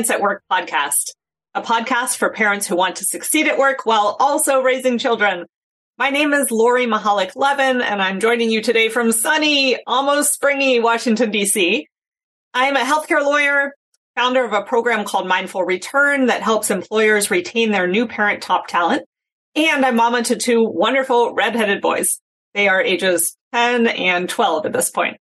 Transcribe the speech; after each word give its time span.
Parents 0.00 0.10
at 0.10 0.22
Work 0.22 0.42
podcast, 0.50 1.10
a 1.54 1.60
podcast 1.60 2.16
for 2.16 2.30
parents 2.30 2.66
who 2.66 2.74
want 2.74 2.96
to 2.96 3.04
succeed 3.04 3.46
at 3.46 3.58
work 3.58 3.84
while 3.84 4.16
also 4.18 4.62
raising 4.62 4.96
children. 4.96 5.44
My 5.98 6.08
name 6.08 6.32
is 6.32 6.50
Lori 6.50 6.86
Mihalich 6.86 7.36
Levin, 7.36 7.82
and 7.82 8.00
I'm 8.00 8.18
joining 8.18 8.50
you 8.50 8.62
today 8.62 8.88
from 8.88 9.12
sunny, 9.12 9.76
almost 9.86 10.32
springy 10.32 10.80
Washington, 10.80 11.30
D.C. 11.30 11.86
I'm 12.54 12.76
a 12.76 12.80
healthcare 12.80 13.22
lawyer, 13.22 13.74
founder 14.16 14.42
of 14.42 14.54
a 14.54 14.62
program 14.62 15.04
called 15.04 15.28
Mindful 15.28 15.64
Return 15.64 16.28
that 16.28 16.40
helps 16.40 16.70
employers 16.70 17.30
retain 17.30 17.70
their 17.70 17.86
new 17.86 18.08
parent 18.08 18.42
top 18.42 18.68
talent. 18.68 19.02
And 19.54 19.84
I'm 19.84 19.96
mama 19.96 20.22
to 20.22 20.36
two 20.36 20.64
wonderful 20.64 21.34
redheaded 21.34 21.82
boys. 21.82 22.22
They 22.54 22.68
are 22.68 22.80
ages 22.80 23.36
10 23.52 23.86
and 23.86 24.30
12 24.30 24.64
at 24.64 24.72
this 24.72 24.88
point. 24.88 25.18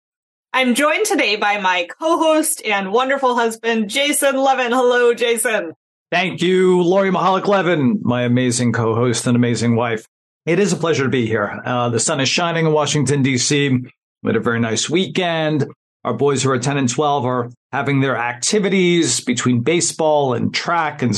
I'm 0.56 0.74
joined 0.74 1.04
today 1.04 1.36
by 1.36 1.60
my 1.60 1.86
co-host 2.00 2.62
and 2.64 2.90
wonderful 2.90 3.36
husband, 3.36 3.90
Jason 3.90 4.36
Levin. 4.36 4.72
Hello, 4.72 5.12
Jason. 5.12 5.74
Thank 6.10 6.40
you, 6.40 6.80
Lori 6.80 7.10
Mihalich 7.10 7.46
Levin, 7.46 8.00
my 8.00 8.22
amazing 8.22 8.72
co-host 8.72 9.26
and 9.26 9.36
amazing 9.36 9.76
wife. 9.76 10.06
It 10.46 10.58
is 10.58 10.72
a 10.72 10.76
pleasure 10.76 11.02
to 11.04 11.10
be 11.10 11.26
here. 11.26 11.60
Uh, 11.62 11.90
the 11.90 12.00
sun 12.00 12.20
is 12.20 12.30
shining 12.30 12.64
in 12.64 12.72
Washington, 12.72 13.22
D.C. 13.22 13.68
We 13.68 13.90
had 14.26 14.36
a 14.36 14.40
very 14.40 14.58
nice 14.58 14.88
weekend. 14.88 15.66
Our 16.04 16.14
boys 16.14 16.42
who 16.42 16.50
are 16.50 16.58
10 16.58 16.78
and 16.78 16.88
12 16.88 17.26
are 17.26 17.50
having 17.70 18.00
their 18.00 18.16
activities 18.16 19.20
between 19.20 19.60
baseball 19.60 20.32
and 20.32 20.54
track, 20.54 21.02
and 21.02 21.14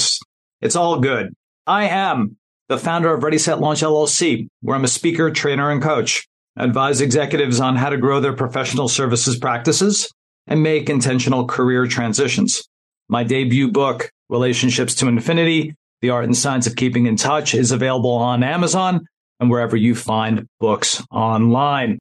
it's 0.60 0.74
all 0.74 0.98
good. 0.98 1.32
I 1.64 1.84
am 1.84 2.38
the 2.68 2.76
founder 2.76 3.14
of 3.14 3.22
Ready 3.22 3.38
Set 3.38 3.60
Launch 3.60 3.82
LLC, 3.82 4.48
where 4.62 4.74
I'm 4.74 4.82
a 4.82 4.88
speaker, 4.88 5.30
trainer, 5.30 5.70
and 5.70 5.80
coach 5.80 6.26
advise 6.58 7.00
executives 7.00 7.60
on 7.60 7.76
how 7.76 7.88
to 7.88 7.96
grow 7.96 8.20
their 8.20 8.34
professional 8.34 8.88
services 8.88 9.38
practices, 9.38 10.12
and 10.48 10.62
make 10.62 10.90
intentional 10.90 11.46
career 11.46 11.86
transitions. 11.86 12.62
My 13.08 13.22
debut 13.22 13.70
book, 13.70 14.10
Relationships 14.28 14.94
to 14.96 15.06
Infinity, 15.06 15.74
The 16.00 16.10
Art 16.10 16.24
and 16.24 16.36
Science 16.36 16.66
of 16.66 16.76
Keeping 16.76 17.06
in 17.06 17.16
Touch, 17.16 17.54
is 17.54 17.70
available 17.70 18.12
on 18.12 18.42
Amazon 18.42 19.06
and 19.40 19.50
wherever 19.50 19.76
you 19.76 19.94
find 19.94 20.46
books 20.58 21.02
online. 21.10 21.98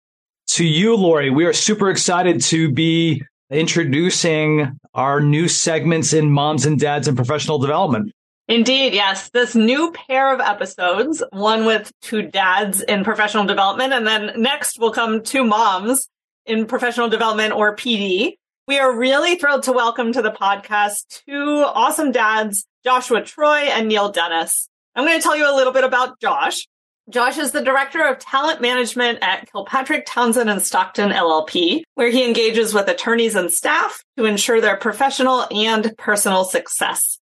To 0.52 0.66
you, 0.66 0.96
Lori, 0.96 1.30
we 1.30 1.46
are 1.46 1.54
super 1.54 1.90
excited 1.90 2.42
to 2.44 2.72
be 2.72 3.22
introducing 3.52 4.78
our 4.94 5.22
new 5.22 5.48
segments 5.48 6.14
in 6.14 6.32
moms 6.32 6.66
and 6.66 6.80
dads 6.80 7.08
and 7.08 7.16
professional 7.16 7.60
development. 7.60 8.12
Indeed, 8.48 8.94
yes. 8.94 9.30
This 9.30 9.56
new 9.56 9.92
pair 9.92 10.34
of 10.34 10.40
episodes, 10.40 11.22
one 11.32 11.66
with 11.66 11.92
two 12.02 12.22
dads 12.22 12.82
in 12.82 13.04
professional 13.04 13.44
development, 13.44 13.92
and 13.92 14.08
then 14.08 14.42
next 14.42 14.80
will 14.80 14.94
come 14.94 15.22
two 15.22 15.44
moms 15.44 16.08
in 16.46 16.66
professional 16.66 17.10
development 17.10 17.54
or 17.54 17.76
PD. 17.76 18.38
We 18.66 18.80
are 18.80 18.98
really 18.98 19.36
thrilled 19.36 19.64
to 19.64 19.74
welcome 19.74 20.14
to 20.14 20.22
the 20.22 20.32
podcast 20.32 21.24
two 21.28 21.64
awesome 21.66 22.14
dads, 22.14 22.66
Joshua 22.86 23.22
Troy 23.22 23.68
and 23.68 23.90
Neil 23.90 24.14
Dennis. 24.14 24.70
I'm 24.96 25.06
going 25.06 25.18
to 25.18 25.24
tell 25.24 25.36
you 25.36 25.52
a 25.52 25.56
little 25.56 25.74
bit 25.74 25.84
about 25.84 26.22
Josh. 26.22 26.68
Josh 27.10 27.38
is 27.38 27.52
the 27.52 27.62
director 27.62 28.06
of 28.06 28.20
talent 28.20 28.62
management 28.62 29.20
at 29.22 29.52
Kilpatrick 29.52 30.06
Townsend 30.06 30.50
and 30.50 30.62
Stockton 30.62 31.12
LLP, 31.12 31.84
where 31.96 32.10
he 32.10 32.26
engages 32.26 32.74
with 32.74 32.88
attorneys 32.88 33.36
and 33.36 33.52
staff 33.52 34.04
to 34.18 34.24
ensure 34.24 34.62
their 34.62 34.78
professional 34.78 35.46
and 35.52 35.94
personal 35.98 36.46
success. 36.46 37.20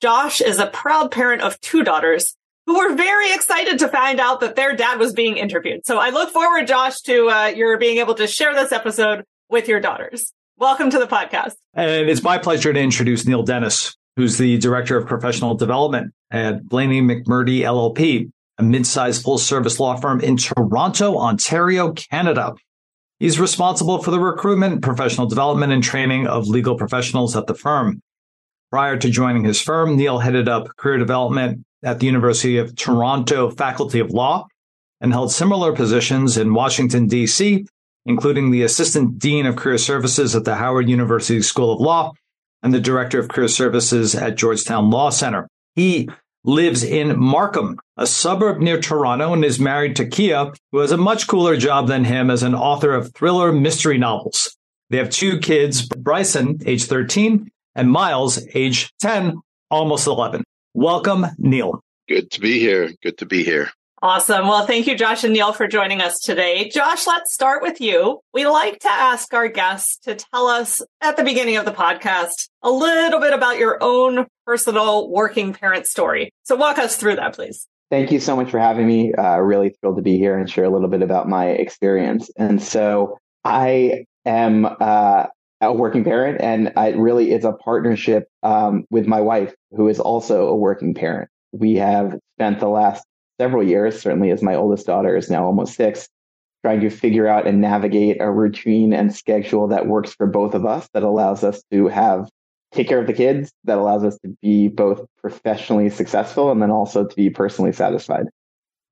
Josh 0.00 0.40
is 0.40 0.58
a 0.58 0.66
proud 0.66 1.10
parent 1.10 1.42
of 1.42 1.60
two 1.60 1.84
daughters 1.84 2.34
who 2.64 2.78
were 2.78 2.94
very 2.94 3.34
excited 3.34 3.78
to 3.80 3.88
find 3.88 4.18
out 4.18 4.40
that 4.40 4.56
their 4.56 4.74
dad 4.74 4.98
was 4.98 5.12
being 5.12 5.36
interviewed. 5.36 5.84
So 5.84 5.98
I 5.98 6.08
look 6.08 6.30
forward, 6.30 6.66
Josh, 6.66 7.02
to 7.02 7.28
uh, 7.28 7.46
your 7.48 7.76
being 7.76 7.98
able 7.98 8.14
to 8.14 8.26
share 8.26 8.54
this 8.54 8.72
episode 8.72 9.24
with 9.50 9.68
your 9.68 9.78
daughters. 9.78 10.32
Welcome 10.56 10.88
to 10.90 10.98
the 10.98 11.06
podcast. 11.06 11.56
And 11.74 12.08
it's 12.08 12.22
my 12.22 12.38
pleasure 12.38 12.72
to 12.72 12.80
introduce 12.80 13.26
Neil 13.26 13.42
Dennis, 13.42 13.94
who's 14.16 14.38
the 14.38 14.56
director 14.56 14.96
of 14.96 15.06
professional 15.06 15.54
development 15.54 16.14
at 16.30 16.64
Blaney 16.66 17.02
McMurtry 17.02 17.60
LLP, 17.60 18.30
a 18.56 18.62
mid-sized 18.62 19.22
full-service 19.22 19.78
law 19.78 19.96
firm 19.96 20.22
in 20.22 20.38
Toronto, 20.38 21.18
Ontario, 21.18 21.92
Canada. 21.92 22.54
He's 23.18 23.38
responsible 23.38 24.02
for 24.02 24.12
the 24.12 24.20
recruitment, 24.20 24.80
professional 24.80 25.26
development, 25.26 25.74
and 25.74 25.84
training 25.84 26.26
of 26.26 26.48
legal 26.48 26.76
professionals 26.76 27.36
at 27.36 27.46
the 27.46 27.54
firm. 27.54 28.00
Prior 28.70 28.96
to 28.96 29.10
joining 29.10 29.42
his 29.42 29.60
firm, 29.60 29.96
Neil 29.96 30.20
headed 30.20 30.48
up 30.48 30.76
career 30.76 30.98
development 30.98 31.64
at 31.82 31.98
the 31.98 32.06
University 32.06 32.58
of 32.58 32.76
Toronto 32.76 33.50
Faculty 33.50 33.98
of 33.98 34.12
Law 34.12 34.46
and 35.00 35.12
held 35.12 35.32
similar 35.32 35.72
positions 35.72 36.36
in 36.36 36.54
Washington, 36.54 37.08
D.C., 37.08 37.66
including 38.06 38.50
the 38.50 38.62
Assistant 38.62 39.18
Dean 39.18 39.46
of 39.46 39.56
Career 39.56 39.78
Services 39.78 40.36
at 40.36 40.44
the 40.44 40.54
Howard 40.54 40.88
University 40.88 41.42
School 41.42 41.72
of 41.72 41.80
Law 41.80 42.12
and 42.62 42.72
the 42.72 42.80
Director 42.80 43.18
of 43.18 43.28
Career 43.28 43.48
Services 43.48 44.14
at 44.14 44.36
Georgetown 44.36 44.88
Law 44.88 45.10
Center. 45.10 45.48
He 45.74 46.08
lives 46.44 46.84
in 46.84 47.18
Markham, 47.18 47.78
a 47.96 48.06
suburb 48.06 48.60
near 48.60 48.80
Toronto, 48.80 49.32
and 49.32 49.44
is 49.44 49.58
married 49.58 49.96
to 49.96 50.06
Kia, 50.06 50.52
who 50.70 50.78
has 50.78 50.92
a 50.92 50.96
much 50.96 51.26
cooler 51.26 51.56
job 51.56 51.88
than 51.88 52.04
him 52.04 52.30
as 52.30 52.44
an 52.44 52.54
author 52.54 52.94
of 52.94 53.12
thriller 53.14 53.52
mystery 53.52 53.98
novels. 53.98 54.56
They 54.90 54.98
have 54.98 55.10
two 55.10 55.38
kids, 55.38 55.86
Bryson, 55.86 56.60
age 56.64 56.84
13, 56.84 57.50
and 57.74 57.90
Miles, 57.90 58.44
age 58.54 58.92
10, 59.00 59.40
almost 59.70 60.06
11. 60.06 60.44
Welcome, 60.74 61.26
Neil. 61.38 61.82
Good 62.08 62.30
to 62.32 62.40
be 62.40 62.58
here. 62.58 62.92
Good 63.02 63.18
to 63.18 63.26
be 63.26 63.44
here. 63.44 63.70
Awesome. 64.02 64.48
Well, 64.48 64.64
thank 64.64 64.86
you, 64.86 64.96
Josh 64.96 65.24
and 65.24 65.34
Neil, 65.34 65.52
for 65.52 65.68
joining 65.68 66.00
us 66.00 66.18
today. 66.20 66.70
Josh, 66.70 67.06
let's 67.06 67.34
start 67.34 67.62
with 67.62 67.82
you. 67.82 68.20
We 68.32 68.46
like 68.46 68.78
to 68.80 68.88
ask 68.88 69.34
our 69.34 69.48
guests 69.48 69.98
to 70.04 70.14
tell 70.14 70.46
us 70.46 70.80
at 71.02 71.18
the 71.18 71.22
beginning 71.22 71.58
of 71.58 71.66
the 71.66 71.70
podcast 71.70 72.48
a 72.62 72.70
little 72.70 73.20
bit 73.20 73.34
about 73.34 73.58
your 73.58 73.76
own 73.82 74.26
personal 74.46 75.10
working 75.10 75.52
parent 75.52 75.86
story. 75.86 76.30
So 76.44 76.56
walk 76.56 76.78
us 76.78 76.96
through 76.96 77.16
that, 77.16 77.34
please. 77.34 77.66
Thank 77.90 78.10
you 78.10 78.20
so 78.20 78.36
much 78.36 78.50
for 78.50 78.58
having 78.58 78.86
me. 78.86 79.12
Uh, 79.12 79.36
really 79.36 79.68
thrilled 79.68 79.96
to 79.96 80.02
be 80.02 80.16
here 80.16 80.38
and 80.38 80.48
share 80.48 80.64
a 80.64 80.70
little 80.70 80.88
bit 80.88 81.02
about 81.02 81.28
my 81.28 81.48
experience. 81.48 82.30
And 82.38 82.62
so 82.62 83.18
I 83.44 84.06
am 84.24 84.64
uh, 84.64 85.26
a 85.60 85.72
working 85.72 86.04
parent, 86.04 86.40
and 86.40 86.72
I 86.76 86.90
really 86.90 87.32
it's 87.32 87.44
a 87.44 87.52
partnership 87.52 88.28
um, 88.42 88.84
with 88.90 89.06
my 89.06 89.20
wife, 89.20 89.54
who 89.72 89.88
is 89.88 90.00
also 90.00 90.48
a 90.48 90.56
working 90.56 90.94
parent. 90.94 91.28
We 91.52 91.74
have 91.76 92.18
spent 92.36 92.60
the 92.60 92.68
last 92.68 93.04
several 93.40 93.62
years, 93.62 94.00
certainly 94.00 94.30
as 94.30 94.42
my 94.42 94.54
oldest 94.54 94.86
daughter 94.86 95.16
is 95.16 95.30
now 95.30 95.44
almost 95.44 95.74
six, 95.74 96.08
trying 96.62 96.80
to 96.80 96.90
figure 96.90 97.26
out 97.26 97.46
and 97.46 97.60
navigate 97.60 98.20
a 98.20 98.30
routine 98.30 98.92
and 98.92 99.14
schedule 99.14 99.68
that 99.68 99.86
works 99.86 100.14
for 100.14 100.26
both 100.26 100.54
of 100.54 100.66
us, 100.66 100.88
that 100.94 101.02
allows 101.02 101.44
us 101.44 101.62
to 101.70 101.88
have 101.88 102.28
take 102.72 102.88
care 102.88 103.00
of 103.00 103.06
the 103.06 103.12
kids, 103.12 103.52
that 103.64 103.78
allows 103.78 104.04
us 104.04 104.16
to 104.18 104.36
be 104.40 104.68
both 104.68 105.04
professionally 105.20 105.90
successful 105.90 106.52
and 106.52 106.62
then 106.62 106.70
also 106.70 107.04
to 107.04 107.16
be 107.16 107.28
personally 107.28 107.72
satisfied. 107.72 108.26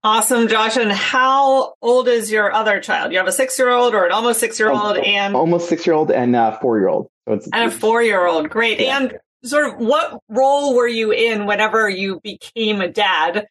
Awesome, 0.04 0.46
Josh. 0.46 0.76
And 0.76 0.92
how 0.92 1.74
old 1.82 2.06
is 2.06 2.30
your 2.30 2.52
other 2.52 2.80
child? 2.80 3.12
You 3.12 3.18
have 3.18 3.26
a 3.26 3.32
six 3.32 3.58
year 3.58 3.70
old 3.70 3.94
or 3.94 4.06
an 4.06 4.12
almost 4.12 4.38
six 4.38 4.58
year 4.58 4.70
old 4.70 4.96
and 4.96 5.34
almost 5.34 5.68
six 5.68 5.86
year 5.86 5.94
old 5.94 6.12
and 6.12 6.36
a 6.36 6.56
four 6.60 6.78
year 6.78 6.88
old. 6.88 7.08
So 7.28 7.40
and 7.52 7.68
a 7.68 7.70
four 7.70 8.02
year 8.02 8.24
old. 8.24 8.48
Great. 8.48 8.80
Yeah. 8.80 9.00
And 9.00 9.18
sort 9.44 9.66
of 9.66 9.78
what 9.78 10.20
role 10.28 10.76
were 10.76 10.86
you 10.86 11.10
in 11.10 11.46
whenever 11.46 11.88
you 11.88 12.20
became 12.22 12.80
a 12.80 12.88
dad? 12.88 13.46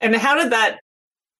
And 0.00 0.16
how 0.16 0.42
did 0.42 0.52
that 0.52 0.80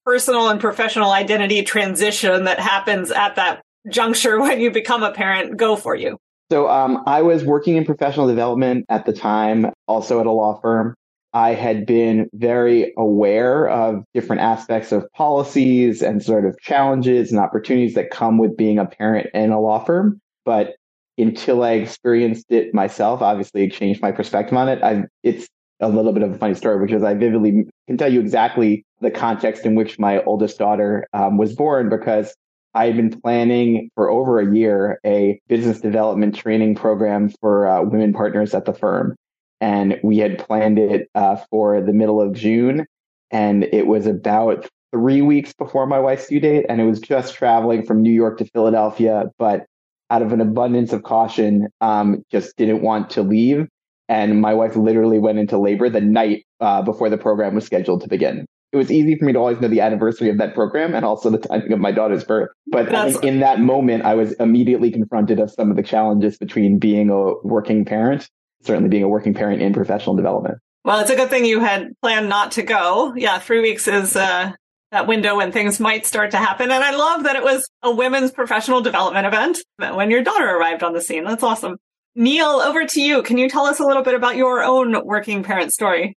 personal 0.04 0.48
and 0.48 0.60
professional 0.60 1.10
identity 1.10 1.62
transition 1.62 2.44
that 2.44 2.60
happens 2.60 3.10
at 3.10 3.36
that 3.36 3.62
juncture 3.88 4.40
when 4.40 4.60
you 4.60 4.70
become 4.70 5.02
a 5.02 5.12
parent 5.12 5.56
go 5.56 5.74
for 5.74 5.96
you? 5.96 6.18
So 6.52 6.68
um, 6.68 7.02
I 7.06 7.22
was 7.22 7.44
working 7.44 7.76
in 7.76 7.84
professional 7.84 8.28
development 8.28 8.84
at 8.88 9.06
the 9.06 9.12
time, 9.12 9.72
also 9.88 10.20
at 10.20 10.26
a 10.26 10.30
law 10.30 10.60
firm. 10.60 10.94
I 11.34 11.54
had 11.54 11.86
been 11.86 12.28
very 12.34 12.92
aware 12.98 13.68
of 13.68 14.04
different 14.12 14.42
aspects 14.42 14.92
of 14.92 15.10
policies 15.12 16.02
and 16.02 16.22
sort 16.22 16.44
of 16.44 16.58
challenges 16.60 17.30
and 17.30 17.40
opportunities 17.40 17.94
that 17.94 18.10
come 18.10 18.38
with 18.38 18.56
being 18.56 18.78
a 18.78 18.86
parent 18.86 19.28
in 19.32 19.50
a 19.50 19.60
law 19.60 19.82
firm. 19.82 20.20
But 20.44 20.74
until 21.16 21.62
I 21.62 21.72
experienced 21.72 22.46
it 22.50 22.74
myself, 22.74 23.22
obviously 23.22 23.64
it 23.64 23.72
changed 23.72 24.02
my 24.02 24.12
perspective 24.12 24.56
on 24.56 24.68
it. 24.68 24.82
I, 24.82 25.04
it's 25.22 25.48
a 25.80 25.88
little 25.88 26.12
bit 26.12 26.22
of 26.22 26.32
a 26.32 26.38
funny 26.38 26.54
story 26.54 26.84
because 26.84 27.02
I 27.02 27.14
vividly 27.14 27.64
can 27.86 27.96
tell 27.96 28.12
you 28.12 28.20
exactly 28.20 28.84
the 29.00 29.10
context 29.10 29.64
in 29.64 29.74
which 29.74 29.98
my 29.98 30.22
oldest 30.24 30.58
daughter 30.58 31.06
um, 31.12 31.38
was 31.38 31.54
born 31.54 31.88
because 31.88 32.34
I 32.74 32.86
had 32.86 32.96
been 32.96 33.20
planning 33.20 33.90
for 33.94 34.10
over 34.10 34.38
a 34.38 34.54
year 34.54 34.98
a 35.04 35.40
business 35.48 35.80
development 35.80 36.34
training 36.34 36.74
program 36.74 37.30
for 37.40 37.66
uh, 37.66 37.82
women 37.82 38.12
partners 38.12 38.54
at 38.54 38.64
the 38.64 38.72
firm 38.72 39.16
and 39.62 40.00
we 40.02 40.18
had 40.18 40.44
planned 40.44 40.76
it 40.76 41.08
uh, 41.14 41.36
for 41.48 41.80
the 41.80 41.92
middle 41.92 42.20
of 42.20 42.34
June, 42.34 42.84
and 43.30 43.62
it 43.62 43.86
was 43.86 44.06
about 44.06 44.68
three 44.92 45.22
weeks 45.22 45.52
before 45.52 45.86
my 45.86 46.00
wife's 46.00 46.26
due 46.26 46.40
date, 46.40 46.66
and 46.68 46.80
it 46.80 46.84
was 46.84 46.98
just 46.98 47.34
traveling 47.34 47.86
from 47.86 48.02
New 48.02 48.10
York 48.10 48.38
to 48.38 48.44
Philadelphia, 48.46 49.26
but 49.38 49.64
out 50.10 50.20
of 50.20 50.32
an 50.32 50.40
abundance 50.40 50.92
of 50.92 51.04
caution, 51.04 51.68
um, 51.80 52.24
just 52.30 52.56
didn't 52.56 52.82
want 52.82 53.08
to 53.10 53.22
leave. 53.22 53.68
And 54.08 54.40
my 54.40 54.52
wife 54.52 54.74
literally 54.74 55.20
went 55.20 55.38
into 55.38 55.56
labor 55.56 55.88
the 55.88 56.00
night 56.00 56.44
uh, 56.60 56.82
before 56.82 57.08
the 57.08 57.16
program 57.16 57.54
was 57.54 57.64
scheduled 57.64 58.02
to 58.02 58.08
begin. 58.08 58.44
It 58.72 58.76
was 58.76 58.90
easy 58.90 59.16
for 59.16 59.26
me 59.26 59.32
to 59.32 59.38
always 59.38 59.60
know 59.60 59.68
the 59.68 59.80
anniversary 59.80 60.28
of 60.28 60.38
that 60.38 60.54
program 60.54 60.94
and 60.94 61.04
also 61.04 61.30
the 61.30 61.38
timing 61.38 61.72
of 61.72 61.78
my 61.78 61.92
daughter's 61.92 62.24
birth. 62.24 62.50
But 62.66 62.88
in 63.22 63.40
that 63.40 63.60
moment, 63.60 64.04
I 64.04 64.14
was 64.14 64.32
immediately 64.34 64.90
confronted 64.90 65.38
of 65.38 65.52
some 65.52 65.70
of 65.70 65.76
the 65.76 65.82
challenges 65.82 66.36
between 66.36 66.78
being 66.78 67.10
a 67.10 67.34
working 67.46 67.84
parent 67.84 68.28
certainly 68.62 68.88
being 68.88 69.02
a 69.02 69.08
working 69.08 69.34
parent 69.34 69.62
in 69.62 69.72
professional 69.72 70.16
development. 70.16 70.58
Well, 70.84 71.00
it's 71.00 71.10
a 71.10 71.16
good 71.16 71.30
thing 71.30 71.44
you 71.44 71.60
had 71.60 71.92
planned 72.00 72.28
not 72.28 72.52
to 72.52 72.62
go. 72.62 73.14
Yeah, 73.14 73.38
three 73.38 73.60
weeks 73.60 73.86
is 73.86 74.16
uh, 74.16 74.52
that 74.90 75.06
window 75.06 75.36
when 75.36 75.52
things 75.52 75.78
might 75.78 76.06
start 76.06 76.32
to 76.32 76.38
happen. 76.38 76.70
And 76.70 76.82
I 76.82 76.94
love 76.94 77.24
that 77.24 77.36
it 77.36 77.44
was 77.44 77.68
a 77.82 77.90
women's 77.90 78.32
professional 78.32 78.80
development 78.80 79.26
event 79.26 79.58
when 79.78 80.10
your 80.10 80.22
daughter 80.22 80.48
arrived 80.48 80.82
on 80.82 80.92
the 80.92 81.00
scene. 81.00 81.24
That's 81.24 81.42
awesome. 81.42 81.76
Neil, 82.14 82.46
over 82.46 82.84
to 82.84 83.00
you. 83.00 83.22
Can 83.22 83.38
you 83.38 83.48
tell 83.48 83.64
us 83.64 83.80
a 83.80 83.86
little 83.86 84.02
bit 84.02 84.14
about 84.14 84.36
your 84.36 84.62
own 84.62 85.04
working 85.04 85.42
parent 85.42 85.72
story? 85.72 86.16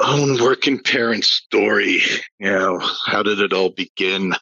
Own 0.00 0.42
working 0.42 0.80
parent 0.80 1.24
story. 1.24 2.02
You 2.38 2.50
know, 2.50 2.78
how 3.06 3.22
did 3.22 3.40
it 3.40 3.52
all 3.52 3.70
begin? 3.70 4.34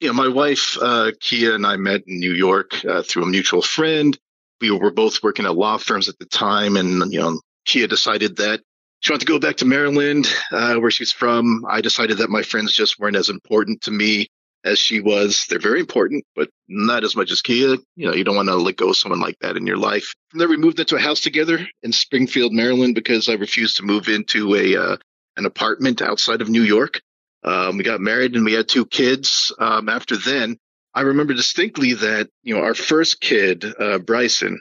You 0.00 0.08
know, 0.08 0.14
my 0.14 0.28
wife, 0.28 0.76
uh, 0.80 1.12
Kia, 1.20 1.54
and 1.54 1.66
I 1.66 1.76
met 1.76 2.02
in 2.06 2.18
New 2.18 2.32
York 2.32 2.84
uh, 2.84 3.02
through 3.02 3.24
a 3.24 3.28
mutual 3.28 3.62
friend. 3.62 4.18
We 4.62 4.70
were 4.70 4.92
both 4.92 5.22
working 5.22 5.44
at 5.44 5.56
law 5.56 5.76
firms 5.76 6.08
at 6.08 6.18
the 6.18 6.24
time, 6.24 6.76
and 6.76 7.12
you 7.12 7.20
know, 7.20 7.40
Kia 7.66 7.86
decided 7.86 8.36
that 8.36 8.60
she 9.00 9.12
wanted 9.12 9.26
to 9.26 9.32
go 9.32 9.40
back 9.40 9.56
to 9.56 9.64
Maryland, 9.64 10.32
uh, 10.52 10.76
where 10.76 10.92
she's 10.92 11.10
from. 11.10 11.64
I 11.68 11.80
decided 11.80 12.18
that 12.18 12.30
my 12.30 12.42
friends 12.42 12.72
just 12.72 13.00
weren't 13.00 13.16
as 13.16 13.28
important 13.28 13.82
to 13.82 13.90
me 13.90 14.28
as 14.64 14.78
she 14.78 15.00
was. 15.00 15.46
They're 15.48 15.58
very 15.58 15.80
important, 15.80 16.24
but 16.36 16.48
not 16.68 17.02
as 17.02 17.16
much 17.16 17.32
as 17.32 17.42
Kia. 17.42 17.76
You 17.96 18.06
know, 18.06 18.14
you 18.14 18.22
don't 18.22 18.36
want 18.36 18.48
to 18.48 18.54
let 18.54 18.76
go 18.76 18.90
of 18.90 18.96
someone 18.96 19.20
like 19.20 19.36
that 19.40 19.56
in 19.56 19.66
your 19.66 19.76
life. 19.76 20.14
From 20.30 20.38
there, 20.38 20.48
we 20.48 20.56
moved 20.56 20.78
into 20.78 20.94
a 20.94 21.00
house 21.00 21.20
together 21.20 21.66
in 21.82 21.92
Springfield, 21.92 22.52
Maryland, 22.52 22.94
because 22.94 23.28
I 23.28 23.34
refused 23.34 23.78
to 23.78 23.82
move 23.82 24.08
into 24.08 24.54
a 24.54 24.76
uh, 24.76 24.96
an 25.36 25.46
apartment 25.46 26.00
outside 26.00 26.40
of 26.40 26.48
New 26.48 26.62
York. 26.62 27.00
Um, 27.42 27.76
we 27.76 27.82
got 27.82 28.00
married 28.00 28.36
and 28.36 28.44
we 28.44 28.52
had 28.52 28.68
two 28.68 28.86
kids. 28.86 29.52
Um, 29.58 29.88
after 29.88 30.16
then, 30.16 30.58
I 30.94 31.02
remember 31.02 31.34
distinctly 31.34 31.94
that 31.94 32.28
you 32.42 32.54
know 32.54 32.62
our 32.62 32.74
first 32.74 33.20
kid, 33.20 33.64
uh, 33.78 33.98
Bryson, 33.98 34.60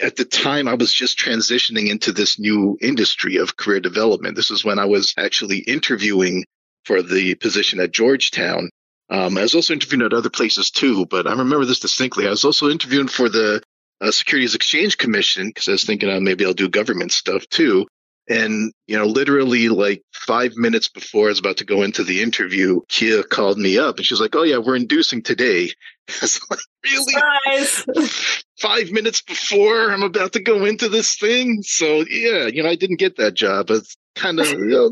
at 0.00 0.16
the 0.16 0.24
time 0.24 0.68
I 0.68 0.74
was 0.74 0.92
just 0.92 1.18
transitioning 1.18 1.88
into 1.88 2.12
this 2.12 2.38
new 2.38 2.76
industry 2.80 3.36
of 3.36 3.56
career 3.56 3.80
development. 3.80 4.36
This 4.36 4.50
is 4.50 4.64
when 4.64 4.78
I 4.78 4.84
was 4.84 5.14
actually 5.16 5.58
interviewing 5.58 6.44
for 6.84 7.02
the 7.02 7.34
position 7.36 7.80
at 7.80 7.92
Georgetown. 7.92 8.70
Um, 9.10 9.38
I 9.38 9.42
was 9.42 9.54
also 9.54 9.72
interviewing 9.72 10.04
at 10.04 10.12
other 10.12 10.30
places 10.30 10.70
too, 10.70 11.06
but 11.06 11.26
I 11.26 11.30
remember 11.30 11.64
this 11.64 11.80
distinctly. 11.80 12.26
I 12.26 12.30
was 12.30 12.44
also 12.44 12.68
interviewing 12.68 13.08
for 13.08 13.28
the 13.28 13.62
uh, 14.00 14.10
Securities 14.10 14.54
Exchange 14.54 14.98
Commission 14.98 15.48
because 15.48 15.68
I 15.68 15.72
was 15.72 15.84
thinking 15.84 16.10
oh, 16.10 16.20
maybe 16.20 16.44
I'll 16.44 16.52
do 16.52 16.68
government 16.68 17.12
stuff 17.12 17.48
too. 17.48 17.86
And, 18.28 18.72
you 18.86 18.98
know, 18.98 19.06
literally 19.06 19.68
like 19.68 20.02
five 20.12 20.56
minutes 20.56 20.88
before 20.88 21.26
I 21.26 21.28
was 21.30 21.38
about 21.38 21.56
to 21.58 21.64
go 21.64 21.82
into 21.82 22.04
the 22.04 22.22
interview, 22.22 22.80
Kia 22.88 23.22
called 23.22 23.58
me 23.58 23.78
up 23.78 23.96
and 23.96 24.04
she's 24.04 24.20
like, 24.20 24.36
Oh 24.36 24.42
yeah, 24.42 24.58
we're 24.58 24.76
inducing 24.76 25.22
today. 25.22 25.70
I 26.08 26.14
was 26.22 26.40
like, 26.50 26.60
really? 26.84 28.08
Five 28.60 28.90
minutes 28.90 29.22
before 29.22 29.90
I'm 29.90 30.02
about 30.02 30.32
to 30.32 30.42
go 30.42 30.64
into 30.64 30.88
this 30.88 31.16
thing. 31.16 31.62
So 31.62 32.04
yeah, 32.08 32.46
you 32.46 32.62
know, 32.62 32.68
I 32.68 32.74
didn't 32.74 32.98
get 32.98 33.16
that 33.16 33.34
job. 33.34 33.70
I 33.70 33.74
was 33.74 33.96
kind 34.14 34.40
of 34.40 34.48
you 34.48 34.66
know, 34.66 34.90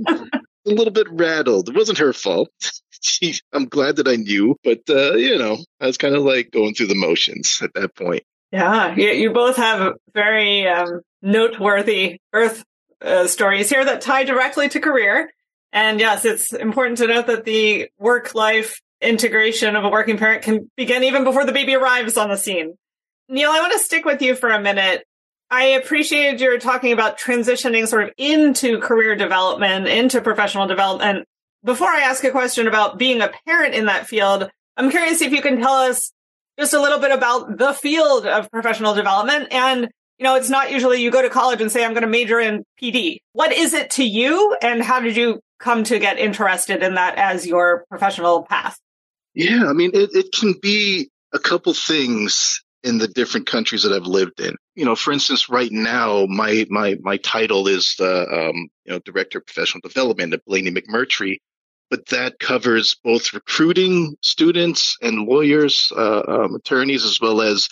a 0.67 0.71
little 0.71 0.93
bit 0.93 1.09
rattled. 1.11 1.69
It 1.69 1.75
wasn't 1.75 1.99
her 1.99 2.13
fault. 2.13 2.51
She, 3.03 3.35
I'm 3.53 3.67
glad 3.67 3.97
that 3.97 4.09
I 4.09 4.17
knew, 4.17 4.57
but 4.65 4.81
uh, 4.89 5.15
you 5.15 5.39
know, 5.39 5.59
I 5.81 5.87
was 5.87 5.99
kind 5.99 6.17
of 6.17 6.25
like 6.25 6.51
going 6.51 6.75
through 6.75 6.89
the 6.89 6.97
motions 6.97 7.61
at 7.63 7.73
that 7.75 7.95
point. 7.95 8.25
Yeah, 8.51 8.97
you, 8.97 9.11
you 9.11 9.33
both 9.33 9.57
have 9.57 9.81
a 9.81 9.93
very 10.13 10.67
um, 10.67 11.03
noteworthy 11.23 12.19
birth 12.33 12.65
uh, 13.03 13.27
stories 13.27 13.71
here 13.71 13.85
that 13.85 14.01
tie 14.01 14.25
directly 14.25 14.69
to 14.69 14.81
career. 14.81 15.31
And 15.73 16.01
yes, 16.01 16.25
it's 16.25 16.53
important 16.53 16.99
to 16.99 17.07
note 17.07 17.27
that 17.27 17.45
the 17.45 17.91
work 17.99 18.35
life 18.35 18.81
integration 19.01 19.77
of 19.77 19.85
a 19.85 19.89
working 19.89 20.17
parent 20.17 20.43
can 20.43 20.71
begin 20.77 21.05
even 21.05 21.25
before 21.25 21.45
the 21.45 21.53
baby 21.53 21.75
arrives 21.75 22.17
on 22.17 22.29
the 22.29 22.37
scene. 22.37 22.75
Neil, 23.29 23.51
I 23.51 23.61
want 23.61 23.73
to 23.73 23.79
stick 23.79 24.05
with 24.05 24.23
you 24.23 24.35
for 24.35 24.51
a 24.51 24.61
minute. 24.61 25.05
I 25.51 25.65
appreciated 25.65 26.41
your 26.41 26.59
talking 26.59 26.93
about 26.93 27.19
transitioning 27.19 27.87
sort 27.87 28.05
of 28.05 28.11
into 28.17 28.81
career 28.81 29.15
development, 29.15 29.87
into 29.87 30.21
professional 30.21 30.67
development. 30.67 31.27
Before 31.65 31.89
I 31.89 32.01
ask 32.01 32.25
a 32.25 32.31
question 32.31 32.67
about 32.67 32.99
being 32.99 33.21
a 33.21 33.33
parent 33.47 33.75
in 33.75 33.87
that 33.87 34.07
field, 34.07 34.49
I'm 34.77 34.91
curious 34.91 35.21
if 35.21 35.33
you 35.33 35.43
can 35.43 35.59
tell 35.59 35.75
us 35.75 36.13
just 36.59 36.75
a 36.75 36.81
little 36.81 36.99
bit 36.99 37.13
about 37.13 37.59
the 37.59 37.73
field 37.73 38.27
of 38.27 38.51
professional 38.51 38.95
development 38.95 39.49
and 39.53 39.89
you 40.19 40.25
know, 40.25 40.37
it's 40.37 40.51
not 40.51 40.71
usually 40.71 41.03
you 41.03 41.11
go 41.11 41.23
to 41.23 41.31
college 41.31 41.61
and 41.61 41.71
say, 41.71 41.85
I'm 41.85 41.93
going 41.93 42.03
to 42.03 42.09
major 42.09 42.41
in 42.41 42.65
PD. 42.81 43.19
What 43.33 43.53
is 43.53 43.75
it 43.75 43.91
to 43.93 44.05
you? 44.05 44.57
And 44.63 44.83
how 44.83 45.01
did 45.01 45.17
you 45.17 45.41
come 45.59 45.85
to 45.85 45.99
get 45.99 46.19
interested 46.19 46.83
in 46.83 46.95
that 46.95 47.17
as 47.17 47.47
your 47.47 47.85
professional 47.89 48.43
path? 48.43 48.79
Yeah, 49.35 49.67
I 49.69 49.73
mean, 49.75 49.91
it, 49.93 50.11
it 50.15 50.33
can 50.33 50.55
be 50.61 51.11
a 51.33 51.39
couple 51.39 51.75
things 51.75 52.63
in 52.83 52.99
the 52.99 53.09
different 53.09 53.47
countries 53.47 53.83
that 53.83 53.93
I've 53.93 54.07
lived 54.07 54.41
in. 54.41 54.57
You 54.75 54.85
know, 54.85 54.97
for 54.97 55.13
instance, 55.13 55.49
right 55.49 55.71
now, 55.71 56.27
my 56.27 56.65
my 56.71 56.97
my 57.01 57.19
title 57.19 57.67
is 57.69 57.97
the 57.99 58.21
um, 58.23 58.69
you 58.85 58.93
know 58.93 58.99
director 59.01 59.39
of 59.39 59.47
professional 59.47 59.81
development 59.83 60.33
at 60.33 60.45
Blaney 60.47 60.71
McMurtry, 60.71 61.39
but 61.91 62.07
that 62.07 62.39
covers 62.39 62.97
both 63.03 63.35
recruiting 63.35 64.17
students 64.23 64.97
and 65.03 65.27
lawyers, 65.27 65.93
uh, 65.97 66.23
um, 66.27 66.55
attorneys, 66.55 67.05
as 67.05 67.21
well 67.21 67.43
as 67.43 67.69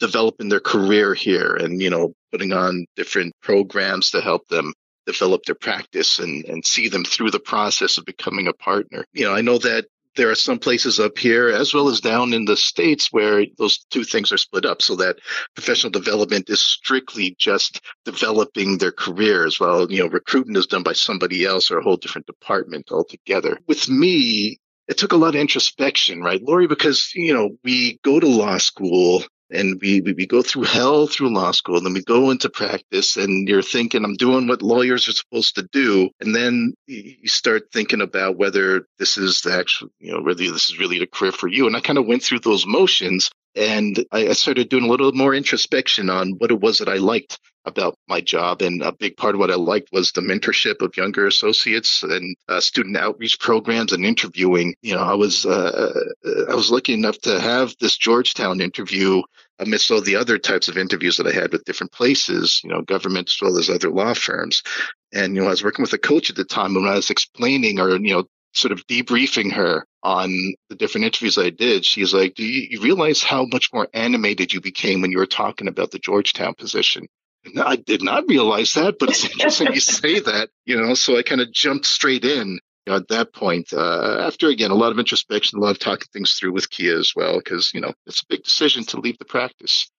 developing 0.00 0.48
their 0.48 0.60
career 0.60 1.14
here 1.14 1.54
and, 1.54 1.80
you 1.80 1.90
know, 1.90 2.12
putting 2.30 2.52
on 2.52 2.86
different 2.96 3.34
programs 3.42 4.10
to 4.10 4.20
help 4.20 4.46
them 4.48 4.72
develop 5.06 5.44
their 5.44 5.54
practice 5.54 6.18
and, 6.18 6.44
and 6.44 6.66
see 6.66 6.88
them 6.88 7.04
through 7.04 7.30
the 7.30 7.40
process 7.40 7.96
of 7.96 8.04
becoming 8.04 8.48
a 8.48 8.52
partner. 8.52 9.04
You 9.12 9.24
know, 9.24 9.34
I 9.34 9.40
know 9.40 9.58
that 9.58 9.86
there 10.16 10.30
are 10.30 10.34
some 10.34 10.58
places 10.58 10.98
up 10.98 11.16
here 11.18 11.48
as 11.48 11.72
well 11.72 11.88
as 11.88 12.00
down 12.00 12.32
in 12.32 12.44
the 12.44 12.56
states 12.56 13.12
where 13.12 13.44
those 13.58 13.84
two 13.90 14.02
things 14.02 14.32
are 14.32 14.38
split 14.38 14.64
up 14.64 14.82
so 14.82 14.96
that 14.96 15.18
professional 15.54 15.90
development 15.90 16.50
is 16.50 16.60
strictly 16.60 17.36
just 17.38 17.80
developing 18.04 18.78
their 18.78 18.92
careers 18.92 19.60
while 19.60 19.90
you 19.90 20.02
know 20.02 20.08
recruiting 20.08 20.56
is 20.56 20.66
done 20.66 20.82
by 20.82 20.94
somebody 20.94 21.44
else 21.44 21.70
or 21.70 21.78
a 21.78 21.82
whole 21.82 21.96
different 21.96 22.26
department 22.26 22.90
altogether. 22.90 23.58
With 23.68 23.88
me 23.88 24.58
it 24.88 24.96
took 24.98 25.12
a 25.12 25.16
lot 25.16 25.34
of 25.34 25.40
introspection 25.40 26.22
right 26.22 26.42
lori? 26.42 26.66
Because 26.66 27.12
you 27.14 27.34
know 27.34 27.50
we 27.62 27.98
go 28.02 28.18
to 28.18 28.26
law 28.26 28.58
school 28.58 29.22
and 29.50 29.78
we, 29.80 30.00
we, 30.00 30.12
we 30.12 30.26
go 30.26 30.42
through 30.42 30.64
hell 30.64 31.06
through 31.06 31.32
law 31.32 31.50
school 31.52 31.76
and 31.76 31.86
then 31.86 31.92
we 31.92 32.02
go 32.02 32.30
into 32.30 32.48
practice 32.48 33.16
and 33.16 33.48
you're 33.48 33.62
thinking 33.62 34.04
i'm 34.04 34.14
doing 34.14 34.46
what 34.46 34.62
lawyers 34.62 35.08
are 35.08 35.12
supposed 35.12 35.54
to 35.54 35.68
do 35.72 36.10
and 36.20 36.34
then 36.34 36.74
you 36.86 37.28
start 37.28 37.70
thinking 37.72 38.00
about 38.00 38.36
whether 38.36 38.86
this 38.98 39.16
is 39.16 39.40
the 39.42 39.52
actual 39.52 39.88
you 39.98 40.12
know 40.12 40.22
whether 40.22 40.42
this 40.42 40.70
is 40.70 40.78
really 40.78 41.00
a 41.02 41.06
career 41.06 41.32
for 41.32 41.48
you 41.48 41.66
and 41.66 41.76
i 41.76 41.80
kind 41.80 41.98
of 41.98 42.06
went 42.06 42.22
through 42.22 42.40
those 42.40 42.66
motions 42.66 43.30
and 43.54 44.04
I, 44.12 44.28
I 44.28 44.32
started 44.32 44.68
doing 44.68 44.84
a 44.84 44.88
little 44.88 45.12
more 45.12 45.34
introspection 45.34 46.10
on 46.10 46.32
what 46.32 46.50
it 46.50 46.60
was 46.60 46.78
that 46.78 46.88
i 46.88 46.96
liked 46.96 47.38
about 47.66 47.98
my 48.08 48.20
job. 48.20 48.62
And 48.62 48.82
a 48.82 48.92
big 48.92 49.16
part 49.16 49.34
of 49.34 49.40
what 49.40 49.50
I 49.50 49.56
liked 49.56 49.90
was 49.92 50.12
the 50.12 50.20
mentorship 50.20 50.80
of 50.80 50.96
younger 50.96 51.26
associates 51.26 52.02
and 52.02 52.36
uh, 52.48 52.60
student 52.60 52.96
outreach 52.96 53.38
programs 53.40 53.92
and 53.92 54.04
interviewing. 54.04 54.74
You 54.82 54.94
know, 54.94 55.02
I 55.02 55.14
was 55.14 55.44
uh, 55.44 55.92
I 56.48 56.54
was 56.54 56.70
lucky 56.70 56.94
enough 56.94 57.18
to 57.22 57.40
have 57.40 57.74
this 57.80 57.96
Georgetown 57.96 58.60
interview 58.60 59.22
amidst 59.58 59.90
all 59.90 60.00
the 60.00 60.16
other 60.16 60.38
types 60.38 60.68
of 60.68 60.76
interviews 60.76 61.16
that 61.16 61.26
I 61.26 61.32
had 61.32 61.52
with 61.52 61.64
different 61.64 61.92
places, 61.92 62.60
you 62.62 62.70
know, 62.70 62.82
government 62.82 63.30
as 63.30 63.38
well 63.40 63.58
as 63.58 63.70
other 63.70 63.90
law 63.90 64.14
firms. 64.14 64.62
And 65.12 65.34
you 65.34 65.42
know, 65.42 65.48
I 65.48 65.50
was 65.50 65.64
working 65.64 65.82
with 65.82 65.92
a 65.92 65.98
coach 65.98 66.30
at 66.30 66.36
the 66.36 66.44
time, 66.44 66.76
and 66.76 66.84
when 66.84 66.92
I 66.92 66.96
was 66.96 67.10
explaining 67.10 67.80
or 67.80 67.90
you 67.96 68.14
know 68.14 68.24
sort 68.52 68.72
of 68.72 68.86
debriefing 68.86 69.52
her 69.52 69.86
on 70.02 70.54
the 70.70 70.76
different 70.76 71.04
interviews 71.04 71.36
I 71.36 71.50
did, 71.50 71.84
she's 71.84 72.14
like, 72.14 72.34
Do 72.34 72.44
you, 72.44 72.68
you, 72.70 72.80
realize 72.80 73.22
how 73.22 73.46
much 73.52 73.72
more 73.72 73.88
animated 73.92 74.52
you 74.52 74.60
became 74.60 75.02
when 75.02 75.10
you 75.10 75.18
were 75.18 75.26
talking 75.26 75.68
about 75.68 75.90
the 75.90 75.98
Georgetown 75.98 76.54
position? 76.54 77.06
I 77.58 77.76
did 77.76 78.02
not 78.02 78.28
realize 78.28 78.74
that, 78.74 78.98
but 78.98 79.10
it's 79.10 79.24
interesting 79.30 79.72
you 79.72 79.80
say 79.80 80.20
that, 80.20 80.50
you 80.64 80.80
know, 80.80 80.94
so 80.94 81.16
I 81.16 81.22
kind 81.22 81.40
of 81.40 81.52
jumped 81.52 81.86
straight 81.86 82.24
in 82.24 82.58
you 82.86 82.92
know, 82.92 82.96
at 82.98 83.08
that 83.08 83.32
point, 83.32 83.72
uh, 83.72 84.18
after 84.20 84.48
again, 84.48 84.70
a 84.70 84.76
lot 84.76 84.92
of 84.92 84.98
introspection, 84.98 85.58
a 85.58 85.62
lot 85.62 85.72
of 85.72 85.78
talking 85.78 86.06
things 86.12 86.34
through 86.34 86.52
with 86.52 86.70
Kia 86.70 86.96
as 86.96 87.14
well, 87.16 87.38
because, 87.38 87.72
you 87.74 87.80
know, 87.80 87.92
it's 88.06 88.22
a 88.22 88.26
big 88.28 88.44
decision 88.44 88.84
to 88.84 89.00
leave 89.00 89.18
the 89.18 89.24
practice. 89.24 89.90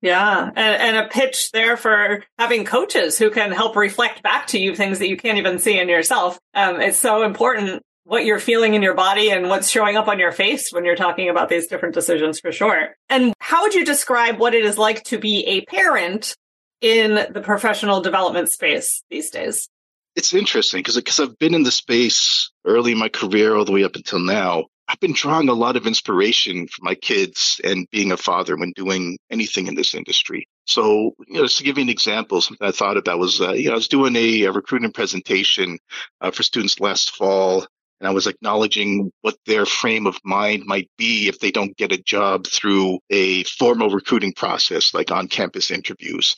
Yeah. 0.00 0.50
And, 0.54 0.56
and 0.56 0.96
a 0.96 1.08
pitch 1.08 1.50
there 1.50 1.76
for 1.76 2.22
having 2.38 2.64
coaches 2.64 3.18
who 3.18 3.30
can 3.30 3.50
help 3.50 3.74
reflect 3.74 4.22
back 4.22 4.46
to 4.48 4.58
you 4.58 4.76
things 4.76 5.00
that 5.00 5.08
you 5.08 5.16
can't 5.16 5.38
even 5.38 5.58
see 5.58 5.78
in 5.78 5.88
yourself. 5.88 6.38
Um, 6.54 6.80
it's 6.80 6.98
so 6.98 7.24
important 7.24 7.82
what 8.04 8.24
you're 8.24 8.38
feeling 8.38 8.74
in 8.74 8.82
your 8.82 8.94
body 8.94 9.30
and 9.30 9.48
what's 9.48 9.68
showing 9.68 9.96
up 9.96 10.06
on 10.06 10.20
your 10.20 10.30
face 10.30 10.70
when 10.70 10.84
you're 10.84 10.94
talking 10.94 11.28
about 11.28 11.48
these 11.48 11.66
different 11.66 11.94
decisions 11.94 12.38
for 12.38 12.52
sure. 12.52 12.94
And 13.08 13.34
how 13.40 13.62
would 13.62 13.74
you 13.74 13.84
describe 13.84 14.38
what 14.38 14.54
it 14.54 14.64
is 14.64 14.78
like 14.78 15.02
to 15.04 15.18
be 15.18 15.44
a 15.46 15.62
parent 15.62 16.36
in 16.80 17.14
the 17.32 17.40
professional 17.40 18.00
development 18.00 18.48
space 18.50 19.02
these 19.10 19.30
days? 19.30 19.68
It's 20.14 20.32
interesting 20.32 20.80
because 20.80 20.96
because 20.96 21.20
I've 21.20 21.38
been 21.38 21.54
in 21.54 21.62
the 21.62 21.70
space 21.70 22.50
early 22.64 22.92
in 22.92 22.98
my 22.98 23.08
career 23.08 23.54
all 23.54 23.64
the 23.64 23.72
way 23.72 23.84
up 23.84 23.96
until 23.96 24.18
now. 24.18 24.64
I've 24.88 25.00
been 25.00 25.12
drawing 25.12 25.48
a 25.48 25.52
lot 25.52 25.76
of 25.76 25.86
inspiration 25.86 26.68
from 26.68 26.84
my 26.84 26.94
kids 26.94 27.60
and 27.64 27.88
being 27.90 28.12
a 28.12 28.16
father 28.16 28.56
when 28.56 28.72
doing 28.76 29.18
anything 29.30 29.66
in 29.66 29.74
this 29.74 29.94
industry. 29.96 30.46
So, 30.64 31.12
you 31.26 31.34
know, 31.34 31.42
just 31.42 31.58
to 31.58 31.64
give 31.64 31.76
you 31.76 31.82
an 31.82 31.88
example, 31.88 32.40
something 32.40 32.66
I 32.66 32.70
thought 32.70 32.96
about 32.96 33.18
was, 33.18 33.40
uh, 33.40 33.52
you 33.52 33.66
know, 33.66 33.72
I 33.72 33.76
was 33.76 33.88
doing 33.88 34.14
a, 34.14 34.44
a 34.44 34.52
recruiting 34.52 34.92
presentation 34.92 35.80
uh, 36.20 36.30
for 36.30 36.44
students 36.44 36.78
last 36.78 37.16
fall, 37.16 37.66
and 38.00 38.06
I 38.06 38.12
was 38.12 38.28
acknowledging 38.28 39.10
what 39.22 39.36
their 39.44 39.66
frame 39.66 40.06
of 40.06 40.20
mind 40.24 40.66
might 40.66 40.88
be 40.96 41.26
if 41.26 41.40
they 41.40 41.50
don't 41.50 41.76
get 41.76 41.92
a 41.92 42.02
job 42.02 42.46
through 42.46 43.00
a 43.10 43.42
formal 43.42 43.90
recruiting 43.90 44.34
process, 44.34 44.94
like 44.94 45.10
on 45.10 45.26
campus 45.26 45.72
interviews 45.72 46.36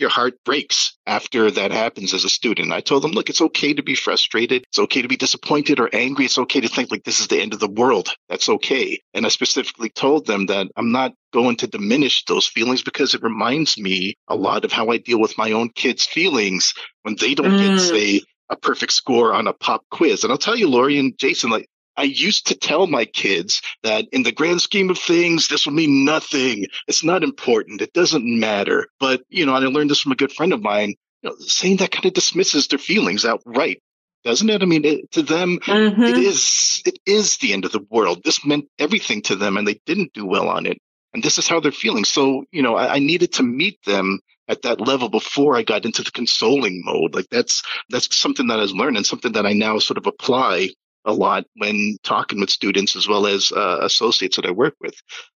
your 0.00 0.10
heart 0.10 0.34
breaks 0.44 0.96
after 1.06 1.50
that 1.50 1.70
happens 1.70 2.14
as 2.14 2.24
a 2.24 2.28
student. 2.28 2.72
I 2.72 2.80
told 2.80 3.02
them, 3.02 3.12
look, 3.12 3.28
it's 3.28 3.40
okay 3.40 3.74
to 3.74 3.82
be 3.82 3.94
frustrated. 3.94 4.64
It's 4.68 4.78
okay 4.78 5.02
to 5.02 5.08
be 5.08 5.16
disappointed 5.16 5.78
or 5.78 5.90
angry. 5.92 6.24
It's 6.24 6.38
okay 6.38 6.60
to 6.60 6.68
think 6.68 6.90
like 6.90 7.04
this 7.04 7.20
is 7.20 7.28
the 7.28 7.40
end 7.40 7.52
of 7.52 7.60
the 7.60 7.68
world. 7.68 8.08
That's 8.28 8.48
okay. 8.48 9.00
And 9.14 9.26
I 9.26 9.28
specifically 9.28 9.90
told 9.90 10.26
them 10.26 10.46
that 10.46 10.68
I'm 10.76 10.92
not 10.92 11.12
going 11.32 11.56
to 11.56 11.66
diminish 11.66 12.24
those 12.24 12.46
feelings 12.46 12.82
because 12.82 13.14
it 13.14 13.22
reminds 13.22 13.78
me 13.78 14.14
a 14.28 14.34
lot 14.34 14.64
of 14.64 14.72
how 14.72 14.88
I 14.88 14.98
deal 14.98 15.20
with 15.20 15.38
my 15.38 15.52
own 15.52 15.70
kids' 15.70 16.06
feelings 16.06 16.74
when 17.02 17.16
they 17.16 17.34
don't 17.34 17.52
mm. 17.52 17.76
get, 17.76 17.80
say, 17.80 18.22
a 18.50 18.56
perfect 18.56 18.92
score 18.92 19.32
on 19.32 19.46
a 19.46 19.52
pop 19.52 19.84
quiz. 19.90 20.24
And 20.24 20.32
I'll 20.32 20.38
tell 20.38 20.56
you, 20.56 20.68
Lori 20.68 20.98
and 20.98 21.16
Jason, 21.16 21.50
like 21.50 21.68
I 21.96 22.04
used 22.04 22.46
to 22.46 22.54
tell 22.54 22.86
my 22.86 23.04
kids 23.04 23.62
that 23.82 24.06
in 24.12 24.22
the 24.22 24.32
grand 24.32 24.62
scheme 24.62 24.90
of 24.90 24.98
things, 24.98 25.48
this 25.48 25.66
will 25.66 25.74
mean 25.74 26.04
nothing. 26.04 26.66
It's 26.88 27.04
not 27.04 27.22
important. 27.22 27.82
It 27.82 27.92
doesn't 27.92 28.24
matter. 28.24 28.86
But, 28.98 29.22
you 29.28 29.44
know, 29.44 29.54
and 29.54 29.64
I 29.64 29.68
learned 29.68 29.90
this 29.90 30.00
from 30.00 30.12
a 30.12 30.16
good 30.16 30.32
friend 30.32 30.52
of 30.52 30.62
mine, 30.62 30.94
you 31.22 31.30
know, 31.30 31.36
saying 31.40 31.78
that 31.78 31.90
kind 31.90 32.06
of 32.06 32.14
dismisses 32.14 32.68
their 32.68 32.78
feelings 32.78 33.24
outright. 33.24 33.82
Doesn't 34.24 34.50
it? 34.50 34.62
I 34.62 34.66
mean, 34.66 34.84
it, 34.84 35.10
to 35.12 35.22
them, 35.22 35.58
mm-hmm. 35.60 36.02
it 36.02 36.18
is, 36.18 36.82
it 36.84 36.98
is 37.06 37.38
the 37.38 37.52
end 37.54 37.64
of 37.64 37.72
the 37.72 37.86
world. 37.90 38.22
This 38.22 38.44
meant 38.44 38.66
everything 38.78 39.22
to 39.22 39.36
them 39.36 39.56
and 39.56 39.66
they 39.66 39.80
didn't 39.86 40.12
do 40.12 40.26
well 40.26 40.48
on 40.48 40.66
it. 40.66 40.78
And 41.14 41.22
this 41.22 41.38
is 41.38 41.48
how 41.48 41.60
they're 41.60 41.72
feeling. 41.72 42.04
So, 42.04 42.44
you 42.52 42.62
know, 42.62 42.76
I, 42.76 42.96
I 42.96 42.98
needed 42.98 43.32
to 43.34 43.42
meet 43.42 43.82
them 43.84 44.20
at 44.46 44.62
that 44.62 44.80
level 44.80 45.08
before 45.08 45.56
I 45.56 45.62
got 45.62 45.84
into 45.84 46.02
the 46.02 46.10
consoling 46.10 46.82
mode. 46.84 47.14
Like 47.14 47.28
that's, 47.30 47.62
that's 47.88 48.14
something 48.14 48.48
that 48.48 48.60
I've 48.60 48.70
learned 48.70 48.96
and 48.96 49.06
something 49.06 49.32
that 49.32 49.46
I 49.46 49.54
now 49.54 49.78
sort 49.78 49.98
of 49.98 50.06
apply 50.06 50.70
a 51.04 51.12
lot 51.12 51.44
when 51.56 51.96
talking 52.02 52.40
with 52.40 52.50
students 52.50 52.96
as 52.96 53.08
well 53.08 53.26
as 53.26 53.52
uh, 53.52 53.78
associates 53.82 54.36
that 54.36 54.46
I 54.46 54.50
work 54.50 54.74
with. 54.80 54.94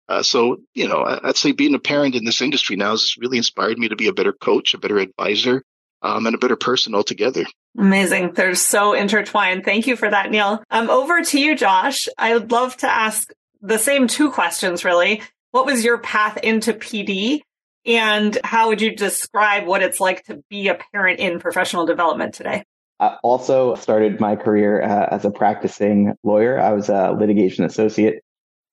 Uh, 0.09 0.21
so, 0.21 0.57
you 0.73 0.87
know, 0.87 1.03
I'd 1.23 1.37
say 1.37 1.51
being 1.51 1.75
a 1.75 1.79
parent 1.79 2.15
in 2.15 2.25
this 2.25 2.41
industry 2.41 2.75
now 2.75 2.91
has 2.91 3.15
really 3.17 3.37
inspired 3.37 3.77
me 3.77 3.87
to 3.89 3.95
be 3.95 4.07
a 4.07 4.13
better 4.13 4.33
coach, 4.33 4.73
a 4.73 4.77
better 4.77 4.99
advisor, 4.99 5.63
um, 6.01 6.25
and 6.25 6.35
a 6.35 6.39
better 6.39 6.57
person 6.57 6.93
altogether. 6.93 7.45
Amazing. 7.77 8.33
They're 8.33 8.55
so 8.55 8.93
intertwined. 8.93 9.63
Thank 9.63 9.87
you 9.87 9.95
for 9.95 10.09
that, 10.09 10.29
Neil. 10.29 10.61
Um, 10.69 10.89
over 10.89 11.23
to 11.23 11.39
you, 11.39 11.55
Josh. 11.55 12.07
I 12.17 12.33
would 12.33 12.51
love 12.51 12.75
to 12.77 12.87
ask 12.87 13.31
the 13.61 13.79
same 13.79 14.07
two 14.07 14.29
questions, 14.29 14.83
really. 14.83 15.21
What 15.51 15.65
was 15.65 15.83
your 15.83 15.97
path 15.97 16.37
into 16.37 16.73
PD? 16.73 17.41
And 17.85 18.37
how 18.43 18.69
would 18.69 18.81
you 18.81 18.95
describe 18.95 19.65
what 19.65 19.81
it's 19.81 19.99
like 19.99 20.23
to 20.25 20.43
be 20.49 20.67
a 20.67 20.77
parent 20.93 21.19
in 21.19 21.39
professional 21.39 21.85
development 21.85 22.33
today? 22.33 22.63
I 23.03 23.17
also 23.21 23.75
started 23.75 24.21
my 24.21 24.37
career 24.37 24.81
uh, 24.81 25.07
as 25.11 25.25
a 25.25 25.31
practicing 25.31 26.13
lawyer. 26.23 26.57
I 26.57 26.71
was 26.71 26.87
a 26.87 27.11
litigation 27.11 27.65
associate 27.65 28.23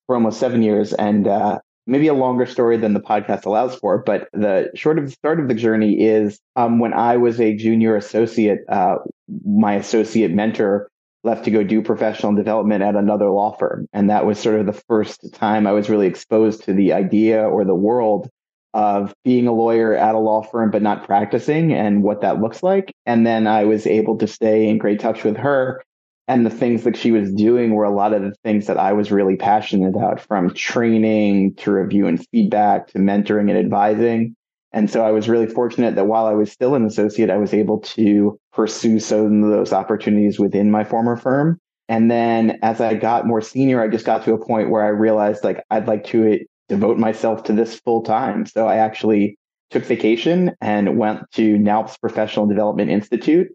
for 0.06 0.14
almost 0.14 0.38
seven 0.38 0.62
years, 0.62 0.92
and 0.92 1.26
uh, 1.26 1.58
maybe 1.88 2.06
a 2.06 2.14
longer 2.14 2.46
story 2.46 2.76
than 2.76 2.94
the 2.94 3.00
podcast 3.00 3.44
allows 3.44 3.74
for. 3.74 3.98
But 3.98 4.28
the 4.32 4.70
short 4.76 4.98
of 4.98 5.06
the 5.06 5.10
start 5.10 5.40
of 5.40 5.48
the 5.48 5.54
journey 5.54 6.00
is 6.00 6.38
um, 6.54 6.78
when 6.78 6.92
I 6.92 7.16
was 7.16 7.40
a 7.40 7.56
junior 7.56 7.96
associate, 7.96 8.60
uh, 8.68 8.96
my 9.44 9.74
associate 9.74 10.30
mentor 10.30 10.88
left 11.24 11.44
to 11.46 11.50
go 11.50 11.64
do 11.64 11.82
professional 11.82 12.32
development 12.32 12.84
at 12.84 12.94
another 12.94 13.30
law 13.30 13.56
firm, 13.56 13.88
and 13.92 14.10
that 14.10 14.26
was 14.26 14.38
sort 14.38 14.60
of 14.60 14.66
the 14.66 14.80
first 14.88 15.34
time 15.34 15.66
I 15.66 15.72
was 15.72 15.90
really 15.90 16.06
exposed 16.06 16.64
to 16.64 16.72
the 16.72 16.92
idea 16.92 17.42
or 17.42 17.64
the 17.64 17.74
world 17.74 18.30
of 18.74 19.12
being 19.24 19.46
a 19.46 19.52
lawyer 19.52 19.94
at 19.94 20.14
a 20.14 20.18
law 20.18 20.42
firm 20.42 20.70
but 20.70 20.82
not 20.82 21.04
practicing 21.04 21.72
and 21.72 22.02
what 22.02 22.20
that 22.20 22.40
looks 22.40 22.62
like. 22.62 22.94
And 23.06 23.26
then 23.26 23.46
I 23.46 23.64
was 23.64 23.86
able 23.86 24.16
to 24.18 24.26
stay 24.26 24.68
in 24.68 24.78
great 24.78 25.00
touch 25.00 25.24
with 25.24 25.36
her. 25.36 25.82
And 26.28 26.46
the 26.46 26.50
things 26.50 26.84
that 26.84 26.96
she 26.96 27.10
was 27.10 27.32
doing 27.32 27.74
were 27.74 27.84
a 27.84 27.94
lot 27.94 28.12
of 28.12 28.22
the 28.22 28.34
things 28.44 28.66
that 28.68 28.78
I 28.78 28.92
was 28.92 29.10
really 29.10 29.36
passionate 29.36 29.88
about 29.88 30.20
from 30.20 30.54
training 30.54 31.54
to 31.56 31.72
review 31.72 32.06
and 32.06 32.24
feedback 32.28 32.86
to 32.88 32.98
mentoring 32.98 33.50
and 33.50 33.58
advising. 33.58 34.36
And 34.72 34.88
so 34.88 35.04
I 35.04 35.10
was 35.10 35.28
really 35.28 35.48
fortunate 35.48 35.96
that 35.96 36.06
while 36.06 36.26
I 36.26 36.34
was 36.34 36.52
still 36.52 36.76
an 36.76 36.84
associate, 36.84 37.30
I 37.30 37.38
was 37.38 37.52
able 37.52 37.80
to 37.80 38.38
pursue 38.52 39.00
some 39.00 39.42
of 39.42 39.50
those 39.50 39.72
opportunities 39.72 40.38
within 40.38 40.70
my 40.70 40.84
former 40.84 41.16
firm. 41.16 41.58
And 41.88 42.08
then 42.08 42.60
as 42.62 42.80
I 42.80 42.94
got 42.94 43.26
more 43.26 43.40
senior, 43.40 43.82
I 43.82 43.88
just 43.88 44.06
got 44.06 44.22
to 44.24 44.32
a 44.32 44.46
point 44.46 44.70
where 44.70 44.84
I 44.84 44.88
realized 44.88 45.42
like 45.42 45.64
I'd 45.70 45.88
like 45.88 46.04
to 46.04 46.38
devote 46.70 46.98
myself 46.98 47.42
to 47.44 47.52
this 47.52 47.78
full 47.80 48.02
time. 48.02 48.46
So 48.46 48.66
I 48.66 48.76
actually 48.76 49.36
took 49.70 49.84
vacation 49.84 50.52
and 50.60 50.96
went 50.96 51.30
to 51.32 51.58
NALP's 51.58 51.98
Professional 51.98 52.46
Development 52.46 52.90
Institute 52.90 53.48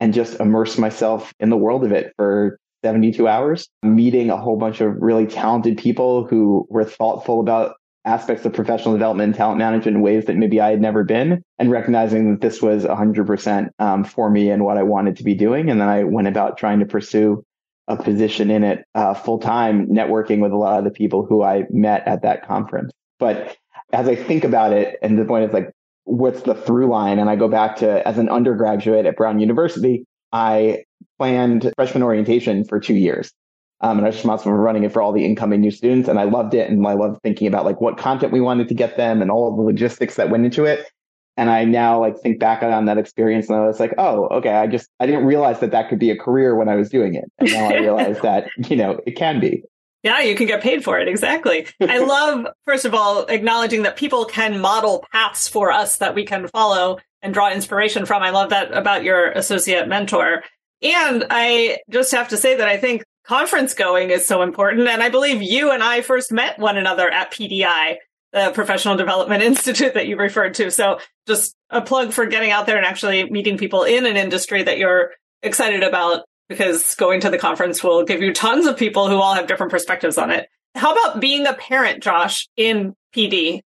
and 0.00 0.12
just 0.12 0.40
immersed 0.40 0.78
myself 0.78 1.32
in 1.40 1.48
the 1.48 1.56
world 1.56 1.84
of 1.84 1.92
it 1.92 2.12
for 2.16 2.58
72 2.84 3.26
hours, 3.26 3.68
meeting 3.82 4.30
a 4.30 4.36
whole 4.36 4.56
bunch 4.56 4.80
of 4.80 4.94
really 4.98 5.26
talented 5.26 5.78
people 5.78 6.26
who 6.26 6.66
were 6.68 6.84
thoughtful 6.84 7.40
about 7.40 7.76
aspects 8.04 8.44
of 8.44 8.52
professional 8.52 8.94
development 8.94 9.28
and 9.28 9.34
talent 9.34 9.58
management 9.58 9.96
in 9.96 10.02
ways 10.02 10.26
that 10.26 10.36
maybe 10.36 10.60
I 10.60 10.70
had 10.70 10.80
never 10.80 11.02
been, 11.02 11.42
and 11.58 11.70
recognizing 11.70 12.32
that 12.32 12.40
this 12.40 12.60
was 12.60 12.84
100% 12.84 13.68
um, 13.78 14.04
for 14.04 14.28
me 14.28 14.50
and 14.50 14.64
what 14.64 14.76
I 14.76 14.82
wanted 14.82 15.16
to 15.16 15.24
be 15.24 15.34
doing. 15.34 15.70
And 15.70 15.80
then 15.80 15.88
I 15.88 16.04
went 16.04 16.28
about 16.28 16.58
trying 16.58 16.80
to 16.80 16.86
pursue 16.86 17.44
a 17.88 17.96
position 17.96 18.50
in 18.50 18.64
it 18.64 18.84
uh, 18.94 19.14
full 19.14 19.38
time, 19.38 19.86
networking 19.86 20.40
with 20.40 20.52
a 20.52 20.56
lot 20.56 20.78
of 20.78 20.84
the 20.84 20.90
people 20.90 21.24
who 21.24 21.42
I 21.42 21.64
met 21.70 22.06
at 22.06 22.22
that 22.22 22.46
conference. 22.46 22.92
But 23.18 23.56
as 23.92 24.08
I 24.08 24.16
think 24.16 24.44
about 24.44 24.72
it, 24.72 24.98
and 25.02 25.18
the 25.18 25.24
point 25.24 25.44
is 25.44 25.52
like, 25.52 25.70
what's 26.04 26.42
the 26.42 26.54
through 26.54 26.88
line? 26.88 27.18
And 27.18 27.30
I 27.30 27.36
go 27.36 27.48
back 27.48 27.76
to 27.76 28.06
as 28.06 28.18
an 28.18 28.28
undergraduate 28.28 29.06
at 29.06 29.16
Brown 29.16 29.38
University, 29.38 30.04
I 30.32 30.84
planned 31.18 31.72
freshman 31.76 32.02
orientation 32.02 32.64
for 32.64 32.80
two 32.80 32.94
years. 32.94 33.32
Um, 33.80 33.98
and 33.98 34.06
I 34.06 34.08
was 34.08 34.16
responsible 34.16 34.52
for 34.52 34.60
running 34.60 34.84
it 34.84 34.92
for 34.92 35.02
all 35.02 35.12
the 35.12 35.24
incoming 35.24 35.60
new 35.60 35.70
students. 35.70 36.08
And 36.08 36.18
I 36.18 36.24
loved 36.24 36.54
it. 36.54 36.70
And 36.70 36.86
I 36.86 36.94
loved 36.94 37.20
thinking 37.22 37.46
about 37.46 37.64
like 37.64 37.80
what 37.80 37.98
content 37.98 38.32
we 38.32 38.40
wanted 38.40 38.68
to 38.68 38.74
get 38.74 38.96
them 38.96 39.20
and 39.20 39.30
all 39.30 39.54
the 39.54 39.62
logistics 39.62 40.16
that 40.16 40.30
went 40.30 40.44
into 40.44 40.64
it. 40.64 40.90
And 41.36 41.50
I 41.50 41.64
now 41.64 42.00
like 42.00 42.18
think 42.20 42.38
back 42.38 42.62
on 42.62 42.86
that 42.86 42.98
experience 42.98 43.48
and 43.48 43.58
I 43.58 43.66
was 43.66 43.78
like, 43.78 43.94
oh, 43.98 44.26
okay. 44.28 44.52
I 44.54 44.66
just, 44.66 44.88
I 45.00 45.06
didn't 45.06 45.26
realize 45.26 45.60
that 45.60 45.70
that 45.72 45.88
could 45.88 45.98
be 45.98 46.10
a 46.10 46.16
career 46.16 46.54
when 46.54 46.68
I 46.68 46.76
was 46.76 46.88
doing 46.88 47.14
it. 47.14 47.30
And 47.38 47.52
now 47.52 47.68
I 47.68 47.78
realize 47.78 48.20
that, 48.20 48.48
you 48.70 48.76
know, 48.76 49.00
it 49.06 49.12
can 49.12 49.38
be. 49.40 49.62
Yeah, 50.02 50.20
you 50.20 50.36
can 50.36 50.46
get 50.46 50.62
paid 50.62 50.84
for 50.84 50.98
it. 50.98 51.08
Exactly. 51.08 51.66
I 51.80 51.98
love, 52.06 52.46
first 52.64 52.84
of 52.84 52.94
all, 52.94 53.26
acknowledging 53.26 53.82
that 53.82 53.96
people 53.96 54.24
can 54.24 54.60
model 54.60 55.04
paths 55.12 55.48
for 55.48 55.70
us 55.72 55.98
that 55.98 56.14
we 56.14 56.24
can 56.24 56.48
follow 56.48 56.98
and 57.22 57.34
draw 57.34 57.50
inspiration 57.50 58.06
from. 58.06 58.22
I 58.22 58.30
love 58.30 58.50
that 58.50 58.72
about 58.72 59.02
your 59.02 59.30
associate 59.32 59.88
mentor. 59.88 60.42
And 60.80 61.26
I 61.30 61.78
just 61.90 62.12
have 62.12 62.28
to 62.28 62.36
say 62.36 62.56
that 62.56 62.68
I 62.68 62.76
think 62.76 63.02
conference 63.26 63.74
going 63.74 64.10
is 64.10 64.26
so 64.26 64.42
important. 64.42 64.88
And 64.88 65.02
I 65.02 65.08
believe 65.08 65.42
you 65.42 65.72
and 65.72 65.82
I 65.82 66.00
first 66.02 66.32
met 66.32 66.58
one 66.58 66.76
another 66.76 67.10
at 67.10 67.32
PDI 67.32 67.96
the 68.36 68.50
Professional 68.52 68.96
Development 68.96 69.42
Institute 69.42 69.94
that 69.94 70.06
you 70.06 70.16
referred 70.16 70.54
to. 70.54 70.70
So 70.70 71.00
just 71.26 71.54
a 71.70 71.80
plug 71.80 72.12
for 72.12 72.26
getting 72.26 72.50
out 72.50 72.66
there 72.66 72.76
and 72.76 72.86
actually 72.86 73.28
meeting 73.30 73.58
people 73.58 73.82
in 73.82 74.06
an 74.06 74.16
industry 74.16 74.62
that 74.62 74.78
you're 74.78 75.12
excited 75.42 75.82
about 75.82 76.24
because 76.48 76.94
going 76.94 77.20
to 77.20 77.30
the 77.30 77.38
conference 77.38 77.82
will 77.82 78.04
give 78.04 78.22
you 78.22 78.32
tons 78.32 78.66
of 78.66 78.76
people 78.76 79.08
who 79.08 79.16
all 79.16 79.34
have 79.34 79.46
different 79.48 79.72
perspectives 79.72 80.18
on 80.18 80.30
it. 80.30 80.48
How 80.74 80.92
about 80.92 81.20
being 81.20 81.46
a 81.46 81.54
parent, 81.54 82.02
Josh, 82.02 82.46
in 82.56 82.94
PD? 83.14 83.62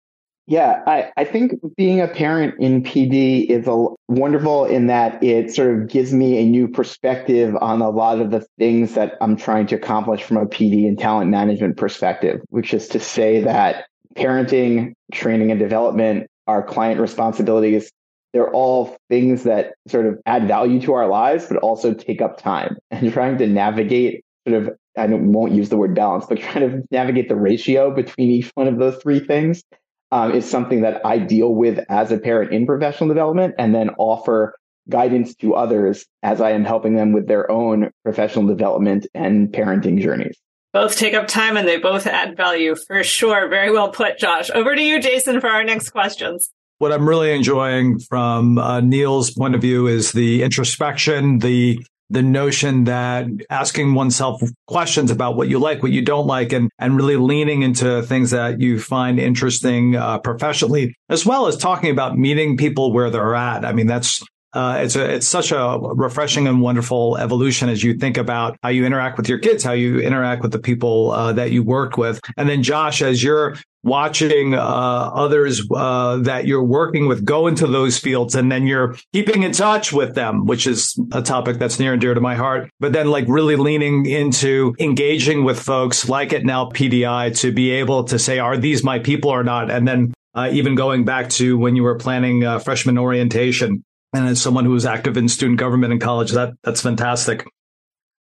Yeah, 0.46 0.82
I, 0.86 1.10
I 1.16 1.24
think 1.24 1.52
being 1.76 2.00
a 2.00 2.08
parent 2.08 2.54
in 2.58 2.82
PD 2.82 3.46
is 3.50 3.66
a, 3.66 3.86
wonderful 4.08 4.64
in 4.64 4.86
that 4.86 5.22
it 5.22 5.54
sort 5.54 5.76
of 5.76 5.88
gives 5.88 6.12
me 6.12 6.38
a 6.38 6.46
new 6.46 6.68
perspective 6.68 7.54
on 7.60 7.82
a 7.82 7.90
lot 7.90 8.20
of 8.20 8.30
the 8.30 8.46
things 8.58 8.94
that 8.94 9.16
I'm 9.20 9.36
trying 9.36 9.66
to 9.68 9.76
accomplish 9.76 10.22
from 10.22 10.38
a 10.38 10.46
PD 10.46 10.86
and 10.86 10.98
talent 10.98 11.30
management 11.30 11.76
perspective, 11.76 12.40
which 12.48 12.72
is 12.72 12.88
to 12.88 13.00
say 13.00 13.42
that 13.42 13.86
parenting, 14.18 14.92
training 15.12 15.50
and 15.50 15.60
development, 15.60 16.26
our 16.46 16.62
client 16.62 17.00
responsibilities, 17.00 17.90
they're 18.32 18.50
all 18.50 18.96
things 19.08 19.44
that 19.44 19.74
sort 19.86 20.06
of 20.06 20.18
add 20.26 20.48
value 20.48 20.80
to 20.82 20.92
our 20.94 21.06
lives, 21.06 21.46
but 21.46 21.58
also 21.58 21.94
take 21.94 22.20
up 22.20 22.38
time. 22.38 22.76
And 22.90 23.12
trying 23.12 23.38
to 23.38 23.46
navigate 23.46 24.24
sort 24.46 24.62
of, 24.62 24.70
I 24.96 25.06
won't 25.06 25.52
use 25.52 25.68
the 25.68 25.76
word 25.76 25.94
balance, 25.94 26.26
but 26.28 26.40
trying 26.40 26.68
to 26.68 26.82
navigate 26.90 27.28
the 27.28 27.36
ratio 27.36 27.94
between 27.94 28.30
each 28.30 28.50
one 28.54 28.66
of 28.66 28.78
those 28.78 28.96
three 28.96 29.20
things 29.20 29.62
um, 30.10 30.32
is 30.32 30.48
something 30.48 30.80
that 30.80 31.04
I 31.06 31.18
deal 31.18 31.54
with 31.54 31.78
as 31.88 32.10
a 32.10 32.18
parent 32.18 32.52
in 32.52 32.66
professional 32.66 33.08
development 33.08 33.54
and 33.58 33.74
then 33.74 33.90
offer 33.98 34.54
guidance 34.90 35.34
to 35.36 35.54
others 35.54 36.06
as 36.22 36.40
I 36.40 36.50
am 36.52 36.64
helping 36.64 36.96
them 36.96 37.12
with 37.12 37.28
their 37.28 37.50
own 37.50 37.90
professional 38.04 38.46
development 38.46 39.06
and 39.14 39.48
parenting 39.48 40.00
journeys 40.00 40.38
both 40.72 40.96
take 40.96 41.14
up 41.14 41.28
time 41.28 41.56
and 41.56 41.66
they 41.66 41.78
both 41.78 42.06
add 42.06 42.36
value 42.36 42.74
for 42.74 43.02
sure. 43.02 43.48
Very 43.48 43.72
well 43.72 43.90
put, 43.90 44.18
Josh. 44.18 44.50
Over 44.50 44.74
to 44.74 44.82
you, 44.82 45.00
Jason, 45.00 45.40
for 45.40 45.48
our 45.48 45.64
next 45.64 45.90
questions. 45.90 46.48
What 46.78 46.92
I'm 46.92 47.08
really 47.08 47.32
enjoying 47.32 47.98
from 47.98 48.58
uh, 48.58 48.80
Neil's 48.80 49.32
point 49.32 49.54
of 49.54 49.60
view 49.60 49.86
is 49.86 50.12
the 50.12 50.42
introspection, 50.42 51.38
the 51.40 51.80
the 52.10 52.22
notion 52.22 52.84
that 52.84 53.26
asking 53.50 53.92
oneself 53.94 54.40
questions 54.66 55.10
about 55.10 55.36
what 55.36 55.48
you 55.48 55.58
like, 55.58 55.82
what 55.82 55.92
you 55.92 56.02
don't 56.02 56.26
like, 56.26 56.52
and 56.52 56.70
and 56.78 56.96
really 56.96 57.16
leaning 57.16 57.62
into 57.62 58.02
things 58.02 58.30
that 58.30 58.60
you 58.60 58.78
find 58.78 59.18
interesting 59.18 59.96
uh, 59.96 60.18
professionally, 60.18 60.94
as 61.08 61.26
well 61.26 61.48
as 61.48 61.56
talking 61.56 61.90
about 61.90 62.16
meeting 62.16 62.56
people 62.56 62.92
where 62.92 63.10
they're 63.10 63.34
at. 63.34 63.64
I 63.64 63.72
mean, 63.72 63.88
that's 63.88 64.22
uh, 64.52 64.78
it's 64.82 64.96
a, 64.96 65.14
it's 65.14 65.28
such 65.28 65.52
a 65.52 65.78
refreshing 65.80 66.46
and 66.46 66.60
wonderful 66.60 67.16
evolution 67.18 67.68
as 67.68 67.82
you 67.82 67.94
think 67.94 68.16
about 68.16 68.56
how 68.62 68.68
you 68.68 68.84
interact 68.84 69.16
with 69.16 69.28
your 69.28 69.38
kids, 69.38 69.62
how 69.62 69.72
you 69.72 70.00
interact 70.00 70.42
with 70.42 70.52
the 70.52 70.58
people 70.58 71.12
uh, 71.12 71.32
that 71.32 71.50
you 71.50 71.62
work 71.62 71.96
with, 71.96 72.20
and 72.36 72.48
then 72.48 72.62
Josh, 72.62 73.02
as 73.02 73.22
you're 73.22 73.56
watching 73.84 74.54
uh, 74.54 74.60
others 74.60 75.62
uh, 75.74 76.18
that 76.18 76.46
you're 76.46 76.64
working 76.64 77.06
with 77.06 77.24
go 77.24 77.46
into 77.46 77.66
those 77.66 77.98
fields 77.98 78.34
and 78.34 78.50
then 78.50 78.66
you're 78.66 78.96
keeping 79.12 79.42
in 79.42 79.52
touch 79.52 79.92
with 79.92 80.14
them, 80.14 80.46
which 80.46 80.66
is 80.66 80.98
a 81.12 81.22
topic 81.22 81.58
that's 81.58 81.78
near 81.78 81.92
and 81.92 82.00
dear 82.00 82.14
to 82.14 82.20
my 82.20 82.34
heart. 82.34 82.68
But 82.80 82.92
then 82.92 83.10
like 83.10 83.24
really 83.28 83.56
leaning 83.56 84.06
into 84.06 84.74
engaging 84.78 85.44
with 85.44 85.60
folks 85.60 86.08
like 86.08 86.32
at 86.32 86.44
now 86.44 86.66
PDI 86.66 87.38
to 87.40 87.52
be 87.52 87.70
able 87.70 88.04
to 88.04 88.18
say, 88.18 88.38
are 88.38 88.56
these 88.56 88.82
my 88.82 88.98
people 88.98 89.30
or 89.30 89.44
not? 89.44 89.70
And 89.70 89.86
then 89.86 90.12
uh, 90.34 90.50
even 90.52 90.74
going 90.74 91.04
back 91.04 91.30
to 91.30 91.58
when 91.58 91.74
you 91.74 91.82
were 91.82 91.96
planning 91.96 92.44
uh, 92.44 92.58
freshman 92.58 92.98
orientation. 92.98 93.84
And 94.12 94.26
as 94.26 94.40
someone 94.40 94.64
who 94.64 94.72
was 94.72 94.86
active 94.86 95.16
in 95.16 95.28
student 95.28 95.58
government 95.58 95.92
in 95.92 96.00
college, 96.00 96.32
that 96.32 96.54
that's 96.62 96.80
fantastic. 96.80 97.46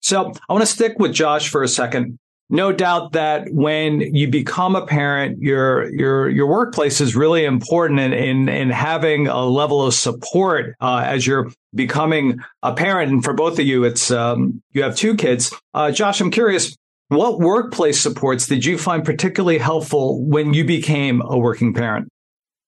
So 0.00 0.32
I 0.48 0.52
want 0.52 0.62
to 0.62 0.70
stick 0.70 0.98
with 0.98 1.12
Josh 1.12 1.48
for 1.48 1.62
a 1.62 1.68
second 1.68 2.18
no 2.48 2.72
doubt 2.72 3.12
that 3.12 3.52
when 3.52 4.00
you 4.00 4.28
become 4.28 4.76
a 4.76 4.86
parent, 4.86 5.40
your 5.40 5.92
your 5.92 6.28
your 6.28 6.46
workplace 6.46 7.00
is 7.00 7.16
really 7.16 7.44
important 7.44 7.98
in 7.98 8.12
in, 8.12 8.48
in 8.48 8.70
having 8.70 9.26
a 9.26 9.44
level 9.44 9.84
of 9.84 9.94
support 9.94 10.76
uh, 10.80 11.02
as 11.04 11.26
you're 11.26 11.50
becoming 11.74 12.38
a 12.62 12.72
parent. 12.72 13.10
And 13.10 13.24
for 13.24 13.32
both 13.32 13.58
of 13.58 13.66
you, 13.66 13.84
it's 13.84 14.10
um, 14.10 14.62
you 14.72 14.82
have 14.82 14.94
two 14.94 15.16
kids. 15.16 15.52
Uh, 15.74 15.90
Josh, 15.90 16.20
I'm 16.20 16.30
curious, 16.30 16.76
what 17.08 17.40
workplace 17.40 18.00
supports 18.00 18.46
did 18.46 18.64
you 18.64 18.78
find 18.78 19.04
particularly 19.04 19.58
helpful 19.58 20.24
when 20.24 20.54
you 20.54 20.64
became 20.64 21.22
a 21.22 21.36
working 21.36 21.74
parent? 21.74 22.08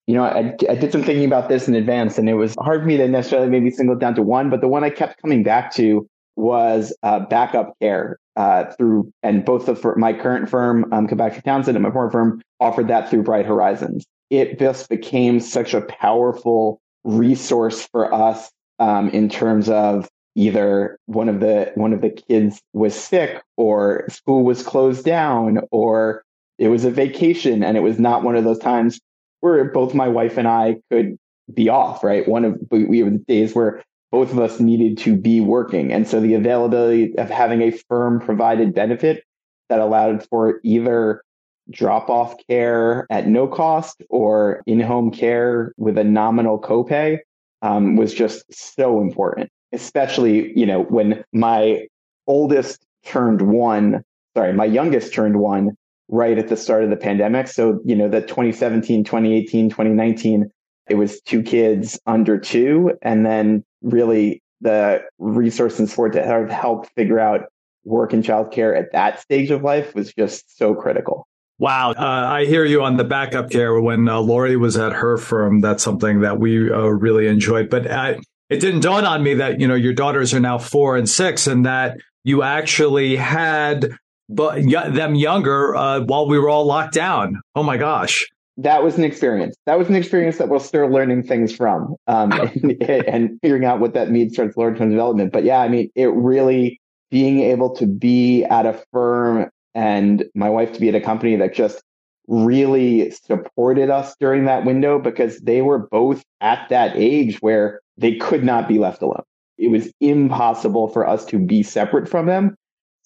You 0.08 0.14
know, 0.14 0.24
I, 0.24 0.56
I 0.70 0.74
did 0.74 0.90
some 0.90 1.02
thinking 1.02 1.26
about 1.26 1.50
this 1.50 1.68
in 1.68 1.74
advance, 1.74 2.16
and 2.16 2.30
it 2.30 2.34
was 2.34 2.56
hard 2.58 2.80
for 2.80 2.86
me 2.86 2.96
to 2.96 3.06
necessarily 3.06 3.50
maybe 3.50 3.70
single 3.70 3.94
down 3.94 4.14
to 4.14 4.22
one. 4.22 4.48
But 4.48 4.62
the 4.62 4.66
one 4.66 4.82
I 4.82 4.88
kept 4.88 5.20
coming 5.20 5.42
back 5.42 5.70
to 5.74 6.08
was 6.34 6.96
uh, 7.02 7.20
backup 7.20 7.78
care 7.82 8.18
uh, 8.34 8.72
through, 8.72 9.12
and 9.22 9.44
both 9.44 9.66
the 9.66 9.94
my 9.98 10.14
current 10.14 10.48
firm, 10.48 10.90
um, 10.94 11.08
Kilpatrick 11.08 11.44
Townsend, 11.44 11.76
and 11.76 11.82
my 11.82 11.90
former 11.90 12.10
firm 12.10 12.40
offered 12.58 12.88
that 12.88 13.10
through 13.10 13.22
Bright 13.22 13.44
Horizons. 13.44 14.06
It 14.30 14.58
just 14.58 14.88
became 14.88 15.40
such 15.40 15.74
a 15.74 15.82
powerful 15.82 16.80
resource 17.04 17.86
for 17.92 18.10
us 18.10 18.50
um, 18.78 19.10
in 19.10 19.28
terms 19.28 19.68
of 19.68 20.08
either 20.34 20.98
one 21.04 21.28
of 21.28 21.40
the 21.40 21.70
one 21.74 21.92
of 21.92 22.00
the 22.00 22.10
kids 22.10 22.62
was 22.72 22.94
sick 22.94 23.42
or 23.58 24.06
school 24.08 24.42
was 24.42 24.62
closed 24.62 25.04
down 25.04 25.58
or 25.70 26.22
it 26.58 26.68
was 26.68 26.86
a 26.86 26.90
vacation 26.90 27.62
and 27.62 27.76
it 27.76 27.80
was 27.80 27.98
not 27.98 28.22
one 28.22 28.36
of 28.36 28.44
those 28.44 28.58
times 28.58 29.00
where 29.40 29.64
both 29.72 29.94
my 29.94 30.08
wife 30.08 30.36
and 30.36 30.48
I 30.48 30.76
could 30.90 31.16
be 31.52 31.68
off, 31.68 32.04
right? 32.04 32.26
One 32.28 32.44
of 32.44 32.58
we 32.70 32.98
have 32.98 33.26
days 33.26 33.54
where 33.54 33.82
both 34.10 34.32
of 34.32 34.38
us 34.38 34.60
needed 34.60 34.98
to 34.98 35.16
be 35.16 35.40
working. 35.40 35.92
And 35.92 36.08
so 36.08 36.20
the 36.20 36.34
availability 36.34 37.16
of 37.18 37.28
having 37.28 37.62
a 37.62 37.70
firm 37.70 38.20
provided 38.20 38.74
benefit 38.74 39.22
that 39.68 39.80
allowed 39.80 40.26
for 40.28 40.60
either 40.62 41.22
drop 41.70 42.08
off 42.08 42.34
care 42.48 43.06
at 43.10 43.26
no 43.26 43.46
cost 43.46 44.02
or 44.08 44.62
in 44.66 44.80
home 44.80 45.10
care 45.10 45.74
with 45.76 45.98
a 45.98 46.04
nominal 46.04 46.58
copay 46.58 47.18
um, 47.60 47.96
was 47.96 48.14
just 48.14 48.44
so 48.50 49.00
important, 49.00 49.50
especially, 49.72 50.58
you 50.58 50.64
know, 50.64 50.84
when 50.84 51.22
my 51.32 51.86
oldest 52.26 52.82
turned 53.04 53.42
one, 53.42 54.02
sorry, 54.36 54.52
my 54.52 54.64
youngest 54.64 55.12
turned 55.12 55.38
one 55.38 55.76
right 56.08 56.38
at 56.38 56.48
the 56.48 56.56
start 56.56 56.84
of 56.84 56.90
the 56.90 56.96
pandemic. 56.96 57.48
So, 57.48 57.80
you 57.84 57.94
know, 57.94 58.08
the 58.08 58.20
2017, 58.20 59.04
2018, 59.04 59.70
2019, 59.70 60.50
it 60.88 60.94
was 60.94 61.20
two 61.20 61.42
kids 61.42 62.00
under 62.06 62.38
two. 62.38 62.92
And 63.02 63.24
then 63.24 63.64
really 63.82 64.42
the 64.60 65.02
resource 65.18 65.78
and 65.78 65.88
support 65.88 66.14
to 66.14 66.22
help 66.50 66.88
figure 66.94 67.18
out 67.18 67.42
work 67.84 68.12
and 68.12 68.24
childcare 68.24 68.78
at 68.78 68.92
that 68.92 69.20
stage 69.20 69.50
of 69.50 69.62
life 69.62 69.94
was 69.94 70.12
just 70.12 70.56
so 70.56 70.74
critical. 70.74 71.26
Wow. 71.58 71.90
Uh, 71.90 71.94
I 71.98 72.44
hear 72.44 72.64
you 72.64 72.82
on 72.82 72.96
the 72.96 73.04
backup 73.04 73.50
care. 73.50 73.80
When 73.80 74.08
uh, 74.08 74.20
Lori 74.20 74.56
was 74.56 74.76
at 74.76 74.92
her 74.92 75.16
firm, 75.16 75.60
that's 75.60 75.82
something 75.82 76.20
that 76.20 76.38
we 76.38 76.70
uh, 76.70 76.78
really 76.78 77.26
enjoyed. 77.26 77.68
But 77.68 77.90
uh, 77.90 78.14
it 78.48 78.60
didn't 78.60 78.80
dawn 78.80 79.04
on 79.04 79.22
me 79.22 79.34
that, 79.34 79.60
you 79.60 79.66
know, 79.66 79.74
your 79.74 79.92
daughters 79.92 80.32
are 80.32 80.40
now 80.40 80.58
four 80.58 80.96
and 80.96 81.08
six 81.08 81.46
and 81.46 81.66
that 81.66 81.98
you 82.22 82.42
actually 82.42 83.16
had 83.16 83.90
but 84.28 84.62
them 84.70 85.14
younger 85.14 85.74
uh, 85.74 86.00
while 86.00 86.28
we 86.28 86.38
were 86.38 86.48
all 86.48 86.66
locked 86.66 86.94
down. 86.94 87.40
Oh 87.54 87.62
my 87.62 87.76
gosh 87.76 88.26
that 88.58 88.82
was 88.82 88.98
an 88.98 89.04
experience. 89.04 89.56
That 89.66 89.78
was 89.78 89.88
an 89.88 89.94
experience 89.94 90.38
that 90.38 90.48
we're 90.48 90.58
still 90.58 90.88
learning 90.88 91.22
things 91.22 91.54
from 91.54 91.94
um, 92.08 92.32
and, 92.62 92.82
and, 92.82 93.38
figuring 93.40 93.64
out 93.64 93.78
what 93.78 93.94
that 93.94 94.10
means 94.10 94.34
towards 94.34 94.56
long 94.56 94.74
term 94.74 94.90
development. 94.90 95.32
But 95.32 95.44
yeah, 95.44 95.60
I 95.60 95.68
mean, 95.68 95.90
it 95.94 96.12
really 96.12 96.80
being 97.10 97.40
able 97.40 97.74
to 97.76 97.86
be 97.86 98.44
at 98.44 98.66
a 98.66 98.82
firm 98.92 99.48
and 99.74 100.24
my 100.34 100.50
wife 100.50 100.72
to 100.72 100.80
be 100.80 100.88
at 100.88 100.94
a 100.96 101.00
company 101.00 101.36
that 101.36 101.54
just 101.54 101.82
really 102.26 103.10
supported 103.10 103.90
us 103.90 104.14
during 104.18 104.44
that 104.44 104.64
window 104.64 104.98
because 104.98 105.38
they 105.38 105.62
were 105.62 105.78
both 105.78 106.22
at 106.40 106.68
that 106.68 106.96
age 106.96 107.38
where 107.40 107.80
they 107.96 108.16
could 108.16 108.44
not 108.44 108.68
be 108.68 108.78
left 108.78 109.00
alone. 109.00 109.22
It 109.56 109.70
was 109.70 109.90
impossible 110.00 110.88
for 110.88 111.06
us 111.06 111.24
to 111.26 111.38
be 111.38 111.62
separate 111.62 112.08
from 112.08 112.26
them. 112.26 112.56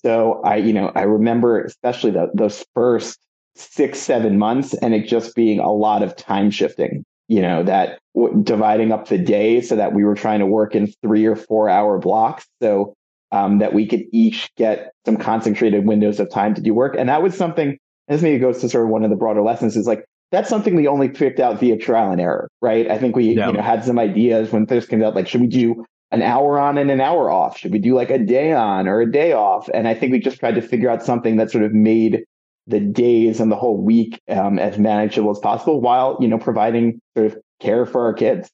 So 0.05 0.41
I, 0.45 0.57
you 0.57 0.73
know, 0.73 0.91
I 0.95 1.03
remember 1.03 1.62
especially 1.62 2.11
the, 2.11 2.31
those 2.35 2.65
first 2.75 3.19
six, 3.55 3.99
seven 3.99 4.38
months 4.38 4.75
and 4.75 4.95
it 4.95 5.07
just 5.07 5.35
being 5.35 5.61
a 5.61 5.73
lot 5.73 6.03
of 6.03 6.17
time 6.17 6.51
shifting, 6.51 7.05
you 7.29 7.41
know, 7.41 7.62
that 7.62 7.99
w- 8.15 8.43
dividing 8.43 8.93
up 8.93 9.09
the 9.09 9.19
day 9.19 9.61
so 9.61 9.77
that 9.77 9.93
we 9.93 10.05
were 10.05 10.15
trying 10.15 10.41
to 10.41 10.47
work 10.47 10.75
in 10.75 10.93
three 11.03 11.27
or 11.27 11.37
four 11.37 11.69
hour 11.69 11.99
blocks. 11.99 12.47
So 12.61 12.95
um, 13.31 13.59
that 13.59 13.73
we 13.73 13.87
could 13.87 14.03
each 14.12 14.51
get 14.57 14.93
some 15.07 15.17
concentrated 15.17 15.87
windows 15.87 16.21
of 16.21 16.31
time 16.31 16.55
to 16.55 16.61
do 16.61 16.75
work. 16.75 16.97
And 16.99 17.09
that 17.09 17.23
was 17.23 17.37
something, 17.37 17.79
this 18.09 18.23
maybe 18.23 18.38
goes 18.38 18.61
to 18.61 18.69
sort 18.69 18.85
of 18.85 18.91
one 18.91 19.05
of 19.05 19.11
the 19.11 19.17
broader 19.17 19.43
lessons 19.43 19.77
is 19.77 19.87
like, 19.87 20.05
that's 20.33 20.49
something 20.49 20.75
we 20.75 20.88
only 20.88 21.09
picked 21.09 21.41
out 21.41 21.61
via 21.61 21.77
trial 21.77 22.11
and 22.11 22.21
error, 22.21 22.49
right? 22.61 22.91
I 22.91 22.99
think 22.99 23.15
we, 23.15 23.35
yeah. 23.35 23.49
you 23.49 23.53
know, 23.53 23.62
had 23.62 23.85
some 23.85 23.99
ideas 23.99 24.51
when 24.51 24.65
this 24.65 24.87
came 24.87 25.03
out, 25.03 25.15
like, 25.15 25.29
should 25.29 25.43
we 25.43 25.47
do 25.47 25.85
an 26.12 26.22
hour 26.22 26.61
on 26.61 26.79
and 26.79 26.90
an 26.90 27.01
hour 27.01 27.31
off? 27.31 27.59
Should 27.59 27.72
we 27.72 27.79
do 27.79 27.94
like 27.94 28.11
a 28.11 28.18
day 28.18 28.53
on 28.53 28.87
or 28.87 29.01
a 29.01 29.11
day 29.11 29.33
off? 29.33 29.68
And 29.72 29.88
I 29.88 29.94
think 29.94 30.12
we 30.12 30.20
just 30.20 30.38
tried 30.38 30.55
to 30.55 30.62
figure 30.62 30.90
out 30.90 31.03
something 31.03 31.37
that 31.37 31.51
sort 31.51 31.64
of 31.64 31.72
made 31.72 32.25
the 32.66 32.81
days 32.81 33.40
and 33.40 33.51
the 33.51 33.57
whole 33.57 33.77
week 33.77 34.20
um, 34.29 34.59
as 34.59 34.79
manageable 34.79 35.31
as 35.31 35.38
possible 35.38 35.81
while 35.81 36.16
you 36.20 36.29
know 36.29 36.38
providing 36.38 37.01
sort 37.16 37.33
of 37.33 37.38
care 37.61 37.87
for 37.87 38.07
our 38.07 38.14
kids 38.14 38.51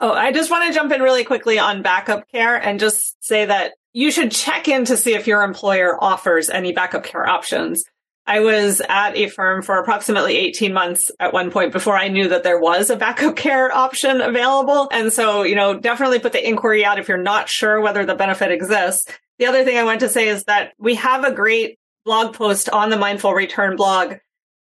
oh 0.00 0.12
i 0.12 0.32
just 0.32 0.50
want 0.50 0.66
to 0.66 0.74
jump 0.78 0.92
in 0.92 1.00
really 1.00 1.24
quickly 1.24 1.58
on 1.58 1.82
backup 1.82 2.28
care 2.30 2.56
and 2.56 2.78
just 2.78 3.16
say 3.24 3.46
that 3.46 3.72
you 3.94 4.10
should 4.10 4.30
check 4.30 4.68
in 4.68 4.84
to 4.84 4.96
see 4.96 5.14
if 5.14 5.26
your 5.26 5.42
employer 5.42 5.96
offers 6.02 6.50
any 6.50 6.72
backup 6.72 7.04
care 7.04 7.26
options 7.26 7.82
i 8.28 8.40
was 8.40 8.80
at 8.88 9.16
a 9.16 9.28
firm 9.28 9.62
for 9.62 9.78
approximately 9.78 10.36
18 10.36 10.72
months 10.72 11.10
at 11.18 11.32
one 11.32 11.50
point 11.50 11.72
before 11.72 11.96
i 11.96 12.06
knew 12.06 12.28
that 12.28 12.44
there 12.44 12.60
was 12.60 12.90
a 12.90 12.96
backup 12.96 13.34
care 13.44 13.74
option 13.74 14.20
available 14.20 14.88
and 14.92 15.12
so 15.12 15.42
you 15.42 15.56
know 15.56 15.78
definitely 15.78 16.20
put 16.20 16.32
the 16.32 16.48
inquiry 16.48 16.84
out 16.84 16.98
if 16.98 17.08
you're 17.08 17.18
not 17.18 17.48
sure 17.48 17.80
whether 17.80 18.06
the 18.06 18.14
benefit 18.14 18.52
exists 18.52 19.10
the 19.38 19.46
other 19.46 19.64
thing 19.64 19.78
I 19.78 19.84
want 19.84 20.00
to 20.00 20.08
say 20.08 20.28
is 20.28 20.44
that 20.44 20.72
we 20.78 20.96
have 20.96 21.24
a 21.24 21.32
great 21.32 21.78
blog 22.04 22.34
post 22.34 22.68
on 22.68 22.90
the 22.90 22.96
Mindful 22.96 23.32
Return 23.32 23.76
blog 23.76 24.14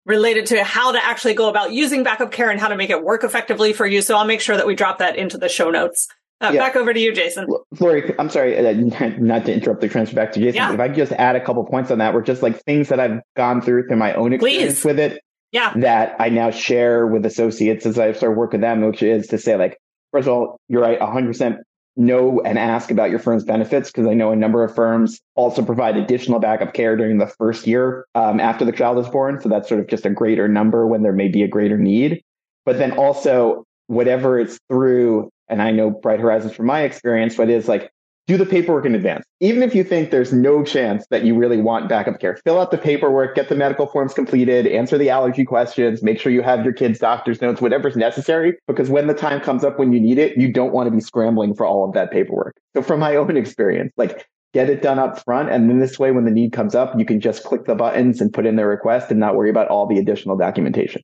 related 0.04 0.46
to 0.46 0.64
how 0.64 0.92
to 0.92 1.02
actually 1.02 1.34
go 1.34 1.48
about 1.48 1.72
using 1.72 2.02
backup 2.02 2.32
care 2.32 2.50
and 2.50 2.60
how 2.60 2.68
to 2.68 2.76
make 2.76 2.90
it 2.90 3.02
work 3.02 3.24
effectively 3.24 3.72
for 3.72 3.86
you. 3.86 4.02
So 4.02 4.16
I'll 4.16 4.26
make 4.26 4.40
sure 4.40 4.56
that 4.56 4.66
we 4.66 4.74
drop 4.74 4.98
that 4.98 5.16
into 5.16 5.38
the 5.38 5.48
show 5.48 5.70
notes. 5.70 6.08
Uh, 6.40 6.50
yeah. 6.52 6.60
Back 6.60 6.76
over 6.76 6.92
to 6.92 7.00
you, 7.00 7.14
Jason. 7.14 7.46
Lori, 7.78 8.14
I'm 8.18 8.28
sorry, 8.28 8.58
uh, 8.58 8.72
not 9.18 9.46
to 9.46 9.54
interrupt 9.54 9.80
the 9.80 9.88
transfer 9.88 10.16
back 10.16 10.32
to 10.32 10.40
Jason. 10.40 10.56
Yeah. 10.56 10.74
If 10.74 10.80
I 10.80 10.88
could 10.88 10.96
just 10.96 11.12
add 11.12 11.36
a 11.36 11.44
couple 11.44 11.64
points 11.64 11.90
on 11.90 11.98
that, 11.98 12.12
were 12.12 12.22
just 12.22 12.42
like 12.42 12.60
things 12.64 12.88
that 12.88 13.00
I've 13.00 13.20
gone 13.36 13.60
through 13.60 13.88
through 13.88 13.96
my 13.96 14.14
own 14.14 14.32
experience 14.32 14.80
Please. 14.80 14.84
with 14.84 14.98
it. 14.98 15.22
Yeah. 15.52 15.72
That 15.76 16.16
I 16.18 16.30
now 16.30 16.50
share 16.50 17.06
with 17.06 17.24
associates 17.24 17.86
as 17.86 17.98
I 17.98 18.12
start 18.12 18.36
working 18.36 18.60
with 18.60 18.68
them, 18.68 18.84
which 18.84 19.02
is 19.02 19.28
to 19.28 19.38
say, 19.38 19.56
like, 19.56 19.78
first 20.10 20.26
of 20.26 20.34
all, 20.34 20.60
you're 20.68 20.82
right, 20.82 20.98
100% 20.98 21.58
know 21.96 22.40
and 22.44 22.58
ask 22.58 22.90
about 22.90 23.10
your 23.10 23.18
firm's 23.18 23.44
benefits 23.44 23.90
because 23.90 24.08
I 24.08 24.14
know 24.14 24.32
a 24.32 24.36
number 24.36 24.64
of 24.64 24.74
firms 24.74 25.20
also 25.36 25.64
provide 25.64 25.96
additional 25.96 26.40
backup 26.40 26.74
care 26.74 26.96
during 26.96 27.18
the 27.18 27.26
first 27.26 27.66
year 27.66 28.06
um, 28.14 28.40
after 28.40 28.64
the 28.64 28.72
child 28.72 28.98
is 28.98 29.08
born. 29.08 29.40
So 29.40 29.48
that's 29.48 29.68
sort 29.68 29.80
of 29.80 29.86
just 29.86 30.04
a 30.04 30.10
greater 30.10 30.48
number 30.48 30.86
when 30.86 31.02
there 31.02 31.12
may 31.12 31.28
be 31.28 31.42
a 31.42 31.48
greater 31.48 31.78
need. 31.78 32.22
But 32.64 32.78
then 32.78 32.92
also, 32.92 33.64
whatever 33.86 34.38
it's 34.38 34.58
through, 34.68 35.30
and 35.48 35.62
I 35.62 35.70
know 35.70 35.90
Bright 35.90 36.20
Horizons 36.20 36.54
from 36.54 36.66
my 36.66 36.82
experience, 36.82 37.36
but 37.36 37.48
it's 37.48 37.68
like 37.68 37.90
do 38.26 38.38
the 38.38 38.46
paperwork 38.46 38.86
in 38.86 38.94
advance. 38.94 39.24
Even 39.40 39.62
if 39.62 39.74
you 39.74 39.84
think 39.84 40.10
there's 40.10 40.32
no 40.32 40.64
chance 40.64 41.06
that 41.10 41.24
you 41.24 41.36
really 41.36 41.58
want 41.58 41.88
backup 41.88 42.18
care, 42.18 42.36
fill 42.44 42.58
out 42.58 42.70
the 42.70 42.78
paperwork, 42.78 43.34
get 43.34 43.50
the 43.50 43.54
medical 43.54 43.86
forms 43.86 44.14
completed, 44.14 44.66
answer 44.66 44.96
the 44.96 45.10
allergy 45.10 45.44
questions, 45.44 46.02
make 46.02 46.18
sure 46.18 46.32
you 46.32 46.40
have 46.40 46.64
your 46.64 46.72
kids' 46.72 46.98
doctor's 46.98 47.42
notes, 47.42 47.60
whatever's 47.60 47.96
necessary, 47.96 48.54
because 48.66 48.88
when 48.88 49.08
the 49.08 49.14
time 49.14 49.40
comes 49.40 49.62
up 49.62 49.78
when 49.78 49.92
you 49.92 50.00
need 50.00 50.16
it, 50.16 50.38
you 50.38 50.50
don't 50.50 50.72
want 50.72 50.86
to 50.86 50.90
be 50.90 51.00
scrambling 51.00 51.54
for 51.54 51.66
all 51.66 51.86
of 51.86 51.92
that 51.92 52.10
paperwork. 52.10 52.56
So 52.74 52.82
from 52.82 53.00
my 53.00 53.14
own 53.16 53.36
experience, 53.36 53.92
like 53.98 54.26
get 54.54 54.70
it 54.70 54.80
done 54.80 54.98
up 54.98 55.22
front. 55.22 55.50
And 55.50 55.68
then 55.68 55.80
this 55.80 55.98
way, 55.98 56.12
when 56.12 56.24
the 56.24 56.30
need 56.30 56.52
comes 56.52 56.74
up, 56.74 56.98
you 56.98 57.04
can 57.04 57.20
just 57.20 57.44
click 57.44 57.66
the 57.66 57.74
buttons 57.74 58.20
and 58.20 58.32
put 58.32 58.46
in 58.46 58.56
the 58.56 58.64
request 58.64 59.10
and 59.10 59.20
not 59.20 59.34
worry 59.34 59.50
about 59.50 59.68
all 59.68 59.86
the 59.86 59.98
additional 59.98 60.36
documentation. 60.36 61.02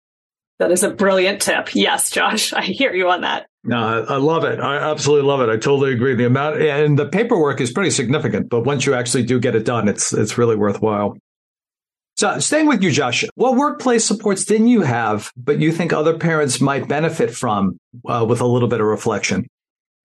That 0.60 0.70
is 0.70 0.82
a 0.82 0.90
brilliant 0.90 1.40
tip. 1.40 1.74
Yes, 1.74 2.10
Josh, 2.10 2.52
I 2.52 2.62
hear 2.62 2.94
you 2.94 3.08
on 3.08 3.22
that. 3.22 3.46
No, 3.64 4.04
I 4.08 4.16
love 4.16 4.44
it. 4.44 4.60
I 4.60 4.76
absolutely 4.76 5.26
love 5.26 5.40
it. 5.40 5.48
I 5.48 5.56
totally 5.56 5.92
agree. 5.92 6.14
The 6.14 6.26
amount 6.26 6.60
and 6.62 6.98
the 6.98 7.06
paperwork 7.06 7.60
is 7.60 7.72
pretty 7.72 7.90
significant, 7.90 8.48
but 8.48 8.64
once 8.64 8.86
you 8.86 8.94
actually 8.94 9.24
do 9.24 9.40
get 9.40 9.54
it 9.54 9.64
done, 9.64 9.88
it's 9.88 10.12
it's 10.12 10.38
really 10.38 10.56
worthwhile. 10.56 11.16
So 12.16 12.38
staying 12.38 12.66
with 12.66 12.82
you, 12.82 12.90
Josh, 12.90 13.24
what 13.34 13.56
workplace 13.56 14.04
supports 14.04 14.44
didn't 14.44 14.68
you 14.68 14.82
have, 14.82 15.30
but 15.36 15.60
you 15.60 15.72
think 15.72 15.92
other 15.92 16.18
parents 16.18 16.60
might 16.60 16.88
benefit 16.88 17.30
from 17.34 17.78
uh, 18.06 18.26
with 18.28 18.40
a 18.42 18.46
little 18.46 18.68
bit 18.68 18.80
of 18.80 18.86
reflection? 18.86 19.46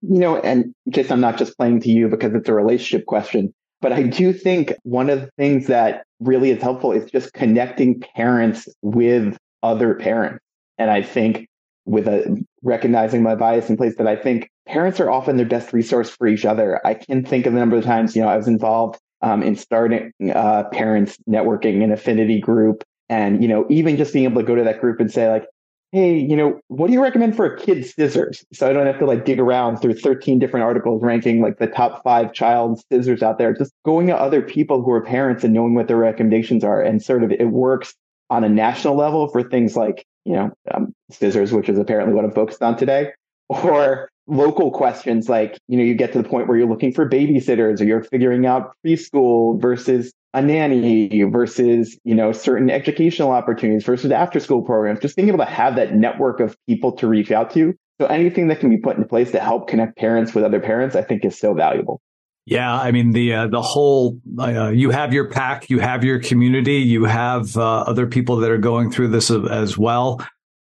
You 0.01 0.19
know, 0.19 0.37
and 0.37 0.73
just 0.89 1.11
I'm 1.11 1.21
not 1.21 1.37
just 1.37 1.57
playing 1.57 1.81
to 1.81 1.89
you 1.89 2.07
because 2.07 2.33
it's 2.33 2.47
a 2.47 2.53
relationship 2.53 3.05
question, 3.05 3.53
but 3.81 3.91
I 3.91 4.03
do 4.03 4.31
think 4.31 4.73
one 4.83 5.09
of 5.09 5.21
the 5.21 5.29
things 5.37 5.67
that 5.67 6.03
really 6.21 6.51
is 6.51 6.61
helpful 6.61 6.93
is 6.93 7.09
just 7.11 7.33
connecting 7.33 8.01
parents 8.15 8.69
with 8.81 9.37
other 9.63 9.95
parents. 9.95 10.44
And 10.77 10.89
I 10.89 11.01
think 11.01 11.47
with 11.85 12.07
a 12.07 12.43
recognizing 12.63 13.21
my 13.21 13.35
bias 13.35 13.69
in 13.69 13.77
place 13.77 13.95
that 13.97 14.07
I 14.07 14.15
think 14.15 14.49
parents 14.67 14.99
are 14.99 15.09
often 15.09 15.37
their 15.37 15.45
best 15.45 15.71
resource 15.71 16.09
for 16.09 16.27
each 16.27 16.45
other. 16.45 16.85
I 16.85 16.95
can 16.95 17.23
think 17.23 17.45
of 17.45 17.53
a 17.53 17.59
number 17.59 17.77
of 17.77 17.83
times, 17.83 18.15
you 18.15 18.21
know, 18.21 18.27
I 18.27 18.37
was 18.37 18.47
involved 18.47 18.99
um, 19.21 19.43
in 19.43 19.55
starting 19.55 20.11
uh, 20.33 20.63
parents 20.71 21.17
networking 21.29 21.83
and 21.83 21.93
affinity 21.93 22.39
group. 22.39 22.83
And, 23.07 23.41
you 23.41 23.47
know, 23.47 23.65
even 23.69 23.97
just 23.97 24.13
being 24.13 24.25
able 24.25 24.41
to 24.41 24.47
go 24.47 24.55
to 24.55 24.63
that 24.63 24.81
group 24.81 24.99
and 24.99 25.11
say 25.11 25.29
like, 25.29 25.45
hey, 25.91 26.17
you 26.17 26.35
know, 26.35 26.59
what 26.67 26.87
do 26.87 26.93
you 26.93 27.01
recommend 27.01 27.35
for 27.35 27.45
a 27.45 27.57
kid's 27.57 27.93
scissors? 27.93 28.43
So 28.51 28.69
I 28.69 28.73
don't 28.73 28.87
have 28.87 28.99
to 28.99 29.05
like 29.05 29.23
dig 29.23 29.39
around 29.39 29.77
through 29.77 29.93
13 29.93 30.39
different 30.39 30.65
articles 30.65 31.01
ranking 31.03 31.41
like 31.41 31.57
the 31.57 31.67
top 31.67 32.03
five 32.03 32.33
child 32.33 32.81
scissors 32.91 33.23
out 33.23 33.37
there. 33.37 33.53
Just 33.53 33.71
going 33.85 34.07
to 34.07 34.15
other 34.15 34.41
people 34.41 34.81
who 34.81 34.91
are 34.91 35.01
parents 35.01 35.43
and 35.43 35.53
knowing 35.53 35.75
what 35.75 35.87
their 35.87 35.97
recommendations 35.97 36.63
are. 36.63 36.81
And 36.81 37.01
sort 37.01 37.23
of 37.23 37.31
it 37.31 37.45
works 37.45 37.93
on 38.29 38.43
a 38.43 38.49
national 38.49 38.95
level 38.95 39.27
for 39.29 39.43
things 39.43 39.77
like, 39.77 40.05
you 40.25 40.33
know, 40.33 40.51
um, 40.73 40.93
scissors, 41.11 41.53
which 41.53 41.69
is 41.69 41.77
apparently 41.77 42.13
what 42.13 42.25
I'm 42.25 42.31
focused 42.31 42.61
on 42.61 42.77
today, 42.77 43.11
or 43.49 44.09
local 44.27 44.71
questions 44.71 45.29
like, 45.29 45.57
you 45.67 45.77
know, 45.77 45.83
you 45.83 45.93
get 45.93 46.11
to 46.13 46.21
the 46.21 46.27
point 46.27 46.47
where 46.47 46.57
you're 46.57 46.67
looking 46.67 46.91
for 46.91 47.07
babysitters 47.07 47.79
or 47.79 47.83
you're 47.83 48.03
figuring 48.03 48.45
out 48.45 48.73
preschool 48.85 49.61
versus 49.61 50.11
a 50.33 50.41
nanny 50.41 51.23
versus, 51.23 51.97
you 52.03 52.15
know, 52.15 52.31
certain 52.31 52.69
educational 52.69 53.31
opportunities 53.31 53.85
versus 53.85 54.11
after 54.11 54.39
school 54.39 54.61
programs, 54.61 54.99
just 54.99 55.15
being 55.15 55.27
able 55.27 55.37
to 55.37 55.45
have 55.45 55.75
that 55.75 55.93
network 55.93 56.39
of 56.39 56.57
people 56.67 56.91
to 56.91 57.07
reach 57.07 57.31
out 57.31 57.51
to. 57.51 57.73
So 58.01 58.07
anything 58.07 58.47
that 58.49 58.59
can 58.59 58.69
be 58.69 58.77
put 58.77 58.97
into 58.97 59.07
place 59.07 59.31
to 59.31 59.39
help 59.39 59.69
connect 59.69 59.97
parents 59.97 60.33
with 60.33 60.43
other 60.43 60.59
parents, 60.59 60.95
I 60.95 61.03
think 61.03 61.23
is 61.23 61.39
so 61.39 61.53
valuable. 61.53 62.01
Yeah, 62.45 62.71
I 62.73 62.91
mean 62.91 63.11
the 63.11 63.33
uh, 63.33 63.47
the 63.47 63.61
whole 63.61 64.19
uh, 64.37 64.69
you 64.69 64.91
have 64.91 65.13
your 65.13 65.29
pack, 65.29 65.69
you 65.69 65.79
have 65.79 66.03
your 66.03 66.19
community, 66.19 66.75
you 66.75 67.05
have 67.05 67.57
uh, 67.57 67.81
other 67.81 68.05
people 68.05 68.37
that 68.37 68.51
are 68.51 68.59
going 68.59 68.91
through 68.91 69.07
this 69.09 69.31
as 69.31 69.77
well. 69.77 70.25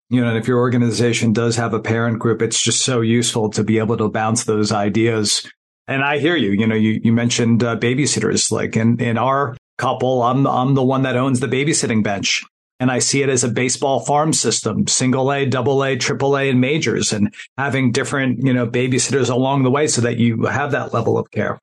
You 0.09 0.21
know, 0.21 0.29
and 0.29 0.38
if 0.38 0.47
your 0.47 0.59
organization 0.59 1.33
does 1.33 1.55
have 1.55 1.73
a 1.73 1.79
parent 1.79 2.19
group, 2.19 2.43
it's 2.43 2.62
just 2.62 2.83
so 2.83 3.01
useful 3.01 3.49
to 3.51 3.63
be 3.63 3.79
able 3.79 3.97
to 3.97 4.09
bounce 4.09 4.43
those 4.43 4.71
ideas. 4.71 5.49
And 5.88 6.03
I 6.03 6.19
hear 6.19 6.36
you. 6.36 6.51
You 6.51 6.67
know, 6.67 6.75
you 6.75 7.01
you 7.03 7.12
mentioned 7.12 7.63
uh, 7.63 7.75
babysitters. 7.77 8.51
Like 8.51 8.75
in 8.77 8.99
in 9.01 9.17
our 9.17 9.57
couple, 9.79 10.21
I'm 10.21 10.45
I'm 10.45 10.75
the 10.75 10.83
one 10.83 11.01
that 11.03 11.15
owns 11.15 11.39
the 11.39 11.47
babysitting 11.47 12.03
bench. 12.03 12.43
And 12.79 12.91
I 12.91 12.99
see 12.99 13.21
it 13.21 13.29
as 13.29 13.43
a 13.43 13.49
baseball 13.49 14.01
farm 14.01 14.33
system, 14.33 14.88
single 14.88 15.31
A, 15.31 15.45
double 15.45 15.83
A, 15.83 15.95
triple 15.95 16.38
A, 16.38 16.49
and 16.49 16.59
majors, 16.59 17.13
and 17.13 17.33
having 17.57 17.91
different, 17.91 18.43
you 18.43 18.53
know, 18.53 18.67
babysitters 18.67 19.29
along 19.29 19.63
the 19.63 19.71
way 19.71 19.88
so 19.88 20.01
that 20.01 20.17
you 20.17 20.45
have 20.45 20.71
that 20.71 20.93
level 20.93 21.17
of 21.17 21.31
care. 21.31 21.59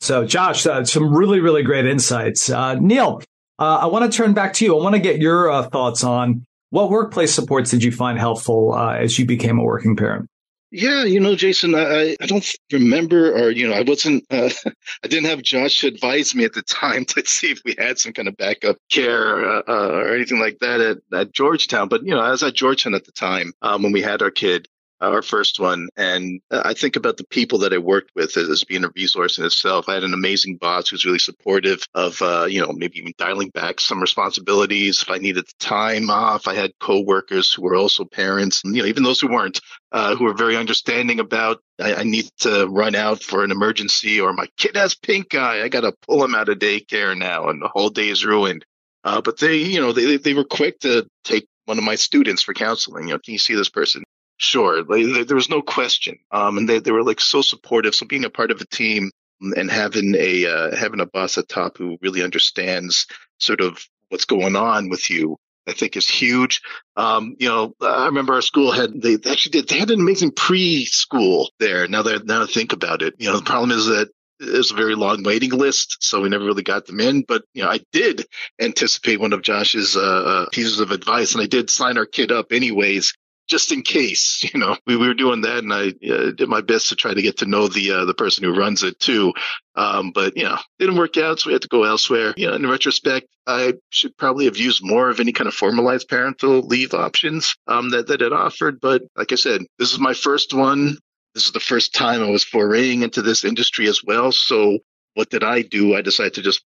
So, 0.00 0.24
Josh, 0.24 0.66
uh, 0.66 0.84
some 0.84 1.14
really, 1.14 1.40
really 1.40 1.62
great 1.62 1.86
insights. 1.86 2.50
Uh, 2.50 2.74
Neil, 2.74 3.22
uh, 3.58 3.80
I 3.82 3.86
want 3.86 4.10
to 4.10 4.16
turn 4.16 4.32
back 4.32 4.54
to 4.54 4.64
you. 4.64 4.78
I 4.78 4.82
want 4.82 4.94
to 4.94 5.00
get 5.00 5.18
your 5.18 5.50
uh, 5.50 5.68
thoughts 5.68 6.04
on 6.04 6.46
what 6.70 6.88
workplace 6.88 7.34
supports 7.34 7.70
did 7.70 7.82
you 7.82 7.92
find 7.92 8.18
helpful 8.18 8.72
uh, 8.72 8.94
as 8.94 9.18
you 9.18 9.26
became 9.26 9.58
a 9.58 9.64
working 9.64 9.96
parent? 9.96 10.28
Yeah, 10.72 11.02
you 11.02 11.18
know, 11.18 11.34
Jason, 11.34 11.74
I, 11.74 12.16
I 12.20 12.26
don't 12.26 12.48
remember, 12.72 13.32
or, 13.32 13.50
you 13.50 13.66
know, 13.66 13.74
I 13.74 13.82
wasn't, 13.82 14.24
uh, 14.30 14.50
I 15.04 15.08
didn't 15.08 15.28
have 15.28 15.42
Josh 15.42 15.80
to 15.80 15.88
advise 15.88 16.32
me 16.32 16.44
at 16.44 16.52
the 16.52 16.62
time 16.62 17.04
to 17.06 17.26
see 17.26 17.50
if 17.50 17.60
we 17.64 17.74
had 17.76 17.98
some 17.98 18.12
kind 18.12 18.28
of 18.28 18.36
backup 18.36 18.76
care 18.88 19.44
uh, 19.44 19.62
uh, 19.66 19.88
or 19.88 20.14
anything 20.14 20.38
like 20.38 20.58
that 20.60 20.80
at, 20.80 20.98
at 21.12 21.32
Georgetown. 21.32 21.88
But, 21.88 22.04
you 22.04 22.14
know, 22.14 22.20
I 22.20 22.30
was 22.30 22.44
at 22.44 22.54
Georgetown 22.54 22.94
at 22.94 23.04
the 23.04 23.12
time 23.12 23.52
um, 23.62 23.82
when 23.82 23.90
we 23.90 24.00
had 24.00 24.22
our 24.22 24.30
kid 24.30 24.68
our 25.00 25.22
first 25.22 25.58
one. 25.58 25.88
And 25.96 26.40
I 26.50 26.74
think 26.74 26.96
about 26.96 27.16
the 27.16 27.24
people 27.24 27.58
that 27.60 27.72
I 27.72 27.78
worked 27.78 28.10
with 28.14 28.36
as, 28.36 28.64
being 28.64 28.84
a 28.84 28.90
resource 28.94 29.38
in 29.38 29.44
itself. 29.44 29.88
I 29.88 29.94
had 29.94 30.04
an 30.04 30.14
amazing 30.14 30.56
boss 30.56 30.88
who's 30.88 31.04
really 31.04 31.18
supportive 31.18 31.82
of, 31.94 32.20
uh, 32.22 32.46
you 32.48 32.60
know, 32.60 32.72
maybe 32.72 32.98
even 32.98 33.14
dialing 33.16 33.48
back 33.50 33.80
some 33.80 34.00
responsibilities 34.00 35.02
if 35.02 35.10
I 35.10 35.18
needed 35.18 35.46
time 35.58 36.10
off. 36.10 36.46
I 36.46 36.54
had 36.54 36.78
coworkers 36.78 37.52
who 37.52 37.62
were 37.62 37.74
also 37.74 38.04
parents, 38.04 38.62
and, 38.64 38.76
you 38.76 38.82
know, 38.82 38.88
even 38.88 39.02
those 39.02 39.20
who 39.20 39.28
weren't, 39.28 39.60
uh, 39.92 40.14
who 40.14 40.24
were 40.24 40.34
very 40.34 40.56
understanding 40.56 41.20
about 41.20 41.62
I, 41.80 41.94
I, 41.94 42.02
need 42.02 42.26
to 42.40 42.66
run 42.68 42.94
out 42.94 43.22
for 43.22 43.42
an 43.42 43.50
emergency 43.50 44.20
or 44.20 44.32
my 44.32 44.46
kid 44.56 44.76
has 44.76 44.94
pink 44.94 45.34
eye. 45.34 45.62
I 45.62 45.68
got 45.68 45.80
to 45.80 45.94
pull 46.06 46.22
him 46.22 46.34
out 46.34 46.48
of 46.48 46.58
daycare 46.58 47.16
now 47.16 47.48
and 47.48 47.60
the 47.60 47.68
whole 47.68 47.90
day 47.90 48.08
is 48.08 48.24
ruined. 48.24 48.64
Uh, 49.02 49.20
but 49.20 49.38
they, 49.38 49.56
you 49.56 49.80
know, 49.80 49.92
they, 49.92 50.18
they 50.18 50.34
were 50.34 50.44
quick 50.44 50.78
to 50.80 51.06
take 51.24 51.48
one 51.64 51.78
of 51.78 51.84
my 51.84 51.94
students 51.94 52.42
for 52.42 52.52
counseling. 52.52 53.08
You 53.08 53.14
know, 53.14 53.20
can 53.24 53.32
you 53.32 53.38
see 53.38 53.54
this 53.54 53.70
person? 53.70 54.04
Sure, 54.42 54.82
like, 54.84 55.26
there 55.26 55.36
was 55.36 55.50
no 55.50 55.60
question, 55.60 56.18
um, 56.30 56.56
and 56.56 56.66
they 56.66 56.78
they 56.78 56.92
were 56.92 57.04
like 57.04 57.20
so 57.20 57.42
supportive. 57.42 57.94
So 57.94 58.06
being 58.06 58.24
a 58.24 58.30
part 58.30 58.50
of 58.50 58.62
a 58.62 58.64
team 58.64 59.10
and 59.40 59.70
having 59.70 60.14
a 60.16 60.46
uh, 60.46 60.76
having 60.76 61.00
a 61.00 61.06
boss 61.06 61.36
at 61.36 61.46
top 61.46 61.76
who 61.76 61.98
really 62.00 62.22
understands 62.22 63.06
sort 63.36 63.60
of 63.60 63.84
what's 64.08 64.24
going 64.24 64.56
on 64.56 64.88
with 64.88 65.10
you 65.10 65.36
I 65.66 65.74
think 65.74 65.96
is 65.96 66.08
huge. 66.08 66.62
Um, 66.96 67.36
you 67.38 67.48
know, 67.48 67.74
I 67.82 68.06
remember 68.06 68.32
our 68.32 68.42
school 68.42 68.72
had 68.72 69.00
they 69.00 69.18
actually 69.30 69.52
did 69.52 69.68
they 69.68 69.78
had 69.78 69.90
an 69.90 70.00
amazing 70.00 70.32
preschool 70.32 71.48
there. 71.58 71.86
Now 71.86 72.02
that 72.02 72.26
now 72.26 72.44
I 72.44 72.46
think 72.46 72.72
about 72.72 73.02
it, 73.02 73.14
you 73.18 73.28
know, 73.28 73.36
the 73.36 73.44
problem 73.44 73.70
is 73.70 73.86
that 73.86 74.08
was 74.40 74.70
a 74.70 74.74
very 74.74 74.94
long 74.94 75.22
waiting 75.22 75.50
list, 75.50 75.98
so 76.00 76.22
we 76.22 76.30
never 76.30 76.46
really 76.46 76.62
got 76.62 76.86
them 76.86 76.98
in. 76.98 77.22
But 77.28 77.44
you 77.52 77.62
know, 77.62 77.68
I 77.68 77.80
did 77.92 78.26
anticipate 78.58 79.20
one 79.20 79.34
of 79.34 79.42
Josh's 79.42 79.96
uh, 79.96 80.00
uh 80.00 80.46
pieces 80.50 80.80
of 80.80 80.92
advice, 80.92 81.34
and 81.34 81.42
I 81.42 81.46
did 81.46 81.68
sign 81.68 81.98
our 81.98 82.06
kid 82.06 82.32
up 82.32 82.52
anyways 82.52 83.12
just 83.50 83.72
in 83.72 83.82
case, 83.82 84.42
you 84.54 84.58
know, 84.58 84.76
we, 84.86 84.96
we 84.96 85.08
were 85.08 85.14
doing 85.14 85.42
that, 85.42 85.58
and 85.58 85.72
I 85.72 85.88
uh, 85.88 86.30
did 86.30 86.48
my 86.48 86.62
best 86.62 86.88
to 86.88 86.96
try 86.96 87.12
to 87.12 87.22
get 87.22 87.38
to 87.38 87.46
know 87.46 87.68
the 87.68 87.90
uh, 87.90 88.04
the 88.06 88.14
person 88.14 88.44
who 88.44 88.56
runs 88.56 88.82
it 88.82 88.98
too. 88.98 89.34
Um, 89.74 90.12
but 90.12 90.36
you 90.36 90.44
know, 90.44 90.58
didn't 90.78 90.96
work 90.96 91.16
out, 91.16 91.40
so 91.40 91.48
we 91.48 91.52
had 91.52 91.62
to 91.62 91.68
go 91.68 91.84
elsewhere. 91.84 92.32
You 92.36 92.48
know, 92.48 92.54
in 92.54 92.66
retrospect, 92.66 93.26
I 93.46 93.74
should 93.90 94.16
probably 94.16 94.46
have 94.46 94.56
used 94.56 94.82
more 94.82 95.10
of 95.10 95.20
any 95.20 95.32
kind 95.32 95.48
of 95.48 95.54
formalized 95.54 96.08
parental 96.08 96.60
leave 96.60 96.94
options 96.94 97.54
um, 97.66 97.90
that 97.90 98.06
that 98.06 98.22
it 98.22 98.32
offered. 98.32 98.80
But 98.80 99.02
like 99.16 99.32
I 99.32 99.36
said, 99.36 99.62
this 99.78 99.92
is 99.92 99.98
my 99.98 100.14
first 100.14 100.54
one. 100.54 100.96
This 101.34 101.46
is 101.46 101.52
the 101.52 101.60
first 101.60 101.94
time 101.94 102.22
I 102.22 102.30
was 102.30 102.44
foraying 102.44 103.02
into 103.02 103.22
this 103.22 103.44
industry 103.44 103.88
as 103.88 104.02
well. 104.04 104.32
So 104.32 104.78
what 105.14 105.30
did 105.30 105.44
I 105.44 105.62
do? 105.62 105.94
I 105.94 106.00
decided 106.02 106.34
to 106.34 106.42
just 106.42 106.64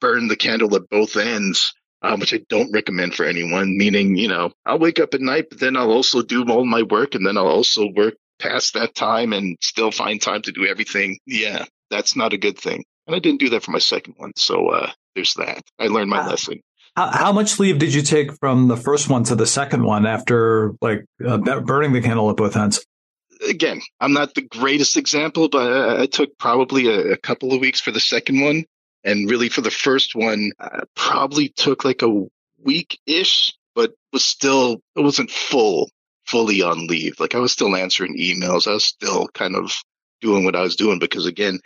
burn 0.00 0.28
the 0.28 0.36
candle 0.36 0.74
at 0.74 0.88
both 0.88 1.16
ends 1.16 1.74
um, 2.02 2.20
which 2.20 2.34
I 2.34 2.40
don't 2.48 2.72
recommend 2.72 3.14
for 3.14 3.24
anyone. 3.24 3.76
Meaning, 3.76 4.16
you 4.16 4.28
know, 4.28 4.52
I'll 4.64 4.78
wake 4.78 5.00
up 5.00 5.14
at 5.14 5.20
night, 5.20 5.46
but 5.50 5.60
then 5.60 5.76
I'll 5.76 5.92
also 5.92 6.22
do 6.22 6.44
all 6.48 6.64
my 6.64 6.82
work, 6.82 7.14
and 7.14 7.26
then 7.26 7.36
I'll 7.36 7.46
also 7.46 7.88
work 7.94 8.14
past 8.38 8.74
that 8.74 8.94
time 8.94 9.32
and 9.32 9.56
still 9.60 9.90
find 9.90 10.20
time 10.20 10.42
to 10.42 10.52
do 10.52 10.66
everything. 10.66 11.18
Yeah, 11.26 11.64
that's 11.90 12.16
not 12.16 12.32
a 12.32 12.38
good 12.38 12.58
thing. 12.58 12.84
And 13.06 13.14
I 13.14 13.18
didn't 13.18 13.40
do 13.40 13.50
that 13.50 13.62
for 13.62 13.70
my 13.70 13.78
second 13.78 14.14
one, 14.16 14.32
so 14.36 14.68
uh, 14.68 14.90
there's 15.14 15.34
that. 15.34 15.62
I 15.78 15.86
learned 15.86 16.10
my 16.10 16.26
lesson. 16.26 16.60
How, 16.96 17.08
how, 17.08 17.32
much 17.32 17.58
leave 17.58 17.78
did 17.78 17.92
you 17.92 18.02
take 18.02 18.32
from 18.40 18.68
the 18.68 18.76
first 18.76 19.08
one 19.08 19.22
to 19.24 19.34
the 19.34 19.46
second 19.46 19.84
one 19.84 20.06
after 20.06 20.72
like 20.80 21.04
uh, 21.24 21.38
burning 21.60 21.92
the 21.92 22.00
candle 22.00 22.30
at 22.30 22.36
both 22.36 22.56
ends? 22.56 22.84
Again, 23.46 23.82
I'm 24.00 24.14
not 24.14 24.34
the 24.34 24.42
greatest 24.42 24.96
example, 24.96 25.50
but 25.50 25.70
I, 25.70 26.02
I 26.02 26.06
took 26.06 26.38
probably 26.38 26.88
a, 26.88 27.12
a 27.12 27.16
couple 27.18 27.52
of 27.52 27.60
weeks 27.60 27.80
for 27.80 27.90
the 27.90 28.00
second 28.00 28.40
one. 28.40 28.64
And 29.06 29.30
really, 29.30 29.48
for 29.48 29.60
the 29.60 29.70
first 29.70 30.16
one, 30.16 30.50
uh, 30.58 30.80
probably 30.96 31.48
took 31.48 31.84
like 31.84 32.02
a 32.02 32.26
week 32.62 32.98
ish, 33.06 33.54
but 33.74 33.92
was 34.12 34.24
still, 34.24 34.82
it 34.96 35.00
wasn't 35.00 35.30
full, 35.30 35.88
fully 36.26 36.60
on 36.60 36.88
leave. 36.88 37.20
Like 37.20 37.36
I 37.36 37.38
was 37.38 37.52
still 37.52 37.76
answering 37.76 38.18
emails. 38.18 38.66
I 38.66 38.72
was 38.72 38.84
still 38.84 39.28
kind 39.28 39.54
of 39.54 39.72
doing 40.20 40.44
what 40.44 40.56
I 40.56 40.62
was 40.62 40.74
doing 40.74 40.98
because 40.98 41.24
again, 41.24 41.60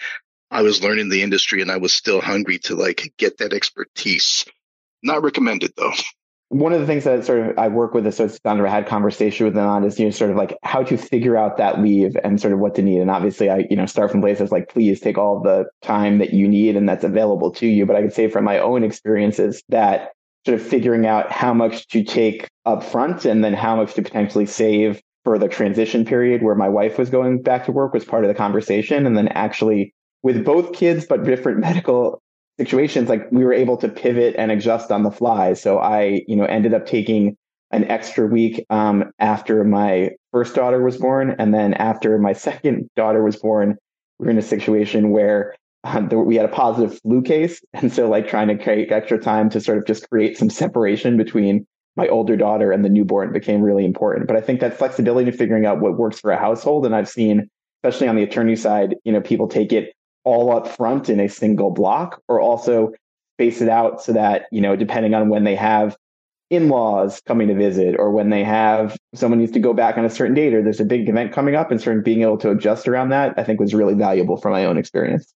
I 0.51 0.61
was 0.63 0.83
learning 0.83 1.09
the 1.09 1.23
industry 1.23 1.63
and 1.63 1.71
I 1.71 1.79
was 1.79 1.95
still 1.95 2.21
hungry 2.21 2.59
to 2.65 2.75
like 2.75 3.15
get 3.17 3.39
that 3.39 3.55
expertise. 3.55 4.45
Not 5.03 5.23
recommended 5.23 5.73
though. 5.77 5.95
One 6.51 6.73
of 6.73 6.81
the 6.81 6.87
things 6.87 7.05
that 7.05 7.25
sort 7.25 7.47
of 7.47 7.59
I 7.59 7.69
work 7.69 7.95
with 7.95 8.05
associate 8.09 8.43
founder, 8.43 8.67
I 8.67 8.71
had 8.71 8.87
conversation 8.89 9.47
with 9.47 9.55
them 9.55 9.69
on 9.69 9.85
is, 9.85 10.01
you 10.01 10.05
know, 10.05 10.11
sort 10.11 10.33
of 10.33 10.37
like 10.37 10.59
how 10.65 10.83
to 10.83 10.97
figure 10.97 11.37
out 11.37 11.59
that 11.59 11.81
leave 11.81 12.17
and 12.25 12.41
sort 12.41 12.53
of 12.53 12.59
what 12.59 12.75
to 12.75 12.83
need. 12.83 13.01
And 13.01 13.09
obviously 13.09 13.49
I, 13.49 13.67
you 13.71 13.77
know, 13.77 13.87
start 13.87 14.11
from 14.11 14.21
places 14.21 14.51
like, 14.51 14.69
please 14.69 14.99
take 14.99 15.17
all 15.17 15.41
the 15.41 15.67
time 15.81 16.19
that 16.19 16.33
you 16.33 16.49
need 16.49 16.77
and 16.77 16.89
that's 16.89 17.05
available 17.05 17.53
to 17.53 17.69
you. 17.69 17.87
But 17.87 17.95
I 17.95 18.03
could 18.03 18.13
say 18.13 18.29
from 18.29 18.43
my 18.43 18.59
own 18.59 18.83
experiences 18.83 19.63
that 19.69 20.11
sort 20.45 20.61
of 20.61 20.67
figuring 20.67 21.07
out 21.07 21.31
how 21.31 21.55
much 21.55 21.87
to 21.89 22.03
take 22.03 22.49
up 22.67 22.83
front 22.83 23.25
and 23.25 23.45
then 23.45 23.55
how 23.55 23.77
much 23.77 23.95
to 23.95 24.03
potentially 24.03 24.47
save 24.47 25.01
for 25.23 25.39
the 25.39 25.47
transition 25.47 26.05
period 26.05 26.43
where 26.43 26.57
my 26.57 26.69
wife 26.69 26.99
was 26.99 27.11
going 27.11 27.43
back 27.43 27.67
to 27.67 27.73
work 27.73 27.95
was 27.95 28.05
part 28.05 28.25
of 28.25 28.29
the 28.29 28.35
conversation. 28.35 29.07
And 29.07 29.17
then 29.17 29.29
actually 29.29 29.95
with 30.25 30.45
both 30.45 30.73
kids, 30.73 31.07
but 31.07 31.23
different 31.23 31.61
medical 31.61 32.21
situations 32.61 33.09
like 33.09 33.27
we 33.33 33.43
were 33.43 33.55
able 33.55 33.79
to 33.79 33.89
pivot 33.89 34.35
and 34.37 34.53
adjust 34.53 34.93
on 34.93 35.03
the 35.03 35.11
fly. 35.11 35.55
So 35.55 35.79
I, 35.79 36.21
you 36.29 36.37
know, 36.37 36.45
ended 36.45 36.75
up 36.75 36.85
taking 36.85 37.39
an 37.71 37.85
extra 37.85 38.27
week 38.27 38.67
um, 38.69 39.11
after 39.19 39.65
my 39.65 40.11
first 40.31 40.55
daughter 40.55 40.83
was 40.83 40.99
born, 40.99 41.35
and 41.39 41.55
then 41.55 41.73
after 41.73 42.19
my 42.19 42.35
second 42.35 42.91
daughter 42.97 43.23
was 43.23 43.37
born, 43.37 43.79
we 44.19 44.27
are 44.27 44.31
in 44.31 44.37
a 44.37 44.43
situation 44.43 45.09
where 45.09 45.55
um, 45.85 46.11
we 46.27 46.37
had 46.37 46.45
a 46.45 46.49
positive 46.49 47.01
flu 47.01 47.23
case. 47.23 47.63
And 47.73 47.91
so 47.91 48.11
like 48.11 48.29
trying 48.29 48.49
to 48.49 48.63
create 48.63 48.93
extra 48.93 49.19
time 49.19 49.49
to 49.51 49.61
sort 49.63 49.79
of 49.79 49.87
just 49.87 50.07
create 50.11 50.37
some 50.37 50.51
separation 50.51 51.17
between 51.17 51.67
my 51.97 52.09
older 52.09 52.37
daughter 52.37 52.73
and 52.73 52.85
the 52.85 52.91
newborn 52.91 53.33
became 53.33 53.63
really 53.63 53.87
important. 53.87 54.27
But 54.27 54.37
I 54.37 54.43
think 54.43 54.61
that 54.61 54.77
flexibility 54.77 55.31
to 55.31 55.37
figuring 55.37 55.65
out 55.65 55.81
what 55.81 55.97
works 55.97 56.21
for 56.21 56.31
a 56.31 56.39
household. 56.39 56.85
And 56.85 56.95
I've 56.95 57.09
seen, 57.09 57.49
especially 57.83 58.09
on 58.09 58.17
the 58.17 58.23
attorney 58.23 58.57
side, 58.57 58.97
you 59.05 59.13
know, 59.13 59.23
people 59.23 59.49
take 59.49 59.73
it 59.73 59.95
all 60.25 60.55
up 60.55 60.69
front 60.69 61.09
in 61.09 61.21
a 61.21 61.29
single 61.29 61.71
block 61.71 62.23
or 62.29 62.41
also 62.41 62.93
space 63.37 63.61
it 63.61 63.69
out 63.69 64.03
so 64.03 64.13
that, 64.13 64.47
you 64.53 64.61
know, 64.61 64.77
depending 64.77 65.15
on 65.15 65.29
when 65.29 65.45
they 65.45 65.57
have 65.57 65.97
in-laws 66.51 67.23
coming 67.27 67.49
to 67.49 67.55
visit 67.55 67.97
or 67.99 68.11
when 68.11 68.29
they 68.29 68.43
have 68.43 68.97
someone 69.15 69.39
needs 69.39 69.53
to 69.53 69.61
go 69.61 69.73
back 69.73 69.97
on 69.97 70.05
a 70.05 70.11
certain 70.11 70.35
date 70.35 70.53
or 70.53 70.63
there's 70.63 70.81
a 70.81 70.85
big 70.85 71.09
event 71.09 71.33
coming 71.33 71.55
up 71.55 71.71
and 71.71 71.81
certain 71.81 72.03
being 72.03 72.23
able 72.23 72.37
to 72.37 72.51
adjust 72.51 72.89
around 72.89 73.11
that, 73.11 73.33
I 73.39 73.45
think 73.45 73.61
was 73.61 73.73
really 73.73 73.95
valuable 73.95 74.37
for 74.37 74.51
my 74.51 74.65
own 74.65 74.77
experience. 74.77 75.33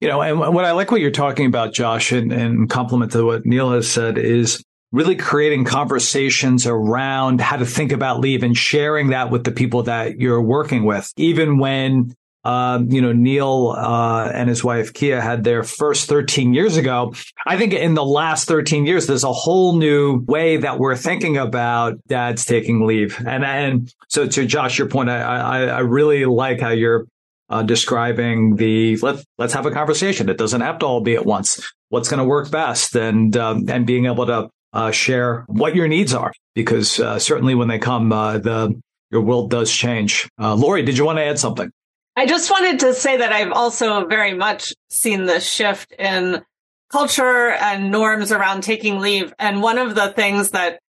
You 0.00 0.08
know, 0.08 0.22
and 0.22 0.38
what 0.38 0.64
I 0.64 0.70
like 0.70 0.92
what 0.92 1.00
you're 1.00 1.10
talking 1.10 1.46
about, 1.46 1.74
Josh, 1.74 2.12
and, 2.12 2.32
and 2.32 2.70
compliment 2.70 3.10
to 3.12 3.24
what 3.24 3.44
Neil 3.44 3.72
has 3.72 3.90
said 3.90 4.16
is 4.16 4.62
really 4.92 5.16
creating 5.16 5.64
conversations 5.64 6.66
around 6.66 7.40
how 7.40 7.56
to 7.56 7.66
think 7.66 7.90
about 7.90 8.20
leave 8.20 8.44
and 8.44 8.56
sharing 8.56 9.08
that 9.08 9.30
with 9.30 9.42
the 9.42 9.50
people 9.50 9.82
that 9.82 10.20
you're 10.20 10.40
working 10.40 10.84
with, 10.84 11.12
even 11.16 11.58
when 11.58 12.14
um, 12.48 12.90
you 12.90 13.02
know, 13.02 13.12
Neil 13.12 13.74
uh, 13.76 14.30
and 14.32 14.48
his 14.48 14.64
wife 14.64 14.94
Kia 14.94 15.20
had 15.20 15.44
their 15.44 15.62
first 15.62 16.08
13 16.08 16.54
years 16.54 16.78
ago. 16.78 17.12
I 17.46 17.58
think 17.58 17.74
in 17.74 17.92
the 17.92 18.04
last 18.04 18.48
13 18.48 18.86
years, 18.86 19.06
there's 19.06 19.24
a 19.24 19.32
whole 19.32 19.76
new 19.76 20.24
way 20.26 20.56
that 20.56 20.78
we're 20.78 20.96
thinking 20.96 21.36
about 21.36 21.98
dads 22.06 22.46
taking 22.46 22.86
leave. 22.86 23.22
And 23.26 23.44
and 23.44 23.92
so 24.08 24.26
to 24.26 24.46
Josh, 24.46 24.78
your 24.78 24.88
point, 24.88 25.10
I 25.10 25.20
I, 25.20 25.60
I 25.66 25.78
really 25.80 26.24
like 26.24 26.58
how 26.58 26.70
you're 26.70 27.06
uh, 27.50 27.62
describing 27.62 28.56
the 28.56 28.96
let 28.98 29.22
let's 29.36 29.52
have 29.52 29.66
a 29.66 29.70
conversation. 29.70 30.30
It 30.30 30.38
doesn't 30.38 30.62
have 30.62 30.78
to 30.78 30.86
all 30.86 31.02
be 31.02 31.16
at 31.16 31.26
once. 31.26 31.70
What's 31.90 32.08
going 32.08 32.18
to 32.18 32.24
work 32.24 32.50
best, 32.50 32.96
and 32.96 33.36
um, 33.36 33.68
and 33.68 33.86
being 33.86 34.06
able 34.06 34.24
to 34.24 34.48
uh, 34.72 34.90
share 34.90 35.44
what 35.48 35.76
your 35.76 35.86
needs 35.86 36.14
are, 36.14 36.32
because 36.54 36.98
uh, 36.98 37.18
certainly 37.18 37.54
when 37.54 37.68
they 37.68 37.78
come, 37.78 38.10
uh, 38.10 38.38
the 38.38 38.80
your 39.10 39.20
world 39.20 39.50
does 39.50 39.70
change. 39.70 40.30
Uh, 40.40 40.54
Lori, 40.54 40.82
did 40.82 40.96
you 40.96 41.04
want 41.04 41.18
to 41.18 41.24
add 41.24 41.38
something? 41.38 41.70
I 42.18 42.26
just 42.26 42.50
wanted 42.50 42.80
to 42.80 42.94
say 42.94 43.18
that 43.18 43.32
I've 43.32 43.52
also 43.52 44.04
very 44.08 44.34
much 44.34 44.74
seen 44.90 45.26
this 45.26 45.48
shift 45.48 45.92
in 45.92 46.42
culture 46.90 47.50
and 47.50 47.92
norms 47.92 48.32
around 48.32 48.62
taking 48.62 48.98
leave. 48.98 49.32
And 49.38 49.62
one 49.62 49.78
of 49.78 49.94
the 49.94 50.08
things 50.08 50.50
that 50.50 50.80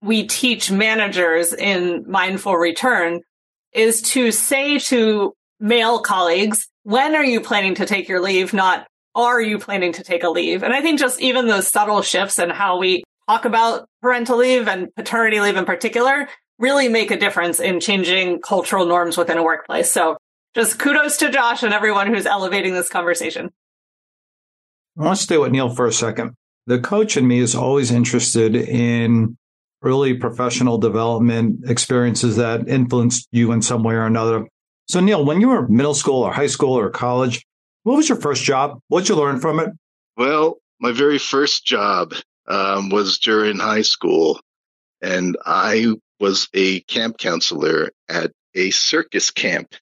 we 0.00 0.26
teach 0.26 0.70
managers 0.70 1.52
in 1.52 2.06
mindful 2.08 2.56
return 2.56 3.20
is 3.74 4.00
to 4.12 4.32
say 4.32 4.78
to 4.78 5.34
male 5.60 6.00
colleagues, 6.00 6.66
when 6.84 7.16
are 7.16 7.24
you 7.24 7.42
planning 7.42 7.74
to 7.74 7.84
take 7.84 8.08
your 8.08 8.22
leave? 8.22 8.54
Not 8.54 8.86
are 9.14 9.42
you 9.42 9.58
planning 9.58 9.92
to 9.92 10.02
take 10.02 10.24
a 10.24 10.30
leave? 10.30 10.62
And 10.62 10.72
I 10.72 10.80
think 10.80 10.98
just 10.98 11.20
even 11.20 11.48
those 11.48 11.68
subtle 11.68 12.00
shifts 12.00 12.38
and 12.38 12.50
how 12.50 12.78
we 12.78 13.04
talk 13.28 13.44
about 13.44 13.86
parental 14.00 14.38
leave 14.38 14.68
and 14.68 14.88
paternity 14.94 15.38
leave 15.38 15.58
in 15.58 15.66
particular 15.66 16.30
really 16.58 16.88
make 16.88 17.10
a 17.10 17.18
difference 17.18 17.60
in 17.60 17.78
changing 17.78 18.40
cultural 18.40 18.86
norms 18.86 19.18
within 19.18 19.36
a 19.36 19.42
workplace. 19.42 19.92
So 19.92 20.16
just 20.54 20.78
kudos 20.78 21.16
to 21.18 21.30
Josh 21.30 21.62
and 21.62 21.72
everyone 21.72 22.08
who's 22.08 22.26
elevating 22.26 22.74
this 22.74 22.88
conversation. 22.88 23.50
I 24.98 25.04
want 25.04 25.16
to 25.16 25.22
stay 25.22 25.38
with 25.38 25.52
Neil 25.52 25.70
for 25.70 25.86
a 25.86 25.92
second. 25.92 26.34
The 26.66 26.78
coach 26.78 27.16
in 27.16 27.26
me 27.26 27.38
is 27.38 27.54
always 27.54 27.90
interested 27.90 28.54
in 28.54 29.36
early 29.82 30.14
professional 30.14 30.78
development 30.78 31.68
experiences 31.68 32.36
that 32.36 32.68
influenced 32.68 33.26
you 33.32 33.52
in 33.52 33.62
some 33.62 33.82
way 33.82 33.94
or 33.94 34.06
another. 34.06 34.46
So, 34.88 35.00
Neil, 35.00 35.24
when 35.24 35.40
you 35.40 35.48
were 35.48 35.66
middle 35.68 35.94
school 35.94 36.22
or 36.22 36.32
high 36.32 36.46
school 36.46 36.78
or 36.78 36.90
college, 36.90 37.44
what 37.82 37.96
was 37.96 38.08
your 38.08 38.20
first 38.20 38.44
job? 38.44 38.78
What'd 38.88 39.08
you 39.08 39.16
learn 39.16 39.40
from 39.40 39.58
it? 39.58 39.70
Well, 40.16 40.58
my 40.78 40.92
very 40.92 41.18
first 41.18 41.64
job 41.64 42.12
um, 42.46 42.90
was 42.90 43.18
during 43.18 43.58
high 43.58 43.82
school, 43.82 44.40
and 45.00 45.36
I 45.44 45.94
was 46.20 46.48
a 46.54 46.80
camp 46.82 47.18
counselor 47.18 47.90
at 48.08 48.30
a 48.54 48.70
circus 48.70 49.30
camp 49.30 49.74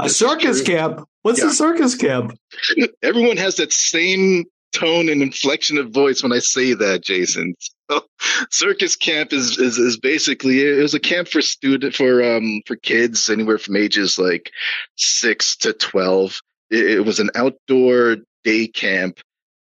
a 0.00 0.08
circus 0.08 0.62
camp. 0.62 1.06
What's 1.22 1.40
yeah. 1.40 1.48
a 1.48 1.50
circus 1.50 1.94
camp? 1.94 2.36
Everyone 3.02 3.36
has 3.36 3.56
that 3.56 3.72
same 3.72 4.44
tone 4.72 5.08
and 5.08 5.22
inflection 5.22 5.78
of 5.78 5.90
voice 5.90 6.22
when 6.22 6.32
I 6.32 6.38
say 6.38 6.74
that, 6.74 7.02
Jason. 7.02 7.54
So, 7.90 8.04
circus 8.52 8.94
camp 8.94 9.32
is, 9.32 9.58
is 9.58 9.76
is 9.76 9.98
basically 9.98 10.62
it 10.62 10.80
was 10.80 10.94
a 10.94 11.00
camp 11.00 11.26
for 11.26 11.42
student 11.42 11.92
for 11.92 12.22
um 12.22 12.62
for 12.64 12.76
kids 12.76 13.28
anywhere 13.28 13.58
from 13.58 13.74
ages 13.74 14.16
like 14.16 14.52
six 14.94 15.56
to 15.56 15.72
twelve. 15.72 16.38
It, 16.70 16.88
it 16.88 17.00
was 17.00 17.18
an 17.18 17.30
outdoor 17.34 18.18
day 18.44 18.68
camp 18.68 19.18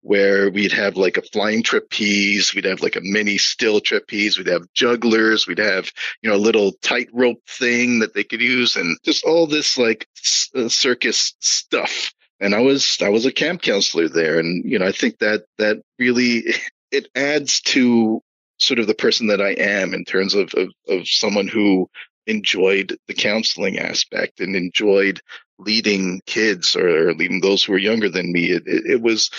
where 0.05 0.51
we'd 0.51 0.71
have 0.71 0.97
like 0.97 1.17
a 1.17 1.21
flying 1.33 1.63
trapeze, 1.63 2.53
we'd 2.53 2.65
have 2.65 2.83
like 2.83 2.95
a 2.95 3.01
mini 3.01 3.39
still 3.39 3.79
trapeze, 3.79 4.37
we'd 4.37 4.45
have 4.45 4.71
jugglers, 4.71 5.47
we'd 5.47 5.57
have, 5.57 5.91
you 6.21 6.29
know, 6.29 6.35
a 6.35 6.37
little 6.37 6.73
tightrope 6.83 7.41
thing 7.49 7.97
that 7.97 8.13
they 8.13 8.23
could 8.23 8.39
use 8.39 8.75
and 8.75 8.99
just 9.03 9.25
all 9.25 9.47
this 9.47 9.79
like 9.79 10.07
uh, 10.53 10.69
circus 10.69 11.33
stuff. 11.39 12.13
And 12.39 12.53
I 12.53 12.59
was, 12.59 12.99
I 13.01 13.09
was 13.09 13.25
a 13.25 13.31
camp 13.31 13.63
counselor 13.63 14.07
there. 14.07 14.37
And, 14.37 14.63
you 14.63 14.77
know, 14.77 14.85
I 14.85 14.91
think 14.91 15.17
that, 15.19 15.45
that 15.57 15.81
really, 15.97 16.43
it 16.91 17.07
adds 17.15 17.61
to 17.61 18.21
sort 18.59 18.77
of 18.77 18.85
the 18.85 18.93
person 18.93 19.27
that 19.27 19.41
I 19.41 19.53
am 19.53 19.95
in 19.95 20.05
terms 20.05 20.35
of, 20.35 20.53
of, 20.53 20.69
of 20.87 21.07
someone 21.07 21.47
who 21.47 21.89
enjoyed 22.27 22.95
the 23.07 23.15
counseling 23.15 23.79
aspect 23.79 24.39
and 24.39 24.55
enjoyed 24.55 25.19
leading 25.57 26.21
kids 26.25 26.75
or, 26.75 27.13
leading 27.13 27.41
those 27.41 27.63
who 27.63 27.71
were 27.71 27.77
younger 27.77 28.09
than 28.09 28.31
me. 28.31 28.51
It, 28.51 28.63
it, 28.65 28.85
it 28.85 29.01
was 29.01 29.29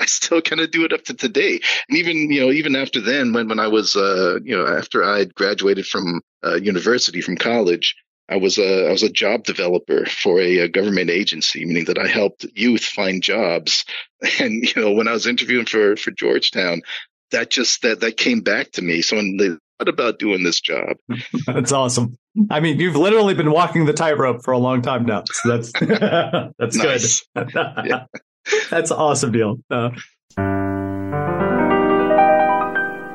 I 0.00 0.06
still 0.06 0.40
kind 0.40 0.60
of 0.60 0.70
do 0.70 0.84
it 0.84 0.92
up 0.92 1.04
to 1.04 1.14
today. 1.14 1.60
And 1.88 1.98
even, 1.98 2.32
you 2.32 2.40
know, 2.40 2.50
even 2.50 2.74
after 2.74 3.00
then, 3.00 3.32
when, 3.32 3.48
when 3.48 3.60
I 3.60 3.68
was, 3.68 3.94
uh, 3.94 4.38
you 4.42 4.56
know, 4.56 4.66
after 4.66 5.04
I'd 5.04 5.34
graduated 5.34 5.86
from 5.86 6.22
uh, 6.44 6.54
university, 6.54 7.20
from 7.20 7.36
college, 7.36 7.94
I 8.30 8.36
was 8.36 8.58
a, 8.58 8.88
I 8.88 8.92
was 8.92 9.02
a 9.02 9.10
job 9.10 9.44
developer 9.44 10.06
for 10.06 10.40
a, 10.40 10.60
a, 10.60 10.68
government 10.68 11.10
agency, 11.10 11.66
meaning 11.66 11.84
that 11.86 11.98
I 11.98 12.06
helped 12.06 12.46
youth 12.54 12.84
find 12.84 13.22
jobs. 13.22 13.84
And, 14.38 14.62
you 14.62 14.82
know, 14.82 14.92
when 14.92 15.08
I 15.08 15.12
was 15.12 15.26
interviewing 15.26 15.64
for, 15.64 15.96
for 15.96 16.10
Georgetown, 16.10 16.82
that 17.30 17.48
just, 17.48 17.80
that, 17.80 18.00
that 18.00 18.18
came 18.18 18.40
back 18.40 18.72
to 18.72 18.82
me. 18.82 19.00
So 19.00 19.16
when 19.16 19.38
they, 19.38 19.48
what 19.78 19.88
about 19.88 20.18
doing 20.18 20.42
this 20.42 20.60
job? 20.60 20.98
that's 21.46 21.72
awesome. 21.72 22.18
I 22.50 22.60
mean, 22.60 22.78
you've 22.78 22.96
literally 22.96 23.32
been 23.32 23.50
walking 23.50 23.86
the 23.86 23.94
tightrope 23.94 24.44
for 24.44 24.52
a 24.52 24.58
long 24.58 24.82
time 24.82 25.06
now. 25.06 25.24
So 25.26 25.48
that's, 25.48 25.72
that's 26.58 26.76
good. 26.76 27.54
yeah. 27.86 28.04
That's 28.70 28.90
an 28.90 28.96
awesome, 28.96 29.32
Neil. 29.32 29.58
Uh, 29.70 29.90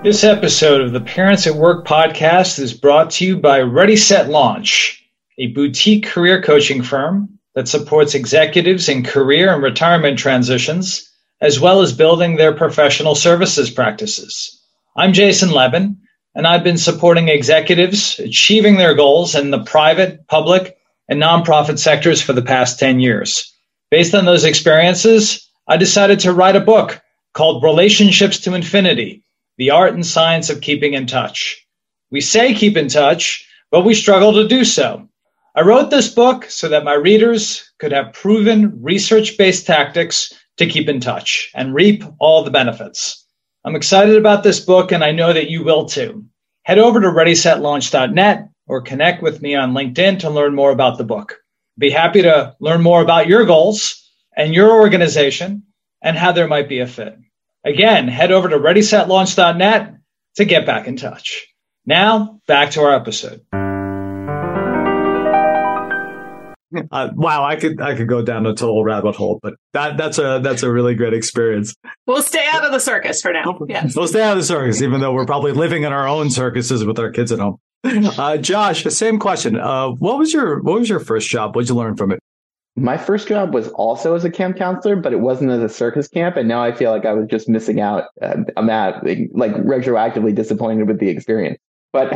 this 0.04 0.24
episode 0.24 0.82
of 0.82 0.92
the 0.92 1.02
Parents 1.02 1.48
at 1.48 1.56
Work 1.56 1.88
podcast 1.88 2.60
is 2.60 2.74
brought 2.74 3.10
to 3.12 3.26
you 3.26 3.38
by 3.38 3.62
Ready 3.62 3.96
Set 3.96 4.30
Launch, 4.30 5.04
a 5.40 5.48
boutique 5.48 6.06
career 6.06 6.42
coaching 6.42 6.84
firm 6.84 7.40
that 7.56 7.68
supports 7.68 8.14
executives 8.14 8.88
in 8.88 9.04
career 9.04 9.54
and 9.54 9.64
retirement 9.64 10.20
transitions, 10.20 11.10
as 11.42 11.60
well 11.60 11.82
as 11.82 11.94
building 11.94 12.36
their 12.36 12.54
professional 12.54 13.16
services 13.16 13.70
practices. 13.72 14.62
I'm 14.96 15.14
Jason 15.14 15.50
Levin, 15.50 15.98
and 16.36 16.46
I've 16.46 16.64
been 16.64 16.78
supporting 16.78 17.30
executives 17.30 18.20
achieving 18.20 18.76
their 18.76 18.94
goals 18.94 19.36
in 19.36 19.52
the 19.52 19.64
private, 19.64 20.28
public, 20.28 20.78
and 21.08 21.22
nonprofit 21.22 21.80
sectors 21.80 22.22
for 22.22 22.34
the 22.34 22.42
past 22.42 22.78
10 22.78 23.00
years. 23.00 23.55
Based 23.96 24.14
on 24.14 24.26
those 24.26 24.44
experiences, 24.44 25.50
I 25.70 25.78
decided 25.78 26.20
to 26.20 26.34
write 26.34 26.58
a 26.58 26.72
book 26.74 27.02
called 27.34 27.64
Relationships 27.64 28.38
to 28.40 28.54
Infinity 28.54 29.24
The 29.58 29.70
Art 29.70 29.94
and 29.94 30.06
Science 30.06 30.50
of 30.50 30.60
Keeping 30.60 30.96
in 30.96 31.08
Touch. 31.08 31.66
We 32.12 32.20
say 32.20 32.54
keep 32.54 32.76
in 32.76 32.90
touch, 32.90 33.48
but 33.72 33.86
we 33.86 33.94
struggle 33.94 34.34
to 34.34 34.50
do 34.50 34.66
so. 34.66 35.08
I 35.56 35.62
wrote 35.62 35.92
this 35.92 36.14
book 36.14 36.44
so 36.50 36.68
that 36.68 36.84
my 36.84 36.94
readers 36.94 37.72
could 37.80 37.94
have 37.94 38.12
proven 38.12 38.78
research 38.84 39.38
based 39.38 39.66
tactics 39.66 40.34
to 40.58 40.68
keep 40.68 40.90
in 40.90 41.00
touch 41.00 41.50
and 41.56 41.74
reap 41.74 42.04
all 42.20 42.44
the 42.44 42.52
benefits. 42.52 43.26
I'm 43.64 43.78
excited 43.78 44.18
about 44.18 44.44
this 44.44 44.60
book 44.60 44.92
and 44.92 45.06
I 45.06 45.12
know 45.12 45.32
that 45.32 45.50
you 45.50 45.64
will 45.64 45.86
too. 45.86 46.26
Head 46.64 46.80
over 46.80 47.00
to 47.00 47.08
readysetlaunch.net 47.08 48.50
or 48.68 48.82
connect 48.82 49.24
with 49.24 49.42
me 49.42 49.56
on 49.56 49.72
LinkedIn 49.72 50.20
to 50.20 50.30
learn 50.30 50.54
more 50.54 50.72
about 50.72 50.98
the 50.98 51.06
book 51.06 51.38
be 51.78 51.90
happy 51.90 52.22
to 52.22 52.56
learn 52.60 52.82
more 52.82 53.02
about 53.02 53.28
your 53.28 53.46
goals 53.46 54.10
and 54.36 54.54
your 54.54 54.72
organization 54.72 55.64
and 56.02 56.18
how 56.18 56.32
there 56.32 56.48
might 56.48 56.70
be 56.70 56.80
a 56.80 56.88
fit. 56.88 57.18
Again, 57.64 58.08
head 58.08 58.32
over 58.32 58.50
to 58.50 58.58
readysetlaunch.net 58.58 59.96
to 60.36 60.46
get 60.46 60.66
back 60.66 60.88
in 60.88 60.98
touch. 60.98 61.48
Now, 61.86 62.40
back 62.48 62.72
to 62.72 62.82
our 62.82 62.94
episode. 62.94 63.42
Uh, 66.92 67.10
wow, 67.16 67.46
I 67.46 67.56
could 67.56 67.80
I 67.80 67.96
could 67.96 68.10
go 68.10 68.22
down 68.22 68.46
a 68.46 68.54
total 68.54 68.84
rabbit 68.84 69.16
hole, 69.16 69.40
but 69.42 69.54
that 69.74 69.98
that's 69.98 70.18
a 70.18 70.42
that's 70.44 70.64
a 70.64 70.72
really 70.72 70.94
great 70.94 71.14
experience. 71.14 71.74
We'll 72.06 72.22
stay 72.22 72.46
out 72.52 72.66
of 72.66 72.72
the 72.72 72.80
circus 72.80 73.22
for 73.22 73.32
now. 73.32 73.60
Yes. 73.70 73.96
We'll 73.96 74.08
stay 74.08 74.22
out 74.22 74.34
of 74.34 74.40
the 74.40 74.44
circus, 74.44 74.82
even 74.82 75.00
though 75.00 75.14
we're 75.14 75.26
probably 75.26 75.54
living 75.54 75.84
in 75.84 75.94
our 75.94 76.08
own 76.08 76.30
circuses 76.32 76.84
with 76.84 77.00
our 77.00 77.12
kids 77.12 77.32
at 77.32 77.40
home. 77.40 77.60
Uh, 78.18 78.38
Josh, 78.38 78.84
same 78.84 79.20
question. 79.20 79.60
Uh, 79.60 79.90
what 79.90 80.18
was 80.18 80.34
your 80.34 80.62
What 80.62 80.80
was 80.80 80.90
your 80.90 81.00
first 81.00 81.30
job? 81.30 81.56
What 81.56 81.64
did 81.64 81.70
you 81.70 81.76
learn 81.76 81.96
from 81.96 82.12
it? 82.12 82.20
my 82.76 82.98
first 82.98 83.28
job 83.28 83.54
was 83.54 83.70
also 83.70 84.16
as 84.16 84.26
a 84.26 84.30
camp 84.30 84.58
counselor, 84.58 84.98
but 84.98 85.14
it 85.14 85.22
wasn't 85.22 85.50
as 85.50 85.62
a 85.62 85.70
circus 85.70 86.08
camp. 86.08 86.36
And 86.36 86.48
now 86.48 86.62
I 86.62 86.74
feel 86.74 86.92
like 86.92 87.06
I 87.06 87.14
was 87.14 87.28
just 87.28 87.48
missing 87.48 87.80
out. 87.80 88.06
I'm 88.22 88.70
at 88.70 89.04
like 89.34 89.54
retroactively 89.54 90.36
disappointed 90.36 90.88
with 90.88 91.00
the 91.00 91.10
experience. 91.10 91.58
But 91.94 92.12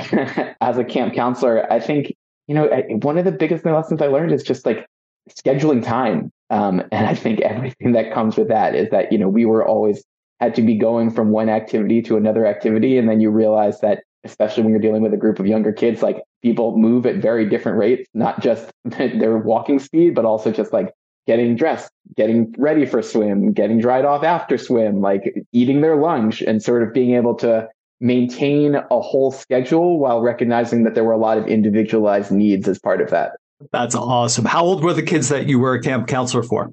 as 0.61 0.77
a 0.77 0.83
camp 0.83 1.13
counselor, 1.13 1.71
I 1.71 1.79
think, 1.79 2.13
you 2.47 2.55
know, 2.55 2.67
one 3.01 3.17
of 3.17 3.23
the 3.23 3.31
biggest 3.31 3.65
lessons 3.65 4.01
I 4.01 4.07
learned 4.07 4.33
is 4.33 4.43
just 4.43 4.65
like 4.65 4.85
scheduling 5.29 5.81
time. 5.83 6.29
Um, 6.49 6.81
and 6.91 7.07
I 7.07 7.15
think 7.15 7.39
everything 7.39 7.93
that 7.93 8.13
comes 8.13 8.35
with 8.35 8.49
that 8.49 8.75
is 8.75 8.89
that, 8.89 9.13
you 9.13 9.17
know, 9.17 9.29
we 9.29 9.45
were 9.45 9.65
always 9.65 10.03
had 10.41 10.55
to 10.55 10.61
be 10.61 10.75
going 10.75 11.11
from 11.11 11.29
one 11.29 11.47
activity 11.47 12.01
to 12.01 12.17
another 12.17 12.45
activity. 12.45 12.97
And 12.97 13.07
then 13.07 13.21
you 13.21 13.29
realize 13.29 13.79
that, 13.79 14.03
especially 14.29 14.63
when 14.63 14.71
you're 14.71 14.81
dealing 14.81 15.01
with 15.01 15.13
a 15.13 15.17
group 15.17 15.39
of 15.39 15.47
younger 15.47 15.71
kids, 15.71 16.01
like 16.01 16.23
people 16.41 16.77
move 16.77 17.05
at 17.05 17.17
very 17.17 17.47
different 17.47 17.77
rates, 17.77 18.07
not 18.13 18.41
just 18.41 18.69
their 18.85 19.37
walking 19.37 19.79
speed, 19.79 20.15
but 20.15 20.25
also 20.25 20.51
just 20.51 20.71
like 20.71 20.93
getting 21.27 21.55
dressed, 21.55 21.91
getting 22.15 22.53
ready 22.57 22.85
for 22.85 23.01
swim, 23.01 23.51
getting 23.51 23.79
dried 23.79 24.05
off 24.05 24.23
after 24.23 24.57
swim, 24.57 25.01
like 25.01 25.33
eating 25.51 25.81
their 25.81 25.95
lunch 25.95 26.41
and 26.41 26.63
sort 26.63 26.81
of 26.81 26.93
being 26.93 27.15
able 27.15 27.35
to 27.35 27.67
maintain 27.99 28.75
a 28.75 29.01
whole 29.01 29.31
schedule 29.31 29.99
while 29.99 30.21
recognizing 30.21 30.83
that 30.83 30.95
there 30.95 31.03
were 31.03 31.11
a 31.11 31.17
lot 31.17 31.37
of 31.37 31.45
individualized 31.47 32.31
needs 32.31 32.67
as 32.67 32.79
part 32.79 33.01
of 33.01 33.09
that. 33.09 33.33
That's 33.71 33.93
awesome. 33.93 34.45
How 34.45 34.63
old 34.63 34.83
were 34.83 34.93
the 34.93 35.03
kids 35.03 35.29
that 35.29 35.47
you 35.47 35.59
were 35.59 35.73
a 35.73 35.81
camp 35.81 36.07
counselor 36.07 36.43
for? 36.43 36.71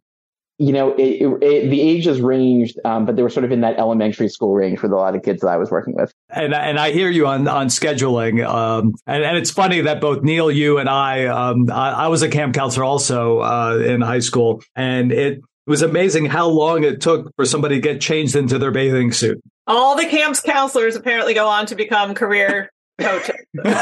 You 0.58 0.72
know, 0.72 0.94
it, 0.94 1.02
it, 1.02 1.42
it, 1.42 1.70
the 1.70 1.80
ages 1.82 2.20
ranged, 2.20 2.78
um, 2.84 3.04
but 3.04 3.16
they 3.16 3.22
were 3.22 3.28
sort 3.28 3.44
of 3.44 3.52
in 3.52 3.60
that 3.60 3.78
elementary 3.78 4.28
school 4.28 4.54
range 4.54 4.80
with 4.80 4.90
a 4.90 4.96
lot 4.96 5.14
of 5.14 5.22
kids 5.22 5.42
that 5.42 5.48
I 5.48 5.58
was 5.58 5.70
working 5.70 5.94
with. 5.94 6.12
And 6.30 6.54
and 6.54 6.78
I 6.78 6.92
hear 6.92 7.10
you 7.10 7.26
on 7.26 7.46
on 7.46 7.68
scheduling, 7.68 8.46
um, 8.46 8.94
and 9.06 9.22
and 9.22 9.36
it's 9.36 9.50
funny 9.50 9.82
that 9.82 10.00
both 10.00 10.22
Neil, 10.22 10.50
you, 10.50 10.78
and 10.78 10.88
I, 10.88 11.26
um, 11.26 11.70
I, 11.70 11.90
I, 11.90 12.08
was 12.08 12.22
a 12.22 12.28
camp 12.28 12.54
counselor 12.54 12.84
also 12.84 13.40
uh, 13.40 13.82
in 13.86 14.00
high 14.00 14.20
school, 14.20 14.62
and 14.74 15.12
it 15.12 15.40
was 15.66 15.82
amazing 15.82 16.24
how 16.26 16.48
long 16.48 16.84
it 16.84 17.02
took 17.02 17.34
for 17.36 17.44
somebody 17.44 17.74
to 17.76 17.80
get 17.80 18.00
changed 18.00 18.34
into 18.34 18.58
their 18.58 18.70
bathing 18.70 19.12
suit. 19.12 19.42
All 19.66 19.96
the 19.96 20.06
camp's 20.06 20.40
counselors 20.40 20.96
apparently 20.96 21.34
go 21.34 21.48
on 21.48 21.66
to 21.66 21.74
become 21.74 22.14
career 22.14 22.70
coaches. 22.98 23.36
there 23.52 23.74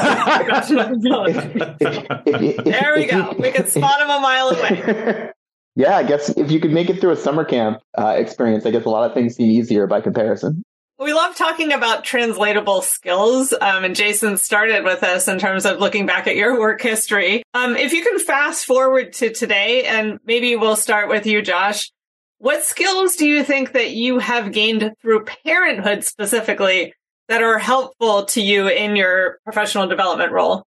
we 2.97 3.07
go. 3.07 3.35
We 3.39 3.53
can 3.53 3.67
spot 3.67 3.99
them 4.01 4.11
a 4.11 4.21
mile 4.21 4.49
away. 4.49 5.31
Yeah, 5.77 5.97
I 5.97 6.05
guess 6.05 6.29
if 6.31 6.51
you 6.51 6.61
could 6.61 6.71
make 6.71 6.89
it 6.89 7.01
through 7.01 7.13
a 7.13 7.17
summer 7.17 7.45
camp 7.45 7.83
uh, 7.99 8.15
experience, 8.17 8.65
I 8.65 8.71
guess 8.71 8.85
a 8.85 8.91
lot 8.91 9.09
of 9.09 9.15
things 9.15 9.35
seem 9.35 9.51
easier 9.51 9.87
by 9.87 10.01
comparison. 10.01 10.63
We 11.01 11.13
love 11.13 11.35
talking 11.35 11.73
about 11.73 12.05
translatable 12.05 12.81
skills, 12.81 13.53
um, 13.53 13.83
and 13.83 13.97
Jason 13.97 14.37
started 14.37 14.85
with 14.85 15.03
us 15.03 15.27
in 15.27 15.41
terms 15.41 15.67
of 15.67 15.81
looking 15.81 16.07
back 16.07 16.29
at 16.29 16.37
your 16.37 16.61
work 16.61 16.81
history. 16.81 17.43
Um, 17.53 17.75
if 17.75 17.93
you 17.93 18.05
can 18.05 18.21
fast 18.21 18.65
forward 18.65 19.13
to 19.15 19.33
today, 19.33 19.85
and 19.85 20.21
maybe 20.25 20.55
we'll 20.55 20.77
start 20.77 21.09
with 21.09 21.27
you, 21.27 21.43
Josh. 21.43 21.91
What 22.39 22.63
skills 22.63 23.17
do 23.17 23.27
you 23.27 23.43
think 23.43 23.73
that 23.73 23.91
you 23.91 24.21
have 24.21 24.53
gained 24.53 24.93
through 25.03 25.25
parenthood 25.25 26.05
specifically 26.05 26.95
that 27.29 27.43
are 27.43 27.59
helpful 27.59 28.27
to 28.27 28.41
you 28.41 28.69
in 28.69 28.95
your 28.95 29.39
professional 29.43 29.89
development 29.89 30.31
role? 30.31 30.65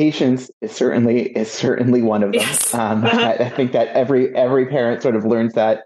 Patience 0.00 0.50
is 0.62 0.72
certainly 0.72 1.28
is 1.36 1.50
certainly 1.50 2.00
one 2.00 2.22
of 2.22 2.32
them. 2.32 2.40
Yes. 2.40 2.72
Um, 2.72 3.04
I, 3.12 3.34
I, 3.34 3.50
think 3.50 3.72
that 3.72 3.88
every 3.88 4.34
every 4.34 4.64
parent 4.64 5.02
sort 5.02 5.14
of 5.14 5.26
learns 5.26 5.52
that 5.52 5.84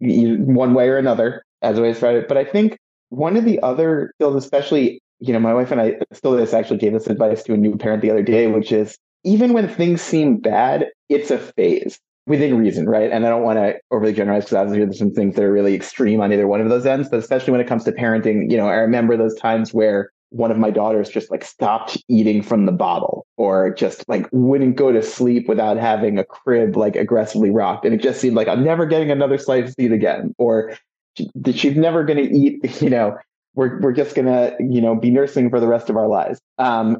one 0.00 0.74
way 0.74 0.88
or 0.88 0.98
another 0.98 1.44
as 1.62 1.78
I 1.78 1.92
try 1.92 2.14
it. 2.14 2.26
But 2.26 2.38
I 2.38 2.44
think 2.44 2.76
one 3.10 3.36
of 3.36 3.44
the 3.44 3.62
other 3.62 4.12
skills, 4.16 4.34
especially 4.34 5.00
you 5.20 5.32
know, 5.32 5.38
my 5.38 5.54
wife 5.54 5.70
and 5.70 5.80
I 5.80 5.98
still 6.12 6.32
this 6.32 6.52
actually 6.52 6.78
gave 6.78 6.92
this 6.92 7.06
advice 7.06 7.44
to 7.44 7.54
a 7.54 7.56
new 7.56 7.76
parent 7.76 8.02
the 8.02 8.10
other 8.10 8.24
day, 8.24 8.48
which 8.48 8.72
is 8.72 8.98
even 9.22 9.52
when 9.52 9.68
things 9.68 10.02
seem 10.02 10.38
bad, 10.38 10.86
it's 11.08 11.30
a 11.30 11.38
phase 11.38 12.00
within 12.26 12.58
reason, 12.58 12.88
right? 12.88 13.12
And 13.12 13.24
I 13.24 13.28
don't 13.28 13.44
want 13.44 13.58
to 13.58 13.76
overly 13.92 14.12
generalize 14.12 14.44
because 14.44 14.56
obviously 14.56 14.84
there's 14.84 14.98
some 14.98 15.12
things 15.12 15.36
that 15.36 15.44
are 15.44 15.52
really 15.52 15.74
extreme 15.74 16.20
on 16.20 16.32
either 16.32 16.48
one 16.48 16.60
of 16.60 16.68
those 16.68 16.86
ends, 16.86 17.08
but 17.08 17.20
especially 17.20 17.52
when 17.52 17.60
it 17.60 17.68
comes 17.68 17.84
to 17.84 17.92
parenting, 17.92 18.50
you 18.50 18.56
know, 18.56 18.66
I 18.66 18.74
remember 18.74 19.16
those 19.16 19.36
times 19.36 19.72
where 19.72 20.10
one 20.32 20.50
of 20.50 20.56
my 20.56 20.70
daughters 20.70 21.10
just 21.10 21.30
like 21.30 21.44
stopped 21.44 21.98
eating 22.08 22.42
from 22.42 22.64
the 22.64 22.72
bottle 22.72 23.26
or 23.36 23.72
just 23.74 24.08
like 24.08 24.26
wouldn't 24.32 24.76
go 24.76 24.90
to 24.90 25.02
sleep 25.02 25.46
without 25.46 25.76
having 25.76 26.18
a 26.18 26.24
crib 26.24 26.76
like 26.76 26.96
aggressively 26.96 27.50
rocked. 27.50 27.84
And 27.84 27.94
it 27.94 28.02
just 28.02 28.20
seemed 28.20 28.34
like 28.34 28.48
I'm 28.48 28.64
never 28.64 28.86
getting 28.86 29.10
another 29.10 29.36
slice 29.36 29.70
of 29.70 29.74
eat 29.78 29.92
again. 29.92 30.34
Or 30.38 30.76
she, 31.16 31.28
she's 31.52 31.76
never 31.76 32.02
going 32.04 32.18
to 32.18 32.34
eat, 32.34 32.80
you 32.82 32.88
know, 32.88 33.16
we're, 33.54 33.78
we're 33.80 33.92
just 33.92 34.14
going 34.14 34.26
to, 34.26 34.56
you 34.58 34.80
know, 34.80 34.94
be 34.94 35.10
nursing 35.10 35.50
for 35.50 35.60
the 35.60 35.68
rest 35.68 35.90
of 35.90 35.96
our 35.96 36.08
lives. 36.08 36.40
Um, 36.58 36.98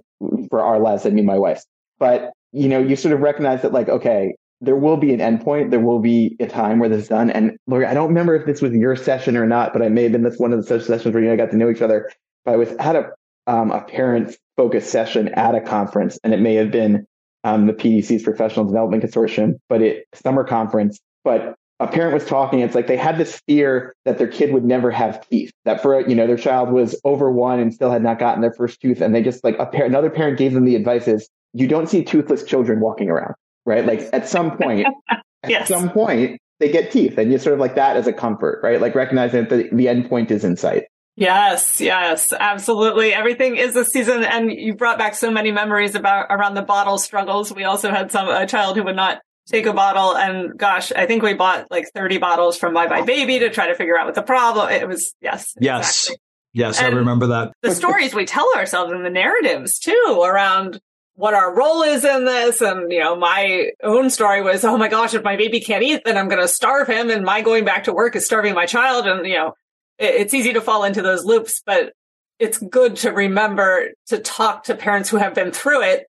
for 0.51 0.62
our 0.62 0.79
lives, 0.79 1.07
I 1.07 1.11
mean, 1.11 1.25
my 1.25 1.38
wife's. 1.38 1.64
But, 1.99 2.33
you 2.53 2.68
know, 2.68 2.79
you 2.79 2.97
sort 2.97 3.14
of 3.14 3.21
recognize 3.21 3.62
that 3.62 3.73
like, 3.73 3.88
okay, 3.88 4.35
there 4.61 4.77
will 4.77 4.99
be 4.99 5.14
an 5.14 5.21
endpoint. 5.21 5.71
There 5.71 5.81
will 5.81 6.01
be 6.01 6.37
a 6.38 6.47
time 6.47 6.79
where 6.79 6.88
this 6.88 7.05
is 7.05 7.09
done. 7.09 7.31
And 7.31 7.57
Lori, 7.66 7.87
I 7.87 7.95
don't 7.95 8.09
remember 8.09 8.35
if 8.35 8.47
this 8.47 8.61
was 8.61 8.73
your 8.75 8.95
session 8.95 9.37
or 9.37 9.47
not, 9.47 9.73
but 9.73 9.83
I 9.83 9.88
may 9.88 10.03
have 10.03 10.12
been 10.12 10.23
this 10.23 10.38
one 10.38 10.53
of 10.53 10.64
the 10.64 10.81
sessions 10.81 11.14
where 11.14 11.23
you 11.23 11.29
know, 11.29 11.35
I 11.35 11.37
got 11.37 11.51
to 11.51 11.57
know 11.57 11.71
each 11.71 11.83
other. 11.83 12.11
But 12.45 12.53
I 12.53 12.57
was 12.57 12.71
at 12.73 12.95
a 12.95 13.11
um, 13.46 13.70
a 13.70 13.83
parent 13.83 14.37
focused 14.57 14.90
session 14.90 15.28
at 15.35 15.55
a 15.55 15.61
conference, 15.61 16.18
and 16.24 16.33
it 16.35 16.40
may 16.40 16.55
have 16.55 16.70
been 16.70 17.07
um, 17.44 17.66
the 17.66 17.72
PDC's 17.72 18.22
Professional 18.22 18.64
Development 18.64 19.02
Consortium, 19.02 19.55
but 19.68 19.83
it 19.83 20.07
summer 20.14 20.44
conference. 20.44 21.00
But 21.24 21.55
a 21.81 21.88
parent 21.88 22.14
was 22.14 22.24
talking. 22.24 22.61
It's 22.61 22.74
like 22.74 22.87
they 22.87 22.96
had 22.96 23.18
this 23.18 23.40
fear 23.48 23.94
that 24.05 24.18
their 24.18 24.28
kid 24.28 24.52
would 24.52 24.64
never 24.64 24.90
have 24.90 25.28
teeth. 25.28 25.50
That 25.64 25.83
for 25.83 26.09
you 26.09 26.14
know 26.14 26.26
their 26.26 26.37
child 26.37 26.70
was 26.70 26.98
over 27.05 27.31
one 27.31 27.59
and 27.59 27.74
still 27.74 27.90
had 27.90 28.02
not 28.02 28.18
gotten 28.18 28.40
their 28.40 28.52
first 28.52 28.81
tooth, 28.81 29.00
and 29.00 29.14
they 29.14 29.22
just 29.22 29.42
like 29.42 29.59
a 29.59 29.66
parent, 29.66 29.92
another 29.92 30.11
parent 30.11 30.38
gave 30.38 30.52
them 30.52 30.64
the 30.64 30.76
advice 30.76 31.09
is 31.09 31.28
you 31.52 31.66
don't 31.66 31.88
see 31.88 32.05
toothless 32.05 32.44
children 32.44 32.81
walking 32.81 33.11
around, 33.11 33.35
right? 33.66 33.85
Like 33.85 34.09
at 34.12 34.28
some 34.28 34.57
point, 34.57 34.87
yes. 35.48 35.62
at 35.62 35.68
some 35.68 35.90
point 35.90 36.40
they 36.61 36.70
get 36.70 36.92
teeth, 36.92 37.18
and 37.18 37.33
you 37.33 37.38
sort 37.38 37.55
of 37.55 37.61
like 37.61 37.74
that 37.74 37.96
as 37.96 38.07
a 38.07 38.12
comfort, 38.12 38.61
right? 38.62 38.81
Like 38.81 38.94
recognizing 38.94 39.44
that 39.44 39.50
the, 39.50 39.68
the 39.74 39.88
end 39.88 40.09
point 40.09 40.31
is 40.31 40.44
in 40.44 40.57
sight. 40.57 40.85
Yes, 41.14 41.81
yes, 41.81 42.33
absolutely. 42.33 43.12
Everything 43.12 43.57
is 43.57 43.77
a 43.77 43.85
season, 43.85 44.25
and 44.25 44.51
you 44.51 44.75
brought 44.75 44.98
back 44.98 45.14
so 45.14 45.31
many 45.31 45.53
memories 45.53 45.94
about 45.94 46.27
around 46.31 46.55
the 46.55 46.62
bottle 46.62 46.96
struggles. 46.96 47.55
We 47.55 47.64
also 47.64 47.90
had 47.90 48.11
some 48.11 48.29
a 48.29 48.46
child 48.46 48.77
who 48.77 48.85
would 48.85 48.96
not 48.96 49.20
take 49.46 49.66
a 49.66 49.75
bottle, 49.75 50.16
and 50.16 50.59
gosh, 50.59 50.90
I 50.90 51.07
think 51.07 51.22
we 51.22 51.35
bought 51.35 51.70
like 51.70 51.87
thirty 51.94 52.16
bottles 52.16 52.57
from 52.57 52.72
Buy 52.72 52.87
Buy 52.87 53.03
Baby 53.03 53.40
to 53.40 53.51
try 53.51 53.66
to 53.66 53.75
figure 53.75 53.98
out 53.98 54.07
what 54.07 54.14
the 54.14 54.22
problem. 54.22 54.70
It 54.70 54.88
was 54.88 55.14
yes, 55.20 55.55
yes, 55.61 56.05
exactly. 56.05 56.22
yes. 56.55 56.79
And 56.79 56.94
I 56.94 56.98
remember 56.98 57.27
that. 57.27 57.53
the 57.61 57.75
stories 57.75 58.14
we 58.14 58.25
tell 58.25 58.48
ourselves 58.57 58.92
and 58.92 59.05
the 59.05 59.11
narratives 59.11 59.79
too 59.79 60.22
around 60.25 60.81
what 61.14 61.35
our 61.35 61.55
role 61.55 61.83
is 61.83 62.05
in 62.05 62.25
this. 62.25 62.61
And, 62.61 62.90
you 62.90 63.01
know, 63.01 63.16
my 63.16 63.70
own 63.83 64.11
story 64.11 64.42
was, 64.42 64.64
oh 64.64 64.79
my 64.79 64.88
gosh, 64.88 65.14
if 65.14 65.22
my 65.22 65.37
baby 65.37 65.61
can't 65.61 65.83
eat, 65.83 66.03
then 66.05 66.16
I'm 66.16 66.29
going 66.29 66.40
to 66.40 66.48
starve 66.48 66.88
him. 66.88 67.11
And 67.11 67.25
my 67.25 67.42
going 67.42 67.64
back 67.64 67.85
to 67.85 67.92
work 67.92 68.16
is 68.16 68.25
starving 68.25 68.55
my 68.55 68.66
child. 68.66 69.07
And, 69.07 69.27
you 69.27 69.35
know, 69.35 69.55
it's 70.03 70.35
easy 70.35 70.53
to 70.53 70.61
fall 70.61 70.85
into 70.85 71.03
those 71.03 71.25
loops, 71.25 71.62
but 71.65 71.93
it's 72.38 72.59
good 72.59 72.97
to 72.97 73.11
remember 73.11 73.91
to 74.07 74.19
talk 74.19 74.65
to 74.65 74.75
parents 74.75 75.09
who 75.09 75.17
have 75.17 75.35
been 75.35 75.53
through 75.53 75.83
it, 75.83 76.07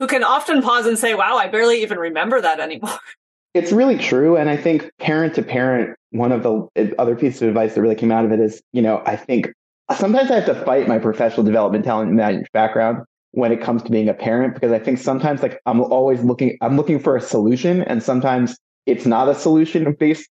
who 0.00 0.06
can 0.06 0.24
often 0.24 0.62
pause 0.62 0.86
and 0.86 0.98
say, 0.98 1.14
wow, 1.14 1.36
I 1.36 1.48
barely 1.48 1.82
even 1.82 1.98
remember 1.98 2.40
that 2.40 2.60
anymore. 2.60 2.98
It's 3.54 3.72
really 3.72 3.96
true. 3.96 4.36
And 4.36 4.50
I 4.50 4.56
think 4.58 4.90
parent 5.00 5.34
to 5.36 5.42
parent, 5.42 5.96
one 6.10 6.30
of 6.30 6.42
the 6.42 6.68
eh, 6.76 6.90
other 6.98 7.16
pieces 7.16 7.40
of 7.40 7.48
advice 7.48 7.74
that 7.74 7.80
really 7.80 7.94
came 7.94 8.12
out 8.12 8.26
of 8.26 8.30
it 8.30 8.38
is, 8.38 8.60
you 8.74 8.82
know, 8.82 9.02
I 9.06 9.16
think 9.16 9.50
sometimes 9.96 10.30
I 10.30 10.34
have 10.34 10.44
to 10.44 10.62
fight 10.66 10.86
my 10.86 10.98
professional 10.98 11.42
development 11.42 11.86
talent 11.86 12.20
background 12.52 12.98
when 13.30 13.52
it 13.52 13.62
comes 13.62 13.82
to 13.84 13.90
being 13.90 14.10
a 14.10 14.14
parent 14.14 14.52
because 14.52 14.72
I 14.72 14.78
think 14.78 14.98
sometimes 14.98 15.42
like 15.42 15.58
I'm 15.64 15.80
always 15.80 16.22
looking, 16.22 16.58
I'm 16.60 16.76
looking 16.76 16.98
for 16.98 17.16
a 17.16 17.20
solution 17.22 17.80
and 17.80 18.02
sometimes 18.02 18.58
it's 18.84 19.06
not 19.06 19.26
a 19.30 19.34
solution 19.34 19.90
based 19.98 20.28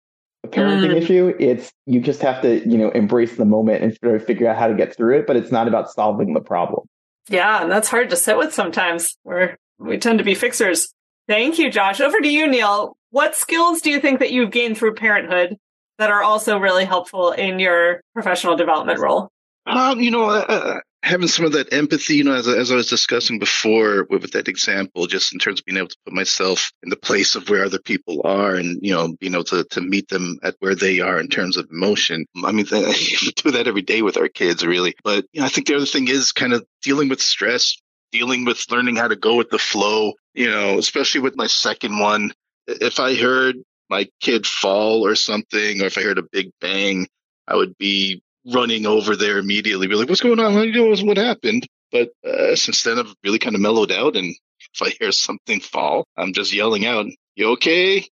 a 0.43 0.47
parenting 0.47 0.91
mm. 0.91 1.01
issue. 1.01 1.33
It's 1.39 1.71
you 1.85 1.99
just 2.01 2.21
have 2.21 2.41
to, 2.41 2.67
you 2.67 2.77
know, 2.77 2.89
embrace 2.91 3.35
the 3.35 3.45
moment 3.45 3.83
and 3.83 3.97
sort 4.03 4.15
of 4.15 4.25
figure 4.25 4.47
out 4.47 4.57
how 4.57 4.67
to 4.67 4.73
get 4.73 4.95
through 4.95 5.19
it. 5.19 5.27
But 5.27 5.35
it's 5.35 5.51
not 5.51 5.67
about 5.67 5.91
solving 5.91 6.33
the 6.33 6.41
problem. 6.41 6.87
Yeah, 7.29 7.61
and 7.61 7.71
that's 7.71 7.89
hard 7.89 8.09
to 8.09 8.15
sit 8.15 8.37
with 8.37 8.53
sometimes. 8.53 9.17
Where 9.23 9.57
we 9.77 9.97
tend 9.97 10.19
to 10.19 10.23
be 10.23 10.35
fixers. 10.35 10.93
Thank 11.27 11.59
you, 11.59 11.71
Josh. 11.71 12.01
Over 12.01 12.19
to 12.19 12.27
you, 12.27 12.47
Neil. 12.47 12.95
What 13.11 13.35
skills 13.35 13.81
do 13.81 13.91
you 13.91 13.99
think 13.99 14.19
that 14.19 14.31
you've 14.31 14.51
gained 14.51 14.77
through 14.77 14.95
parenthood 14.95 15.57
that 15.97 16.09
are 16.09 16.23
also 16.23 16.57
really 16.57 16.85
helpful 16.85 17.31
in 17.31 17.59
your 17.59 18.01
professional 18.13 18.55
development 18.55 18.99
role? 18.99 19.29
Um, 19.67 19.99
you 19.99 20.11
know, 20.11 20.25
uh, 20.25 20.45
uh 20.47 20.79
having 21.03 21.27
some 21.27 21.45
of 21.45 21.53
that 21.53 21.73
empathy, 21.73 22.15
you 22.15 22.23
know, 22.23 22.33
as, 22.33 22.47
as 22.47 22.71
I 22.71 22.75
was 22.75 22.89
discussing 22.89 23.39
before 23.39 24.05
with, 24.09 24.21
with, 24.21 24.31
that 24.31 24.47
example, 24.47 25.07
just 25.07 25.33
in 25.33 25.39
terms 25.39 25.59
of 25.59 25.65
being 25.65 25.77
able 25.77 25.87
to 25.87 25.97
put 26.05 26.13
myself 26.13 26.71
in 26.83 26.89
the 26.89 26.95
place 26.95 27.35
of 27.35 27.49
where 27.49 27.65
other 27.65 27.79
people 27.79 28.21
are 28.23 28.55
and, 28.55 28.79
you 28.81 28.93
know, 28.93 29.13
being 29.19 29.33
able 29.33 29.43
to, 29.45 29.63
to 29.71 29.81
meet 29.81 30.09
them 30.09 30.39
at 30.43 30.55
where 30.59 30.75
they 30.75 30.99
are 30.99 31.19
in 31.19 31.27
terms 31.27 31.57
of 31.57 31.67
emotion. 31.71 32.25
I 32.43 32.51
mean, 32.51 32.67
we 32.71 33.31
do 33.35 33.51
that 33.51 33.67
every 33.67 33.81
day 33.81 34.01
with 34.01 34.17
our 34.17 34.27
kids, 34.27 34.65
really. 34.65 34.95
But 35.03 35.25
you 35.33 35.41
know, 35.41 35.47
I 35.47 35.49
think 35.49 35.67
the 35.67 35.75
other 35.75 35.85
thing 35.85 36.07
is 36.07 36.31
kind 36.31 36.53
of 36.53 36.65
dealing 36.83 37.09
with 37.09 37.21
stress, 37.21 37.77
dealing 38.11 38.45
with 38.45 38.63
learning 38.69 38.95
how 38.95 39.07
to 39.07 39.15
go 39.15 39.35
with 39.35 39.49
the 39.49 39.59
flow, 39.59 40.13
you 40.33 40.49
know, 40.49 40.77
especially 40.77 41.21
with 41.21 41.35
my 41.35 41.47
second 41.47 41.97
one. 41.97 42.31
If 42.67 42.99
I 42.99 43.15
heard 43.15 43.55
my 43.89 44.07
kid 44.21 44.45
fall 44.45 45.05
or 45.05 45.15
something, 45.15 45.81
or 45.81 45.85
if 45.85 45.97
I 45.97 46.03
heard 46.03 46.19
a 46.19 46.23
big 46.31 46.51
bang, 46.61 47.07
I 47.47 47.55
would 47.55 47.77
be 47.77 48.21
running 48.45 48.85
over 48.85 49.15
there 49.15 49.37
immediately, 49.37 49.87
be 49.87 49.95
like, 49.95 50.09
"What's 50.09 50.21
going 50.21 50.39
on? 50.39 50.55
What, 50.55 50.99
what 51.01 51.17
happened?" 51.17 51.67
But 51.91 52.09
uh, 52.25 52.55
since 52.55 52.83
then, 52.83 52.99
I've 52.99 53.13
really 53.23 53.39
kind 53.39 53.55
of 53.55 53.61
mellowed 53.61 53.91
out, 53.91 54.15
and 54.15 54.33
if 54.73 54.81
I 54.81 54.89
hear 54.99 55.11
something 55.11 55.59
fall, 55.59 56.05
I'm 56.17 56.33
just 56.33 56.53
yelling 56.53 56.85
out, 56.85 57.05
"You 57.35 57.51
okay?" 57.51 58.07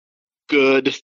good. 0.50 0.96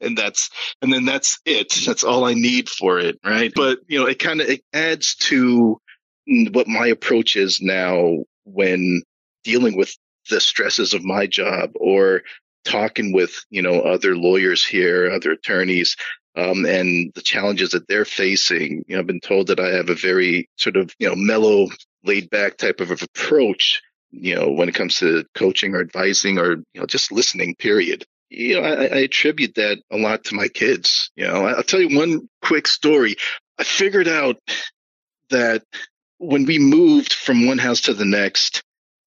And 0.00 0.16
that's, 0.16 0.48
and 0.80 0.90
then 0.90 1.04
that's 1.04 1.38
it. 1.44 1.70
That's 1.84 2.02
all 2.02 2.24
I 2.24 2.32
need 2.32 2.70
for 2.70 2.98
it. 2.98 3.18
Right. 3.22 3.52
But, 3.54 3.80
you 3.88 3.98
know, 3.98 4.06
it 4.06 4.18
kind 4.18 4.40
of, 4.40 4.48
it 4.48 4.62
adds 4.72 5.16
to 5.16 5.78
what 6.26 6.66
my 6.66 6.86
approach 6.86 7.36
is 7.36 7.60
now 7.60 8.24
when 8.44 9.02
dealing 9.44 9.76
with 9.76 9.94
the 10.30 10.40
stresses 10.40 10.94
of 10.94 11.04
my 11.04 11.26
job 11.26 11.72
or 11.74 12.22
talking 12.64 13.12
with, 13.12 13.44
you 13.50 13.60
know, 13.60 13.82
other 13.82 14.16
lawyers 14.16 14.64
here, 14.64 15.10
other 15.10 15.32
attorneys, 15.32 15.98
um, 16.36 16.66
and 16.66 17.12
the 17.14 17.22
challenges 17.22 17.70
that 17.70 17.88
they're 17.88 18.04
facing. 18.04 18.84
You 18.86 18.96
know, 18.96 19.00
I've 19.00 19.06
been 19.06 19.20
told 19.20 19.48
that 19.48 19.60
I 19.60 19.68
have 19.68 19.88
a 19.88 19.94
very 19.94 20.48
sort 20.56 20.76
of, 20.76 20.94
you 20.98 21.08
know, 21.08 21.16
mellow, 21.16 21.68
laid 22.04 22.30
back 22.30 22.56
type 22.56 22.80
of 22.80 22.90
approach 22.90 23.82
you 24.10 24.34
know, 24.34 24.50
when 24.50 24.68
it 24.68 24.74
comes 24.74 24.98
to 24.98 25.24
coaching 25.34 25.74
or 25.74 25.80
advising 25.80 26.38
or, 26.38 26.56
you 26.56 26.80
know, 26.80 26.86
just 26.86 27.12
listening, 27.12 27.54
period. 27.56 28.04
You 28.30 28.60
know, 28.60 28.66
I, 28.66 28.72
I 28.72 28.98
attribute 29.00 29.54
that 29.56 29.78
a 29.90 29.96
lot 29.96 30.24
to 30.24 30.34
my 30.34 30.48
kids. 30.48 31.10
You 31.16 31.26
know, 31.26 31.46
I'll 31.46 31.62
tell 31.62 31.80
you 31.80 31.96
one 31.96 32.28
quick 32.42 32.66
story. 32.66 33.16
I 33.58 33.64
figured 33.64 34.08
out 34.08 34.36
that 35.30 35.62
when 36.18 36.44
we 36.46 36.58
moved 36.58 37.12
from 37.12 37.46
one 37.46 37.58
house 37.58 37.82
to 37.82 37.94
the 37.94 38.04
next, 38.04 38.62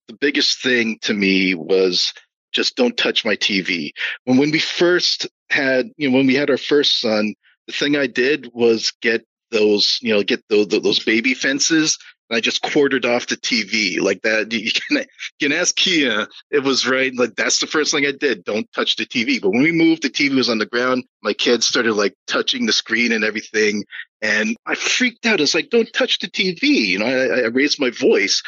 the 0.08 0.14
biggest 0.14 0.62
thing 0.62 1.00
to 1.02 1.14
me 1.14 1.54
was 1.54 2.14
just 2.52 2.76
don't 2.76 2.98
touch 2.98 3.26
my 3.26 3.36
TV. 3.36 3.92
When 4.24 4.38
when 4.38 4.52
we 4.52 4.60
first 4.60 5.28
had, 5.50 5.90
you 5.98 6.10
know, 6.10 6.18
when 6.18 6.28
we 6.28 6.36
had 6.36 6.50
our 6.50 6.58
first 6.58 7.02
son, 7.02 7.34
the 7.68 7.74
thing 7.74 7.96
I 7.96 8.08
did 8.08 8.50
was 8.54 8.94
get 9.02 9.26
those, 9.52 10.00
you 10.02 10.14
know, 10.14 10.24
get 10.24 10.44
those 10.50 10.68
those 10.68 11.04
baby 11.04 11.34
fences 11.34 11.98
And 12.30 12.38
I 12.38 12.40
just 12.40 12.62
quartered 12.62 13.06
off 13.06 13.28
the 13.28 13.38
TV 13.38 14.00
like 14.00 14.22
that. 14.22 14.52
You 14.54 14.72
can, 14.72 14.98
you 15.40 15.50
can 15.50 15.58
ask 15.58 15.76
Kia. 15.76 16.28
It 16.52 16.64
was 16.64 16.88
right. 16.88 17.12
Like 17.16 17.36
that's 17.36 17.60
the 17.60 17.68
first 17.68 17.92
thing 17.92 18.06
I 18.06 18.12
did. 18.12 18.44
Don't 18.44 18.72
touch 18.74 18.96
the 18.96 19.06
TV. 19.06 19.42
But 19.42 19.52
when 19.52 19.64
we 19.64 19.72
moved, 19.72 20.04
the 20.04 20.10
TV 20.10 20.36
was 20.36 20.50
on 20.50 20.60
the 20.60 20.66
ground. 20.66 21.06
My 21.24 21.34
kids 21.34 21.66
started 21.66 21.94
like 21.94 22.14
touching 22.28 22.66
the 22.66 22.74
screen 22.74 23.12
and 23.12 23.24
everything. 23.24 23.84
And 24.22 24.56
I 24.66 24.76
freaked 24.76 25.26
out. 25.26 25.42
It's 25.42 25.56
like, 25.56 25.70
don't 25.70 25.92
touch 25.94 26.20
the 26.20 26.28
TV. 26.28 26.62
You 26.64 27.00
know, 27.00 27.06
I, 27.06 27.42
I 27.42 27.48
raised 27.48 27.80
my 27.80 27.90
voice 27.90 28.44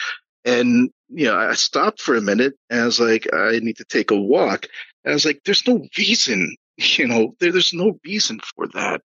and, 0.45 0.89
you 1.09 1.25
know, 1.25 1.37
I 1.37 1.53
stopped 1.53 2.01
for 2.01 2.15
a 2.15 2.21
minute 2.21 2.53
and 2.69 2.81
I 2.81 2.85
was 2.85 2.99
like, 2.99 3.27
I 3.33 3.59
need 3.59 3.77
to 3.77 3.85
take 3.85 4.11
a 4.11 4.15
walk. 4.19 4.67
And 5.03 5.11
I 5.11 5.15
was 5.15 5.25
like, 5.25 5.41
there's 5.45 5.67
no 5.67 5.85
reason 5.97 6.55
you 6.97 7.07
know 7.07 7.35
there, 7.39 7.51
there's 7.51 7.73
no 7.73 7.99
reason 8.05 8.39
for 8.55 8.67
that 8.67 9.01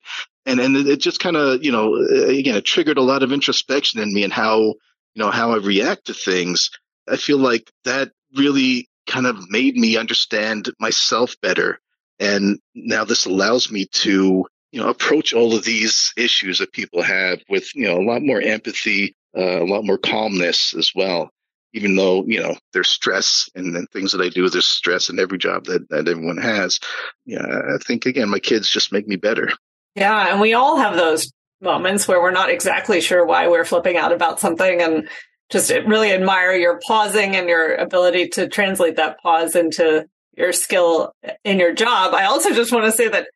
and 0.46 0.60
and 0.60 0.76
it 0.76 1.00
just 1.00 1.20
kind 1.20 1.36
of 1.36 1.62
you 1.62 1.72
know 1.72 1.96
again 1.96 2.56
it 2.56 2.64
triggered 2.64 2.98
a 2.98 3.02
lot 3.02 3.22
of 3.22 3.32
introspection 3.32 4.00
in 4.00 4.14
me 4.14 4.24
and 4.24 4.32
how 4.32 4.60
you 4.60 5.22
know 5.22 5.30
how 5.30 5.52
I 5.52 5.56
react 5.56 6.06
to 6.06 6.14
things. 6.14 6.70
I 7.08 7.16
feel 7.16 7.38
like 7.38 7.70
that 7.84 8.12
really 8.36 8.88
kind 9.06 9.26
of 9.26 9.50
made 9.50 9.76
me 9.76 9.96
understand 9.96 10.70
myself 10.78 11.34
better, 11.42 11.80
and 12.18 12.58
now 12.74 13.04
this 13.04 13.26
allows 13.26 13.70
me 13.70 13.86
to 13.86 14.46
you 14.72 14.80
know 14.80 14.88
approach 14.88 15.32
all 15.32 15.54
of 15.54 15.64
these 15.64 16.12
issues 16.16 16.60
that 16.60 16.72
people 16.72 17.02
have 17.02 17.40
with 17.48 17.74
you 17.74 17.88
know 17.88 17.98
a 17.98 18.06
lot 18.06 18.22
more 18.22 18.40
empathy, 18.40 19.16
uh, 19.36 19.62
a 19.62 19.66
lot 19.66 19.84
more 19.84 19.98
calmness 19.98 20.74
as 20.74 20.92
well. 20.94 21.30
Even 21.76 21.94
though 21.94 22.24
you 22.24 22.40
know 22.40 22.56
there's 22.72 22.88
stress 22.88 23.48
and, 23.54 23.76
and 23.76 23.88
things 23.90 24.12
that 24.12 24.20
I 24.20 24.30
do, 24.30 24.48
there's 24.48 24.66
stress 24.66 25.10
in 25.10 25.18
every 25.18 25.38
job 25.38 25.66
that, 25.66 25.88
that 25.90 26.08
everyone 26.08 26.38
has. 26.38 26.80
Yeah, 27.26 27.44
I 27.46 27.78
think 27.78 28.06
again, 28.06 28.30
my 28.30 28.38
kids 28.38 28.70
just 28.70 28.92
make 28.92 29.06
me 29.06 29.16
better. 29.16 29.50
Yeah. 29.94 30.32
And 30.32 30.40
we 30.40 30.54
all 30.54 30.76
have 30.76 30.96
those 30.96 31.32
moments 31.60 32.06
where 32.06 32.20
we're 32.20 32.30
not 32.30 32.50
exactly 32.50 33.00
sure 33.00 33.24
why 33.24 33.48
we're 33.48 33.64
flipping 33.64 33.96
out 33.96 34.12
about 34.12 34.40
something 34.40 34.80
and 34.80 35.08
just 35.50 35.70
really 35.86 36.12
admire 36.12 36.54
your 36.54 36.80
pausing 36.86 37.36
and 37.36 37.48
your 37.48 37.74
ability 37.74 38.28
to 38.28 38.48
translate 38.48 38.96
that 38.96 39.18
pause 39.20 39.54
into 39.54 40.06
your 40.36 40.52
skill 40.52 41.12
in 41.44 41.58
your 41.58 41.72
job. 41.72 42.14
I 42.14 42.24
also 42.24 42.52
just 42.52 42.72
want 42.72 42.84
to 42.84 42.92
say 42.92 43.08
that 43.08 43.28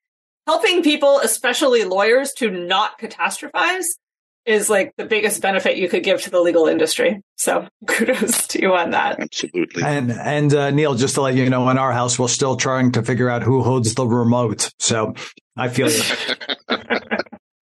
helping 0.46 0.82
people, 0.82 1.20
especially 1.20 1.84
lawyers, 1.84 2.32
to 2.34 2.50
not 2.50 2.98
catastrophize 2.98 3.86
is 4.46 4.70
like 4.70 4.92
the 4.96 5.04
biggest 5.04 5.42
benefit 5.42 5.76
you 5.76 5.88
could 5.88 6.02
give 6.02 6.22
to 6.22 6.30
the 6.30 6.40
legal 6.40 6.66
industry. 6.66 7.22
So 7.36 7.66
kudos 7.86 8.48
to 8.48 8.60
you 8.60 8.74
on 8.74 8.90
that. 8.90 9.20
Absolutely. 9.20 9.82
And 9.82 10.10
and 10.10 10.52
uh, 10.54 10.70
Neil, 10.70 10.94
just 10.94 11.14
to 11.14 11.22
let 11.22 11.34
you 11.34 11.48
know, 11.50 11.68
in 11.70 11.78
our 11.78 11.92
house, 11.92 12.18
we're 12.18 12.28
still 12.28 12.56
trying 12.56 12.92
to 12.92 13.02
figure 13.02 13.28
out 13.28 13.42
who 13.42 13.62
holds 13.62 13.94
the 13.94 14.06
remote. 14.06 14.70
So 14.78 15.14
I 15.56 15.68
feel 15.68 15.90
you. 15.90 16.02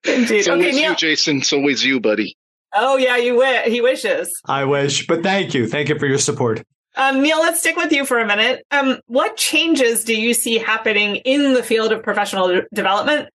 Indeed. 0.04 0.30
It's 0.38 0.48
always 0.48 0.74
okay, 0.74 0.88
you, 0.88 0.96
Jason. 0.96 1.38
It's 1.38 1.52
always 1.52 1.84
you, 1.84 2.00
buddy. 2.00 2.36
Oh 2.74 2.96
yeah, 2.96 3.16
you 3.16 3.36
wish. 3.36 3.66
He 3.66 3.80
wishes. 3.80 4.30
I 4.44 4.64
wish, 4.64 5.06
but 5.06 5.22
thank 5.22 5.54
you, 5.54 5.66
thank 5.66 5.88
you 5.88 5.98
for 5.98 6.06
your 6.06 6.18
support. 6.18 6.62
Um, 6.96 7.22
Neil, 7.22 7.38
let's 7.38 7.60
stick 7.60 7.76
with 7.76 7.92
you 7.92 8.04
for 8.04 8.18
a 8.18 8.26
minute. 8.26 8.64
Um, 8.70 8.98
what 9.06 9.36
changes 9.36 10.04
do 10.04 10.18
you 10.18 10.34
see 10.34 10.58
happening 10.58 11.16
in 11.16 11.54
the 11.54 11.62
field 11.62 11.92
of 11.92 12.02
professional 12.02 12.62
development 12.74 13.28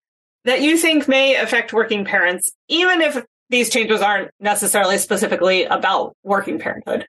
that 0.46 0.62
you 0.62 0.78
think 0.78 1.08
may 1.08 1.36
affect 1.36 1.72
working 1.72 2.04
parents, 2.04 2.52
even 2.68 3.02
if 3.02 3.24
these 3.50 3.70
changes 3.70 4.02
aren't 4.02 4.32
necessarily 4.40 4.98
specifically 4.98 5.66
about 5.66 6.16
working 6.24 6.60
parenthood. 6.60 7.06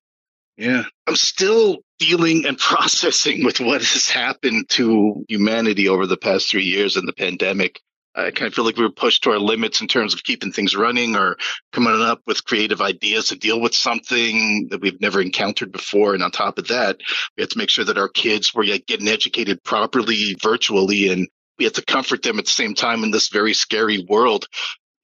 Yeah, 0.56 0.84
I'm 1.06 1.16
still 1.16 1.78
dealing 1.98 2.46
and 2.46 2.58
processing 2.58 3.44
with 3.44 3.60
what 3.60 3.80
has 3.80 4.08
happened 4.08 4.68
to 4.70 5.24
humanity 5.28 5.88
over 5.88 6.06
the 6.06 6.16
past 6.16 6.50
three 6.50 6.64
years 6.64 6.96
and 6.96 7.08
the 7.08 7.12
pandemic. 7.12 7.80
I 8.16 8.30
kind 8.30 8.46
of 8.46 8.54
feel 8.54 8.64
like 8.64 8.76
we 8.76 8.84
were 8.84 8.92
pushed 8.92 9.24
to 9.24 9.32
our 9.32 9.40
limits 9.40 9.80
in 9.80 9.88
terms 9.88 10.14
of 10.14 10.22
keeping 10.22 10.52
things 10.52 10.76
running 10.76 11.16
or 11.16 11.36
coming 11.72 12.00
up 12.00 12.20
with 12.28 12.44
creative 12.44 12.80
ideas 12.80 13.28
to 13.28 13.36
deal 13.36 13.60
with 13.60 13.74
something 13.74 14.68
that 14.70 14.80
we've 14.80 15.00
never 15.00 15.20
encountered 15.20 15.72
before. 15.72 16.14
And 16.14 16.22
on 16.22 16.30
top 16.30 16.58
of 16.58 16.68
that, 16.68 16.98
we 17.36 17.42
had 17.42 17.50
to 17.50 17.58
make 17.58 17.70
sure 17.70 17.84
that 17.84 17.98
our 17.98 18.08
kids 18.08 18.54
were 18.54 18.64
getting 18.64 19.08
educated 19.08 19.64
properly 19.64 20.36
virtually 20.40 21.08
and 21.08 21.26
we 21.58 21.64
had 21.64 21.74
to 21.74 21.84
comfort 21.84 22.22
them 22.22 22.38
at 22.38 22.44
the 22.44 22.50
same 22.50 22.74
time 22.74 23.02
in 23.02 23.10
this 23.10 23.28
very 23.28 23.52
scary 23.52 24.04
world. 24.08 24.46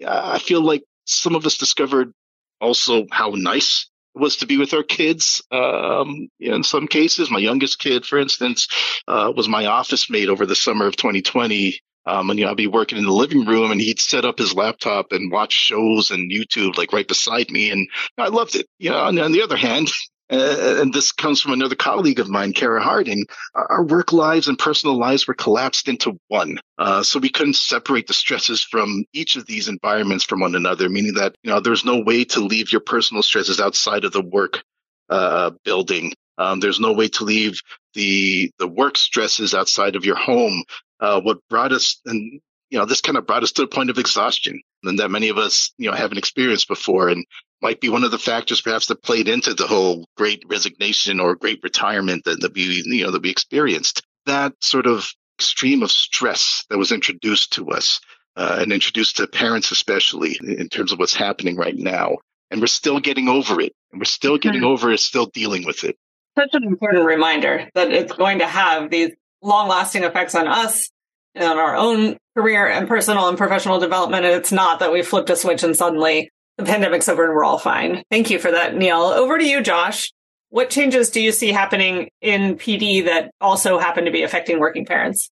I 0.07 0.39
feel 0.39 0.62
like 0.62 0.85
some 1.05 1.34
of 1.34 1.46
us 1.46 1.59
discovered 1.59 2.12
also 2.61 3.07
how 3.11 3.32
nice 3.34 3.88
it 4.14 4.20
was 4.20 4.36
to 4.36 4.46
be 4.46 4.57
with 4.57 4.74
our 4.74 4.82
kids. 4.82 5.42
Um, 5.51 6.28
in 6.40 6.62
some 6.62 6.86
cases, 6.88 7.30
my 7.30 7.38
youngest 7.38 7.78
kid, 7.78 8.05
for 8.05 8.18
instance, 8.18 8.68
uh, 9.07 9.32
was 9.34 9.48
my 9.48 9.66
office 9.66 10.11
mate 10.11 10.28
over 10.28 10.46
the 10.46 10.57
summer 10.57 10.86
of 10.86 10.96
2020. 10.96 11.80
Um, 12.07 12.30
and 12.30 12.38
you 12.38 12.44
know, 12.44 12.51
I'd 12.51 12.57
be 12.57 12.66
working 12.66 12.98
in 12.98 13.05
the 13.05 13.12
living 13.12 13.44
room 13.44 13.70
and 13.70 13.80
he'd 13.80 14.01
set 14.01 14.24
up 14.24 14.38
his 14.38 14.55
laptop 14.55 15.12
and 15.12 15.30
watch 15.30 15.53
shows 15.53 16.11
and 16.11 16.30
YouTube 16.30 16.76
like 16.76 16.92
right 16.92 17.07
beside 17.07 17.51
me. 17.51 17.70
And 17.70 17.88
I 18.16 18.28
loved 18.28 18.57
it. 18.57 18.66
You 18.78 18.90
know, 18.90 19.07
and 19.07 19.18
on 19.18 19.32
the 19.32 19.42
other 19.42 19.57
hand, 19.57 19.90
and 20.31 20.93
this 20.93 21.12
comes 21.12 21.41
from 21.41 21.53
another 21.53 21.74
colleague 21.74 22.20
of 22.20 22.28
mine, 22.28 22.53
Kara 22.53 22.83
Harding. 22.83 23.26
Our 23.55 23.85
work 23.85 24.12
lives 24.12 24.49
and 24.49 24.59
personal 24.59 24.99
lives 24.99 25.26
were 25.26 25.35
collapsed 25.35 25.89
into 25.89 26.18
one. 26.28 26.61
Uh, 26.78 27.03
so 27.03 27.18
we 27.18 27.31
couldn't 27.31 27.57
separate 27.57 28.07
the 28.07 28.14
stresses 28.14 28.62
from 28.62 29.05
each 29.12 29.37
of 29.37 29.47
these 29.47 29.68
environments 29.68 30.24
from 30.24 30.41
one 30.41 30.55
another, 30.55 30.89
meaning 30.89 31.14
that, 31.14 31.35
you 31.43 31.51
know, 31.51 31.61
there's 31.61 31.85
no 31.85 32.01
way 32.01 32.24
to 32.24 32.41
leave 32.41 32.72
your 32.72 32.81
personal 32.81 33.22
stresses 33.22 33.61
outside 33.61 34.05
of 34.05 34.12
the 34.12 34.22
work 34.22 34.62
uh, 35.09 35.51
building. 35.64 36.12
Um, 36.39 36.61
there's 36.61 36.81
no 36.81 36.93
way 36.93 37.09
to 37.09 37.24
leave 37.24 37.61
the 37.95 38.51
the 38.59 38.68
work 38.68 38.97
stresses 38.97 39.55
outside 39.55 39.97
of 39.97 40.05
your 40.05 40.16
home. 40.16 40.64
Uh, 41.01 41.20
what 41.20 41.39
brought 41.51 41.72
us, 41.72 42.01
and 42.07 42.41
you 42.70 42.78
know, 42.78 42.87
this 42.87 43.01
kind 43.01 43.18
of 43.18 43.26
brought 43.26 43.43
us 43.43 43.53
to 43.53 43.62
the 43.62 43.68
point 43.68 43.91
of 43.91 43.99
exhaustion, 43.99 44.62
and 44.85 44.99
that 45.01 45.11
many 45.11 45.28
of 45.28 45.37
us, 45.37 45.72
you 45.76 45.91
know, 45.91 45.97
haven't 45.97 46.18
experienced 46.18 46.68
before. 46.68 47.09
And 47.09 47.26
might 47.62 47.80
be 47.80 47.88
one 47.88 48.04
of 48.04 48.11
the 48.11 48.18
factors 48.18 48.61
perhaps 48.61 48.86
that 48.86 49.02
played 49.02 49.28
into 49.28 49.54
the 49.54 49.66
whole 49.66 50.06
great 50.16 50.44
resignation 50.48 51.20
or 51.20 51.34
great 51.36 51.61
retirement 51.62 52.24
that, 52.24 52.40
that 52.40 52.54
we 52.54 52.82
you 52.84 53.04
know 53.04 53.11
that 53.11 53.22
we 53.22 53.30
experienced 53.30 54.02
that 54.26 54.52
sort 54.61 54.86
of 54.86 55.11
extreme 55.38 55.82
of 55.82 55.90
stress 55.90 56.64
that 56.70 56.78
was 56.78 56.92
introduced 56.92 57.54
to 57.54 57.70
us 57.70 58.00
uh, 58.36 58.58
and 58.61 58.72
introduced 58.72 59.16
to 59.16 59.26
parents 59.26 59.70
especially 59.70 60.38
in 60.42 60.68
terms 60.68 60.92
of 60.92 60.98
what's 60.98 61.14
happening 61.14 61.56
right 61.56 61.76
now 61.76 62.16
and 62.50 62.61
we're 62.61 62.66
still 62.66 63.00
getting 63.00 63.28
over 63.28 63.61
it 63.61 63.72
and 63.92 64.00
we're 64.00 64.04
still 64.04 64.38
getting 64.38 64.61
mm-hmm. 64.61 64.70
over 64.70 64.92
it 64.92 65.00
still 65.00 65.26
dealing 65.26 65.64
with 65.64 65.84
it 65.84 65.96
such 66.38 66.50
an 66.52 66.64
important 66.64 67.04
reminder 67.04 67.68
that 67.74 67.90
it's 67.90 68.12
going 68.12 68.38
to 68.38 68.46
have 68.46 68.90
these 68.90 69.11
long 69.42 69.68
lasting 69.68 70.04
effects 70.04 70.34
on 70.34 70.46
us 70.46 70.90
and 71.34 71.44
on 71.44 71.58
our 71.58 71.74
own 71.76 72.16
career 72.36 72.66
and 72.68 72.86
personal 72.86 73.28
and 73.28 73.38
professional 73.38 73.80
development 73.80 74.24
and 74.24 74.34
it's 74.34 74.52
not 74.52 74.80
that 74.80 74.92
we 74.92 75.02
flipped 75.02 75.30
a 75.30 75.36
switch 75.36 75.62
and 75.62 75.76
suddenly 75.76 76.30
the 76.61 76.66
pandemic's 76.66 77.08
over 77.08 77.24
and 77.24 77.34
we're 77.34 77.44
all 77.44 77.58
fine. 77.58 78.02
Thank 78.11 78.30
you 78.30 78.38
for 78.38 78.50
that, 78.50 78.76
Neil. 78.76 79.00
Over 79.00 79.38
to 79.38 79.44
you, 79.44 79.62
Josh. 79.62 80.12
What 80.50 80.70
changes 80.70 81.11
do 81.11 81.20
you 81.20 81.32
see 81.32 81.52
happening 81.52 82.11
in 82.20 82.56
PD 82.56 83.04
that 83.04 83.30
also 83.40 83.78
happen 83.78 84.04
to 84.04 84.11
be 84.11 84.22
affecting 84.22 84.58
working 84.58 84.84
parents? 84.84 85.30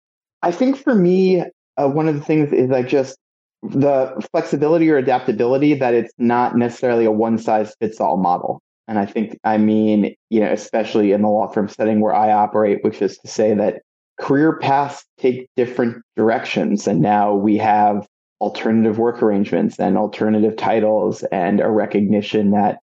I 0.41 0.51
think 0.51 0.78
for 0.78 0.95
me, 0.95 1.43
uh, 1.78 1.88
one 1.88 2.07
of 2.07 2.15
the 2.15 2.22
things 2.22 2.51
is 2.51 2.69
like 2.69 2.88
just 2.88 3.17
the 3.61 4.26
flexibility 4.32 4.89
or 4.89 4.97
adaptability 4.97 5.76
that 5.76 5.93
it's 5.93 6.13
not 6.17 6.57
necessarily 6.57 7.05
a 7.05 7.11
one 7.11 7.38
size 7.38 7.76
fits 7.80 7.99
all 7.99 8.17
model. 8.17 8.61
And 8.88 8.97
I 8.97 9.05
think, 9.05 9.38
I 9.43 9.57
mean, 9.57 10.15
you 10.30 10.39
know, 10.39 10.51
especially 10.51 11.11
in 11.11 11.22
the 11.22 11.30
law 11.30 11.47
firm 11.47 11.69
setting 11.69 12.01
where 12.01 12.15
I 12.15 12.32
operate, 12.32 12.84
which 12.84 13.01
is 13.01 13.17
to 13.19 13.28
say 13.28 13.53
that 13.53 13.84
career 14.19 14.57
paths 14.57 15.03
take 15.19 15.47
different 15.55 16.01
directions. 16.15 16.88
And 16.88 17.01
now 17.01 17.34
we 17.34 17.57
have 17.57 18.07
alternative 18.42 18.98
work 18.98 19.22
arrangements 19.22 19.80
and 19.80 19.98
alternative 19.98 20.58
titles 20.58 21.24
and 21.32 21.62
a 21.62 21.70
recognition 21.70 22.52
that 22.52 22.80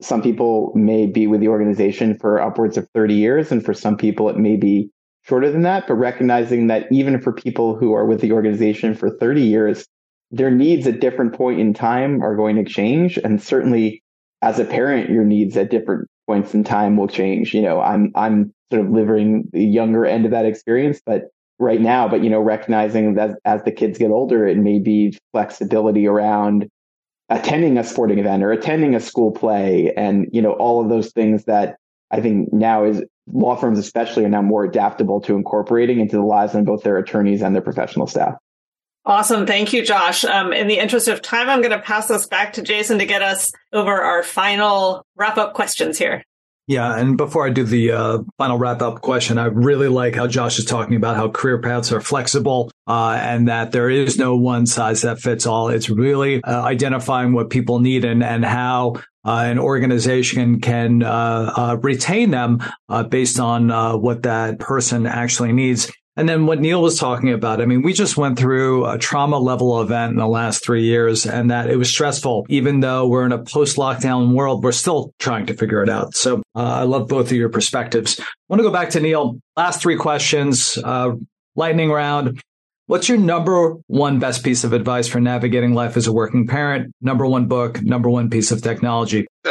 some 0.00 0.22
people 0.22 0.72
may 0.74 1.06
be 1.06 1.26
with 1.26 1.40
the 1.40 1.48
organization 1.48 2.18
for 2.18 2.40
upwards 2.40 2.76
of 2.76 2.88
30 2.94 3.14
years 3.14 3.52
and 3.52 3.64
for 3.64 3.74
some 3.74 3.96
people 3.96 4.28
it 4.28 4.36
may 4.36 4.56
be 4.56 4.90
shorter 5.22 5.50
than 5.50 5.62
that, 5.62 5.86
but 5.86 5.94
recognizing 5.94 6.68
that 6.68 6.86
even 6.90 7.20
for 7.20 7.32
people 7.32 7.76
who 7.76 7.92
are 7.92 8.06
with 8.06 8.20
the 8.20 8.32
organization 8.32 8.94
for 8.94 9.10
30 9.10 9.42
years, 9.42 9.86
their 10.30 10.50
needs 10.50 10.86
at 10.86 11.00
different 11.00 11.34
point 11.34 11.60
in 11.60 11.74
time 11.74 12.22
are 12.22 12.36
going 12.36 12.56
to 12.56 12.64
change. 12.64 13.18
And 13.18 13.42
certainly 13.42 14.02
as 14.40 14.58
a 14.58 14.64
parent, 14.64 15.10
your 15.10 15.24
needs 15.24 15.56
at 15.56 15.70
different 15.70 16.08
points 16.26 16.54
in 16.54 16.64
time 16.64 16.96
will 16.96 17.08
change. 17.08 17.54
You 17.54 17.62
know, 17.62 17.80
I'm, 17.80 18.12
I'm 18.14 18.54
sort 18.72 18.86
of 18.86 18.92
living 18.92 19.48
the 19.52 19.64
younger 19.64 20.06
end 20.06 20.24
of 20.24 20.30
that 20.30 20.46
experience, 20.46 21.00
but 21.04 21.24
right 21.58 21.80
now, 21.80 22.08
but, 22.08 22.22
you 22.22 22.30
know, 22.30 22.40
recognizing 22.40 23.14
that 23.14 23.38
as 23.44 23.62
the 23.64 23.72
kids 23.72 23.98
get 23.98 24.10
older, 24.10 24.46
it 24.46 24.58
may 24.58 24.78
be 24.78 25.16
flexibility 25.32 26.06
around 26.06 26.68
attending 27.28 27.78
a 27.78 27.84
sporting 27.84 28.18
event 28.18 28.42
or 28.42 28.52
attending 28.52 28.94
a 28.94 29.00
school 29.00 29.32
play 29.32 29.92
and, 29.96 30.28
you 30.32 30.40
know, 30.40 30.52
all 30.52 30.82
of 30.82 30.88
those 30.88 31.12
things 31.12 31.44
that 31.44 31.76
I 32.10 32.20
think 32.20 32.52
now 32.52 32.84
is 32.84 33.02
law 33.26 33.56
firms 33.56 33.78
especially 33.78 34.24
are 34.24 34.28
now 34.28 34.42
more 34.42 34.64
adaptable 34.64 35.20
to 35.22 35.34
incorporating 35.34 35.98
into 35.98 36.16
the 36.16 36.22
lives 36.22 36.54
of 36.54 36.64
both 36.64 36.82
their 36.82 36.98
attorneys 36.98 37.42
and 37.42 37.54
their 37.54 37.62
professional 37.62 38.06
staff. 38.06 38.34
Awesome. 39.04 39.46
Thank 39.46 39.72
you, 39.72 39.84
Josh. 39.84 40.24
Um, 40.24 40.52
in 40.52 40.66
the 40.66 40.78
interest 40.78 41.08
of 41.08 41.22
time, 41.22 41.48
I'm 41.48 41.60
going 41.60 41.76
to 41.76 41.80
pass 41.80 42.08
this 42.08 42.26
back 42.26 42.54
to 42.54 42.62
Jason 42.62 42.98
to 42.98 43.06
get 43.06 43.22
us 43.22 43.50
over 43.72 44.02
our 44.02 44.22
final 44.22 45.04
wrap 45.16 45.38
up 45.38 45.54
questions 45.54 45.96
here. 45.96 46.24
Yeah. 46.68 46.98
And 46.98 47.16
before 47.16 47.46
I 47.46 47.50
do 47.50 47.62
the 47.62 47.92
uh, 47.92 48.18
final 48.38 48.58
wrap 48.58 48.82
up 48.82 49.00
question, 49.00 49.38
I 49.38 49.46
really 49.46 49.86
like 49.86 50.16
how 50.16 50.26
Josh 50.26 50.58
is 50.58 50.64
talking 50.64 50.96
about 50.96 51.14
how 51.14 51.28
career 51.28 51.60
paths 51.60 51.92
are 51.92 52.00
flexible 52.00 52.72
uh, 52.88 53.16
and 53.20 53.46
that 53.46 53.70
there 53.70 53.88
is 53.88 54.18
no 54.18 54.36
one 54.36 54.66
size 54.66 55.02
that 55.02 55.20
fits 55.20 55.46
all. 55.46 55.68
It's 55.68 55.88
really 55.88 56.42
uh, 56.42 56.62
identifying 56.62 57.32
what 57.32 57.50
people 57.50 57.78
need 57.78 58.04
and, 58.04 58.24
and 58.24 58.44
how 58.44 58.94
uh, 59.24 59.44
an 59.46 59.60
organization 59.60 60.60
can 60.60 61.04
uh, 61.04 61.52
uh, 61.56 61.76
retain 61.82 62.32
them 62.32 62.60
based 63.10 63.38
on 63.38 64.00
what 64.00 64.24
that 64.24 64.58
person 64.58 65.06
actually 65.06 65.52
needs. 65.52 65.90
And 66.16 66.28
then 66.28 66.46
what 66.46 66.60
Neil 66.60 66.80
was 66.80 66.98
talking 66.98 67.30
about, 67.30 67.60
I 67.60 67.66
mean, 67.66 67.82
we 67.82 67.92
just 67.92 68.16
went 68.16 68.38
through 68.38 68.86
a 68.86 68.96
trauma 68.96 69.38
level 69.38 69.80
event 69.82 70.12
in 70.12 70.16
the 70.16 70.26
last 70.26 70.64
three 70.64 70.84
years 70.84 71.26
and 71.26 71.50
that 71.50 71.68
it 71.68 71.76
was 71.76 71.90
stressful. 71.90 72.46
Even 72.48 72.80
though 72.80 73.06
we're 73.06 73.26
in 73.26 73.32
a 73.32 73.42
post 73.42 73.76
lockdown 73.76 74.32
world, 74.34 74.64
we're 74.64 74.72
still 74.72 75.12
trying 75.18 75.46
to 75.46 75.54
figure 75.54 75.82
it 75.82 75.90
out. 75.90 76.14
So 76.14 76.42
uh, 76.54 76.62
I 76.62 76.82
love 76.84 77.08
both 77.08 77.26
of 77.26 77.36
your 77.36 77.50
perspectives. 77.50 78.18
I 78.18 78.24
want 78.48 78.60
to 78.60 78.64
go 78.64 78.72
back 78.72 78.90
to 78.90 79.00
Neil. 79.00 79.38
Last 79.56 79.82
three 79.82 79.96
questions, 79.96 80.78
uh, 80.82 81.12
lightning 81.54 81.90
round. 81.90 82.40
What's 82.88 83.08
your 83.08 83.18
number 83.18 83.74
one 83.88 84.20
best 84.20 84.44
piece 84.44 84.62
of 84.62 84.72
advice 84.72 85.08
for 85.08 85.18
navigating 85.18 85.74
life 85.74 85.96
as 85.96 86.06
a 86.06 86.12
working 86.12 86.46
parent? 86.46 86.94
Number 87.00 87.26
one 87.26 87.46
book, 87.46 87.82
number 87.82 88.08
one 88.08 88.30
piece 88.30 88.52
of 88.52 88.62
technology. 88.62 89.26
Uh, 89.44 89.50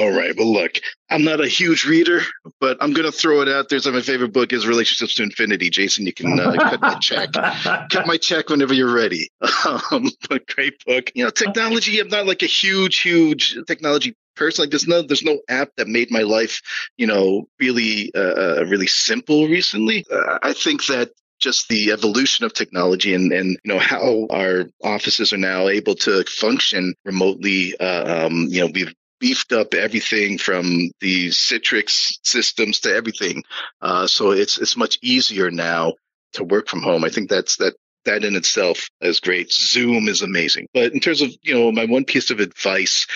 all 0.00 0.16
right. 0.16 0.34
Well, 0.34 0.50
look, 0.50 0.78
I'm 1.10 1.24
not 1.24 1.42
a 1.42 1.46
huge 1.46 1.84
reader, 1.84 2.22
but 2.58 2.78
I'm 2.80 2.94
going 2.94 3.04
to 3.04 3.12
throw 3.12 3.42
it 3.42 3.50
out 3.50 3.68
there. 3.68 3.78
So 3.80 3.92
my 3.92 4.00
favorite 4.00 4.32
book 4.32 4.54
is 4.54 4.66
Relationships 4.66 5.14
to 5.16 5.24
Infinity. 5.24 5.68
Jason, 5.68 6.06
you 6.06 6.14
can 6.14 6.40
uh, 6.40 6.52
cut 6.58 6.80
my 6.80 6.94
check. 6.94 7.32
cut 7.34 8.06
my 8.06 8.16
check 8.16 8.48
whenever 8.48 8.72
you're 8.72 8.94
ready. 8.94 9.28
Um, 9.90 10.10
but 10.28 10.46
great 10.46 10.84
book. 10.86 11.10
You 11.14 11.24
know, 11.24 11.30
technology. 11.30 11.98
I'm 12.00 12.08
not 12.08 12.26
like 12.26 12.42
a 12.42 12.46
huge, 12.46 13.00
huge 13.00 13.56
technology 13.66 14.14
person. 14.36 14.62
Like 14.62 14.70
there's 14.70 14.86
no 14.86 15.02
there's 15.02 15.22
no 15.22 15.40
app 15.48 15.70
that 15.76 15.88
made 15.88 16.10
my 16.10 16.22
life, 16.22 16.62
you 16.96 17.06
know, 17.06 17.48
really 17.58 18.10
uh, 18.14 18.20
uh 18.20 18.64
really 18.68 18.86
simple 18.86 19.48
recently. 19.48 20.06
Uh, 20.10 20.38
I 20.42 20.52
think 20.52 20.86
that 20.86 21.10
just 21.38 21.68
the 21.68 21.92
evolution 21.92 22.44
of 22.44 22.52
technology 22.52 23.14
and, 23.14 23.32
and 23.32 23.58
you 23.64 23.72
know 23.72 23.78
how 23.78 24.26
our 24.30 24.66
offices 24.82 25.32
are 25.32 25.38
now 25.38 25.68
able 25.68 25.94
to 25.94 26.24
function 26.24 26.94
remotely. 27.04 27.78
Uh, 27.78 28.26
um, 28.26 28.46
you 28.48 28.60
know, 28.60 28.70
we've 28.72 28.94
beefed 29.20 29.52
up 29.52 29.74
everything 29.74 30.38
from 30.38 30.90
the 31.00 31.28
Citrix 31.28 32.18
systems 32.22 32.80
to 32.80 32.94
everything. 32.94 33.42
Uh, 33.80 34.06
so 34.06 34.30
it's 34.30 34.58
it's 34.58 34.76
much 34.76 34.98
easier 35.02 35.50
now 35.50 35.94
to 36.34 36.44
work 36.44 36.68
from 36.68 36.82
home. 36.82 37.04
I 37.04 37.08
think 37.08 37.30
that's 37.30 37.56
that 37.56 37.74
that 38.04 38.24
in 38.24 38.36
itself 38.36 38.88
is 39.00 39.20
great. 39.20 39.52
Zoom 39.52 40.08
is 40.08 40.22
amazing. 40.22 40.68
But 40.72 40.92
in 40.92 41.00
terms 41.00 41.22
of 41.22 41.30
you 41.42 41.54
know 41.54 41.72
my 41.72 41.84
one 41.84 42.04
piece 42.04 42.30
of 42.30 42.40
advice, 42.40 43.06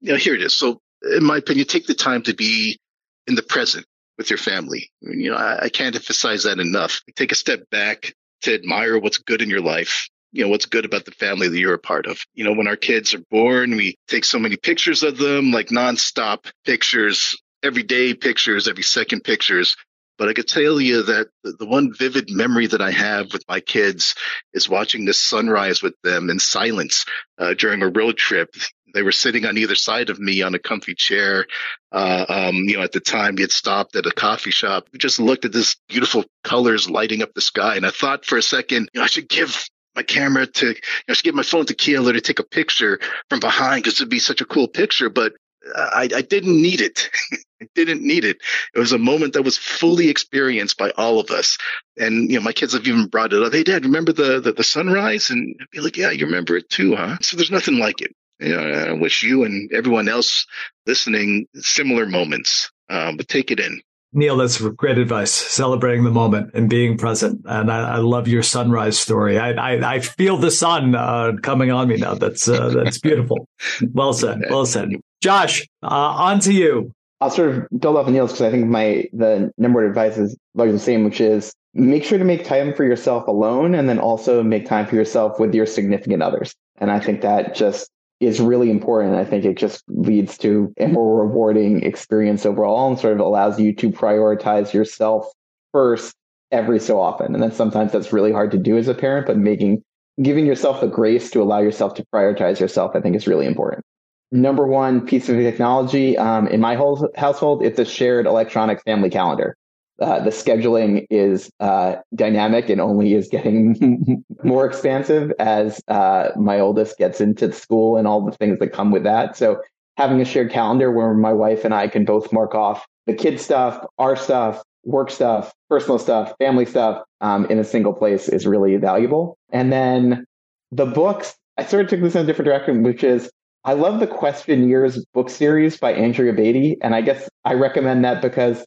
you 0.00 0.12
know 0.12 0.18
here 0.18 0.34
it 0.34 0.42
is. 0.42 0.54
So 0.54 0.80
in 1.02 1.24
my 1.24 1.38
opinion, 1.38 1.66
take 1.66 1.86
the 1.86 1.94
time 1.94 2.22
to 2.22 2.34
be 2.34 2.78
in 3.26 3.34
the 3.34 3.42
present 3.42 3.86
with 4.18 4.30
your 4.30 4.38
family. 4.38 4.90
You 5.00 5.30
know, 5.30 5.36
I, 5.36 5.64
I 5.64 5.68
can't 5.68 5.94
emphasize 5.94 6.44
that 6.44 6.58
enough. 6.58 7.00
Take 7.14 7.32
a 7.32 7.36
step 7.36 7.68
back 7.70 8.14
to 8.42 8.54
admire 8.54 8.98
what's 8.98 9.18
good 9.18 9.42
in 9.42 9.50
your 9.50 9.62
life 9.62 10.08
you 10.32 10.42
know 10.44 10.50
what's 10.50 10.66
good 10.66 10.84
about 10.84 11.04
the 11.04 11.12
family 11.12 11.48
that 11.48 11.58
you're 11.58 11.74
a 11.74 11.78
part 11.78 12.06
of 12.06 12.18
you 12.34 12.44
know 12.44 12.52
when 12.52 12.66
our 12.66 12.76
kids 12.76 13.14
are 13.14 13.22
born 13.30 13.76
we 13.76 13.96
take 14.06 14.24
so 14.24 14.38
many 14.38 14.56
pictures 14.56 15.02
of 15.02 15.16
them 15.16 15.50
like 15.50 15.68
nonstop 15.68 16.50
pictures 16.64 17.40
everyday 17.62 18.12
pictures 18.12 18.68
every 18.68 18.82
second 18.82 19.22
pictures 19.24 19.76
but 20.18 20.28
I 20.28 20.32
could 20.32 20.48
tell 20.48 20.80
you 20.80 21.02
that 21.02 21.28
the 21.44 21.66
one 21.66 21.92
vivid 21.92 22.30
memory 22.30 22.66
that 22.68 22.80
I 22.80 22.90
have 22.90 23.32
with 23.32 23.44
my 23.48 23.60
kids 23.60 24.14
is 24.54 24.68
watching 24.68 25.04
the 25.04 25.12
sunrise 25.12 25.82
with 25.82 25.94
them 26.02 26.30
in 26.30 26.38
silence 26.38 27.04
uh, 27.38 27.52
during 27.54 27.82
a 27.82 27.88
road 27.88 28.16
trip. 28.16 28.54
They 28.96 29.02
were 29.02 29.12
sitting 29.12 29.44
on 29.44 29.58
either 29.58 29.74
side 29.74 30.08
of 30.08 30.18
me 30.18 30.40
on 30.40 30.54
a 30.54 30.58
comfy 30.58 30.94
chair. 30.94 31.46
Uh, 31.92 32.24
um, 32.28 32.56
you 32.66 32.78
know, 32.78 32.82
at 32.82 32.92
the 32.92 33.00
time 33.00 33.34
we 33.34 33.42
had 33.42 33.52
stopped 33.52 33.94
at 33.94 34.06
a 34.06 34.10
coffee 34.10 34.50
shop. 34.50 34.88
We 34.90 34.98
just 34.98 35.20
looked 35.20 35.44
at 35.44 35.52
this 35.52 35.76
beautiful 35.86 36.24
colors 36.42 36.88
lighting 36.88 37.20
up 37.20 37.34
the 37.34 37.42
sky. 37.42 37.76
And 37.76 37.84
I 37.84 37.90
thought 37.90 38.24
for 38.24 38.38
a 38.38 38.42
second, 38.42 38.88
you 38.94 39.00
know, 39.00 39.04
I 39.04 39.08
should 39.08 39.28
give 39.28 39.68
my 39.94 40.02
camera 40.02 40.46
to, 40.46 40.66
you 40.68 40.72
know, 40.72 41.10
I 41.10 41.12
should 41.12 41.24
give 41.24 41.34
my 41.34 41.42
phone 41.42 41.66
to 41.66 41.74
Keeler 41.74 42.14
to 42.14 42.22
take 42.22 42.38
a 42.38 42.42
picture 42.42 42.98
from 43.28 43.40
behind 43.40 43.84
because 43.84 44.00
it'd 44.00 44.08
be 44.08 44.18
such 44.18 44.40
a 44.40 44.46
cool 44.46 44.66
picture. 44.66 45.10
But 45.10 45.34
I, 45.74 46.08
I 46.14 46.22
didn't 46.22 46.60
need 46.60 46.80
it. 46.80 47.10
I 47.60 47.66
didn't 47.74 48.02
need 48.02 48.24
it. 48.24 48.38
It 48.74 48.78
was 48.78 48.92
a 48.92 48.98
moment 48.98 49.34
that 49.34 49.42
was 49.42 49.58
fully 49.58 50.08
experienced 50.08 50.78
by 50.78 50.90
all 50.96 51.20
of 51.20 51.30
us. 51.30 51.58
And, 51.98 52.30
you 52.30 52.38
know, 52.38 52.44
my 52.44 52.52
kids 52.52 52.72
have 52.72 52.86
even 52.86 53.08
brought 53.08 53.34
it 53.34 53.42
up. 53.42 53.52
Hey, 53.52 53.62
dad, 53.62 53.84
remember 53.84 54.12
the, 54.12 54.40
the, 54.40 54.52
the 54.52 54.64
sunrise? 54.64 55.30
And 55.30 55.54
I'd 55.60 55.70
be 55.70 55.80
like, 55.80 55.96
yeah, 55.96 56.10
you 56.10 56.26
remember 56.26 56.56
it 56.56 56.70
too, 56.70 56.96
huh? 56.96 57.16
So 57.20 57.36
there's 57.36 57.50
nothing 57.50 57.78
like 57.78 58.00
it. 58.02 58.14
You 58.38 58.56
know, 58.56 58.62
I 58.62 58.92
wish 58.92 59.22
you 59.22 59.44
and 59.44 59.72
everyone 59.72 60.08
else 60.08 60.46
listening 60.86 61.46
similar 61.54 62.06
moments, 62.06 62.70
um, 62.88 63.16
but 63.16 63.28
take 63.28 63.50
it 63.50 63.60
in. 63.60 63.80
Neil, 64.12 64.36
that's 64.36 64.58
great 64.58 64.98
advice. 64.98 65.30
Celebrating 65.30 66.04
the 66.04 66.10
moment 66.10 66.52
and 66.54 66.70
being 66.70 66.96
present. 66.96 67.42
And 67.44 67.70
I, 67.70 67.96
I 67.96 67.96
love 67.96 68.28
your 68.28 68.42
sunrise 68.42 68.98
story. 68.98 69.38
I, 69.38 69.50
I, 69.50 69.94
I 69.94 70.00
feel 70.00 70.38
the 70.38 70.50
sun 70.50 70.94
uh, 70.94 71.32
coming 71.42 71.70
on 71.70 71.88
me 71.88 71.96
now. 71.96 72.14
That's 72.14 72.48
uh, 72.48 72.70
that's 72.70 72.98
beautiful. 72.98 73.46
Well 73.92 74.12
said. 74.12 74.42
Well 74.48 74.64
said. 74.64 74.90
Josh, 75.20 75.66
uh, 75.82 75.86
on 75.86 76.40
to 76.40 76.52
you. 76.52 76.92
I'll 77.20 77.30
sort 77.30 77.50
of 77.50 77.66
build 77.78 77.96
off 77.96 78.06
of 78.06 78.12
Neil's 78.12 78.32
because 78.32 78.46
I 78.46 78.50
think 78.50 78.66
my 78.68 79.06
the 79.12 79.50
number 79.58 79.84
of 79.84 79.90
advice 79.90 80.16
is 80.18 80.36
largely 80.54 80.74
the 80.74 80.78
same, 80.78 81.04
which 81.04 81.20
is 81.20 81.52
make 81.74 82.04
sure 82.04 82.18
to 82.18 82.24
make 82.24 82.44
time 82.44 82.74
for 82.74 82.84
yourself 82.84 83.26
alone, 83.26 83.74
and 83.74 83.88
then 83.88 83.98
also 83.98 84.42
make 84.42 84.66
time 84.66 84.86
for 84.86 84.94
yourself 84.94 85.38
with 85.38 85.54
your 85.54 85.66
significant 85.66 86.22
others. 86.22 86.54
And 86.78 86.90
I 86.90 87.00
think 87.00 87.22
that 87.22 87.54
just 87.54 87.90
is 88.20 88.40
really 88.40 88.70
important. 88.70 89.14
I 89.14 89.24
think 89.24 89.44
it 89.44 89.56
just 89.56 89.84
leads 89.88 90.38
to 90.38 90.72
a 90.78 90.88
more 90.88 91.20
rewarding 91.20 91.82
experience 91.82 92.46
overall, 92.46 92.88
and 92.88 92.98
sort 92.98 93.14
of 93.14 93.20
allows 93.20 93.60
you 93.60 93.74
to 93.76 93.90
prioritize 93.90 94.72
yourself 94.72 95.30
first 95.72 96.14
every 96.50 96.80
so 96.80 97.00
often. 97.00 97.34
And 97.34 97.42
then 97.42 97.52
sometimes 97.52 97.92
that's 97.92 98.12
really 98.12 98.32
hard 98.32 98.50
to 98.52 98.58
do 98.58 98.78
as 98.78 98.88
a 98.88 98.94
parent, 98.94 99.26
but 99.26 99.36
making 99.36 99.82
giving 100.22 100.46
yourself 100.46 100.80
the 100.80 100.86
grace 100.86 101.30
to 101.30 101.42
allow 101.42 101.58
yourself 101.58 101.94
to 101.94 102.06
prioritize 102.14 102.58
yourself, 102.58 102.92
I 102.94 103.00
think, 103.00 103.16
is 103.16 103.26
really 103.26 103.46
important 103.46 103.84
number 104.32 104.66
one 104.66 105.06
piece 105.06 105.28
of 105.28 105.36
technology 105.36 106.18
um, 106.18 106.48
in 106.48 106.60
my 106.60 106.74
whole 106.74 107.08
household 107.16 107.62
it's 107.62 107.78
a 107.78 107.84
shared 107.84 108.26
electronic 108.26 108.82
family 108.82 109.08
calendar 109.08 109.56
uh, 110.00 110.20
the 110.20 110.30
scheduling 110.30 111.06
is 111.10 111.50
uh, 111.60 111.96
dynamic 112.14 112.68
and 112.68 112.80
only 112.80 113.14
is 113.14 113.28
getting 113.28 114.24
more 114.44 114.66
expansive 114.66 115.32
as 115.38 115.80
uh, 115.88 116.28
my 116.36 116.60
oldest 116.60 116.98
gets 116.98 117.20
into 117.20 117.52
school 117.52 117.96
and 117.96 118.06
all 118.06 118.24
the 118.24 118.32
things 118.32 118.58
that 118.58 118.72
come 118.72 118.90
with 118.90 119.04
that 119.04 119.36
so 119.36 119.60
having 119.96 120.20
a 120.20 120.24
shared 120.24 120.50
calendar 120.50 120.92
where 120.92 121.14
my 121.14 121.32
wife 121.32 121.64
and 121.64 121.74
i 121.74 121.88
can 121.88 122.04
both 122.04 122.32
mark 122.32 122.54
off 122.54 122.86
the 123.06 123.14
kid 123.14 123.40
stuff 123.40 123.84
our 123.98 124.16
stuff 124.16 124.62
work 124.84 125.10
stuff 125.10 125.52
personal 125.68 125.98
stuff 125.98 126.32
family 126.38 126.66
stuff 126.66 127.02
um, 127.20 127.46
in 127.46 127.58
a 127.58 127.64
single 127.64 127.92
place 127.92 128.28
is 128.28 128.46
really 128.46 128.76
valuable 128.76 129.38
and 129.50 129.72
then 129.72 130.24
the 130.72 130.86
books 130.86 131.34
i 131.56 131.64
sort 131.64 131.84
of 131.84 131.90
took 131.90 132.00
this 132.00 132.14
in 132.14 132.22
a 132.22 132.26
different 132.26 132.46
direction 132.46 132.82
which 132.82 133.02
is 133.02 133.30
I 133.66 133.72
love 133.72 133.98
the 133.98 134.06
Questioneers 134.06 135.04
book 135.12 135.28
series 135.28 135.76
by 135.76 135.92
Andrea 135.92 136.32
Beaty. 136.32 136.76
And 136.82 136.94
I 136.94 137.00
guess 137.00 137.28
I 137.44 137.54
recommend 137.54 138.04
that 138.04 138.22
because 138.22 138.64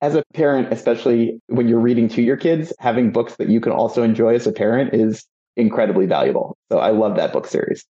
as 0.00 0.14
a 0.14 0.22
parent, 0.34 0.72
especially 0.72 1.40
when 1.48 1.68
you're 1.68 1.80
reading 1.80 2.08
to 2.08 2.22
your 2.22 2.36
kids, 2.36 2.72
having 2.78 3.10
books 3.10 3.36
that 3.36 3.48
you 3.48 3.60
can 3.60 3.72
also 3.72 4.02
enjoy 4.02 4.34
as 4.34 4.46
a 4.46 4.52
parent 4.52 4.94
is 4.94 5.26
incredibly 5.56 6.06
valuable. 6.06 6.56
So 6.70 6.78
I 6.78 6.90
love 6.90 7.16
that 7.16 7.32
book 7.32 7.46
series. 7.46 7.84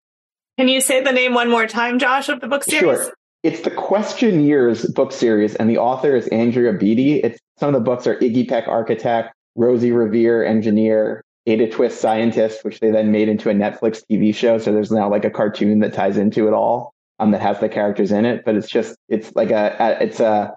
Can 0.57 0.67
you 0.67 0.81
say 0.81 1.03
the 1.03 1.11
name 1.11 1.33
one 1.33 1.49
more 1.49 1.67
time, 1.67 1.99
Josh, 1.99 2.29
of 2.29 2.39
the 2.41 2.47
book 2.47 2.63
series? 2.63 2.81
Sure. 2.81 3.13
It's 3.43 3.61
the 3.61 3.71
Questioneers 3.71 4.93
book 4.93 5.11
series, 5.11 5.55
and 5.55 5.69
the 5.69 5.77
author 5.77 6.15
is 6.15 6.27
Andrea 6.29 6.73
Beaty. 6.73 7.17
It's 7.17 7.39
some 7.59 7.69
of 7.69 7.73
the 7.73 7.79
books 7.79 8.07
are 8.07 8.15
Iggy 8.15 8.49
Peck 8.49 8.67
Architect, 8.67 9.33
Rosie 9.55 9.91
Revere 9.91 10.43
Engineer, 10.43 11.23
Ada 11.45 11.69
Twist 11.69 12.01
Scientist, 12.01 12.65
which 12.65 12.79
they 12.79 12.91
then 12.91 13.11
made 13.11 13.29
into 13.29 13.49
a 13.49 13.53
Netflix 13.53 14.03
TV 14.11 14.33
show. 14.33 14.57
So 14.57 14.73
there's 14.73 14.91
now 14.91 15.09
like 15.09 15.23
a 15.23 15.29
cartoon 15.29 15.79
that 15.79 15.93
ties 15.93 16.17
into 16.17 16.47
it 16.47 16.53
all 16.53 16.93
um, 17.19 17.31
that 17.31 17.41
has 17.41 17.59
the 17.59 17.69
characters 17.69 18.11
in 18.11 18.25
it. 18.25 18.43
But 18.43 18.55
it's 18.55 18.67
just, 18.67 18.97
it's 19.07 19.33
like 19.35 19.51
a, 19.51 19.75
a 19.79 20.03
it's 20.03 20.19
a, 20.19 20.55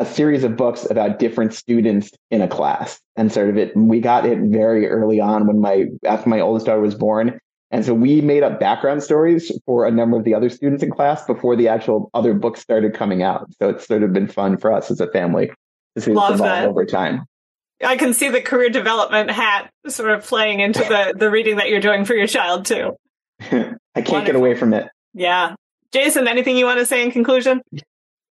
a 0.00 0.06
series 0.06 0.44
of 0.44 0.56
books 0.56 0.90
about 0.90 1.18
different 1.18 1.52
students 1.52 2.10
in 2.30 2.40
a 2.40 2.48
class. 2.48 2.98
And 3.16 3.30
sort 3.30 3.50
of 3.50 3.58
it, 3.58 3.76
we 3.76 4.00
got 4.00 4.24
it 4.24 4.38
very 4.38 4.88
early 4.88 5.20
on 5.20 5.46
when 5.46 5.60
my, 5.60 5.86
after 6.06 6.28
my 6.28 6.40
oldest 6.40 6.66
daughter 6.66 6.80
was 6.80 6.94
born. 6.94 7.38
And 7.70 7.84
so 7.84 7.92
we 7.92 8.22
made 8.22 8.42
up 8.42 8.58
background 8.58 9.02
stories 9.02 9.52
for 9.66 9.86
a 9.86 9.90
number 9.90 10.16
of 10.16 10.24
the 10.24 10.34
other 10.34 10.48
students 10.48 10.82
in 10.82 10.90
class 10.90 11.24
before 11.26 11.54
the 11.54 11.68
actual 11.68 12.10
other 12.14 12.32
books 12.32 12.60
started 12.60 12.94
coming 12.94 13.22
out. 13.22 13.46
So 13.60 13.68
it's 13.68 13.86
sort 13.86 14.02
of 14.02 14.12
been 14.14 14.26
fun 14.26 14.56
for 14.56 14.72
us 14.72 14.90
as 14.90 15.00
a 15.00 15.06
family 15.08 15.52
to 15.94 16.00
see 16.00 16.12
Love 16.12 16.32
this 16.32 16.40
evolve 16.40 16.62
that. 16.62 16.68
over 16.68 16.86
time. 16.86 17.26
I 17.84 17.96
can 17.96 18.14
see 18.14 18.28
the 18.28 18.40
career 18.40 18.70
development 18.70 19.30
hat 19.30 19.70
sort 19.86 20.10
of 20.10 20.24
playing 20.24 20.60
into 20.60 20.80
the, 20.80 21.14
the 21.16 21.30
reading 21.30 21.56
that 21.56 21.68
you're 21.68 21.80
doing 21.80 22.06
for 22.06 22.14
your 22.14 22.26
child 22.26 22.64
too. 22.64 22.96
I 23.40 23.46
can't 23.50 23.78
Wonderful. 23.94 24.22
get 24.22 24.34
away 24.34 24.54
from 24.54 24.72
it. 24.74 24.88
Yeah. 25.12 25.54
Jason, 25.92 26.26
anything 26.26 26.56
you 26.56 26.64
want 26.64 26.78
to 26.78 26.86
say 26.86 27.02
in 27.04 27.10
conclusion? 27.10 27.60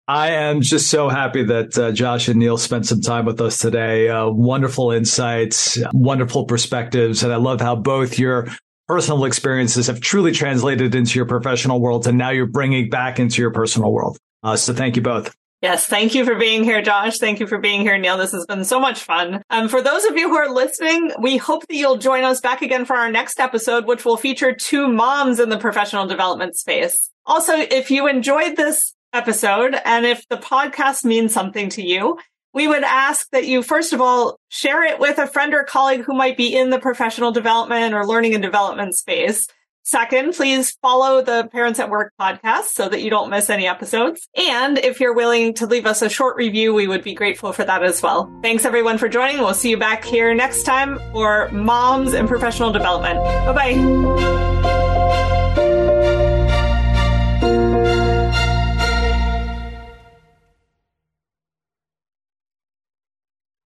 I 0.09 0.30
am 0.30 0.61
just 0.61 0.88
so 0.88 1.09
happy 1.09 1.42
that 1.42 1.76
uh, 1.76 1.90
Josh 1.90 2.28
and 2.28 2.38
Neil 2.38 2.59
spent 2.59 2.86
some 2.86 3.00
time 3.00 3.24
with 3.24 3.40
us 3.40 3.59
today. 3.59 4.09
Uh, 4.09 4.28
wonderful 4.28 4.92
insights, 4.92 5.78
wonderful 5.92 6.44
perspectives. 6.44 7.24
And 7.24 7.32
I 7.32 7.36
love 7.36 7.61
how 7.61 7.74
both 7.74 8.16
your 8.16 8.46
personal 8.86 9.24
experiences 9.24 9.88
have 9.88 10.00
truly 10.00 10.30
translated 10.30 10.94
into 10.94 11.18
your 11.18 11.26
professional 11.26 11.80
world. 11.80 12.07
And 12.07 12.16
now 12.16 12.30
you're 12.30 12.46
bringing 12.46 12.88
back 12.88 13.18
into 13.18 13.42
your 13.42 13.50
personal 13.50 13.92
world. 13.92 14.18
Uh, 14.44 14.54
so 14.54 14.72
thank 14.72 14.94
you 14.94 15.02
both. 15.02 15.34
Yes, 15.61 15.86
thank 15.86 16.14
you 16.14 16.24
for 16.24 16.36
being 16.36 16.62
here, 16.62 16.82
Josh. 16.82 17.18
Thank 17.18 17.40
you 17.40 17.48
for 17.48 17.59
being 17.59 17.80
here, 17.80 17.98
Neil. 17.98 18.18
This 18.18 18.30
has 18.30 18.46
been 18.46 18.64
so 18.64 18.78
much 18.78 19.00
fun. 19.00 19.42
Um, 19.50 19.68
for 19.68 19.82
those 19.82 20.04
of 20.04 20.16
you 20.16 20.28
who 20.28 20.36
are 20.36 20.52
listening, 20.52 21.11
we 21.20 21.38
hope 21.38 21.66
that 21.66 21.74
you'll 21.74 21.96
join 21.96 22.22
us 22.22 22.40
back 22.40 22.62
again 22.62 22.84
for 22.84 22.94
our 22.94 23.11
next 23.11 23.40
episode, 23.40 23.86
which 23.86 24.04
will 24.04 24.18
feature 24.18 24.54
two 24.54 24.86
moms 24.86 25.40
in 25.40 25.48
the 25.48 25.59
professional 25.59 26.07
development 26.07 26.57
space. 26.57 27.11
Also, 27.24 27.54
if 27.57 27.90
you 27.90 28.07
enjoyed 28.07 28.54
this 28.54 28.94
episode. 29.16 29.76
And 29.84 30.06
if 30.06 30.28
the 30.28 30.36
podcast 30.36 31.04
means 31.04 31.32
something 31.32 31.70
to 31.70 31.82
you, 31.82 32.18
we 32.54 32.68
would 32.68 32.84
ask 32.84 33.28
that 33.30 33.46
you, 33.46 33.62
first 33.62 33.92
of 33.92 34.00
all, 34.00 34.38
share 34.48 34.82
it 34.84 34.98
with 34.98 35.18
a 35.18 35.26
friend 35.26 35.52
or 35.52 35.64
colleague 35.64 36.04
who 36.04 36.14
might 36.14 36.36
be 36.36 36.56
in 36.56 36.70
the 36.70 36.78
professional 36.78 37.32
development 37.32 37.94
or 37.94 38.06
learning 38.06 38.34
and 38.34 38.42
development 38.42 38.94
space. 38.94 39.46
Second, 39.82 40.34
please 40.34 40.72
follow 40.82 41.22
the 41.22 41.48
Parents 41.52 41.78
at 41.78 41.90
Work 41.90 42.12
podcast 42.20 42.70
so 42.72 42.88
that 42.88 43.02
you 43.02 43.10
don't 43.10 43.30
miss 43.30 43.50
any 43.50 43.68
episodes. 43.68 44.26
And 44.36 44.78
if 44.78 44.98
you're 44.98 45.14
willing 45.14 45.54
to 45.54 45.66
leave 45.66 45.86
us 45.86 46.02
a 46.02 46.08
short 46.08 46.36
review, 46.36 46.74
we 46.74 46.88
would 46.88 47.04
be 47.04 47.14
grateful 47.14 47.52
for 47.52 47.62
that 47.62 47.84
as 47.84 48.02
well. 48.02 48.28
Thanks 48.42 48.64
everyone 48.64 48.98
for 48.98 49.08
joining. 49.08 49.38
We'll 49.38 49.54
see 49.54 49.70
you 49.70 49.76
back 49.76 50.02
here 50.02 50.34
next 50.34 50.64
time 50.64 50.98
for 51.12 51.48
Moms 51.50 52.14
and 52.14 52.26
Professional 52.26 52.72
Development. 52.72 53.20
Bye 53.46 53.76
bye. 53.76 55.65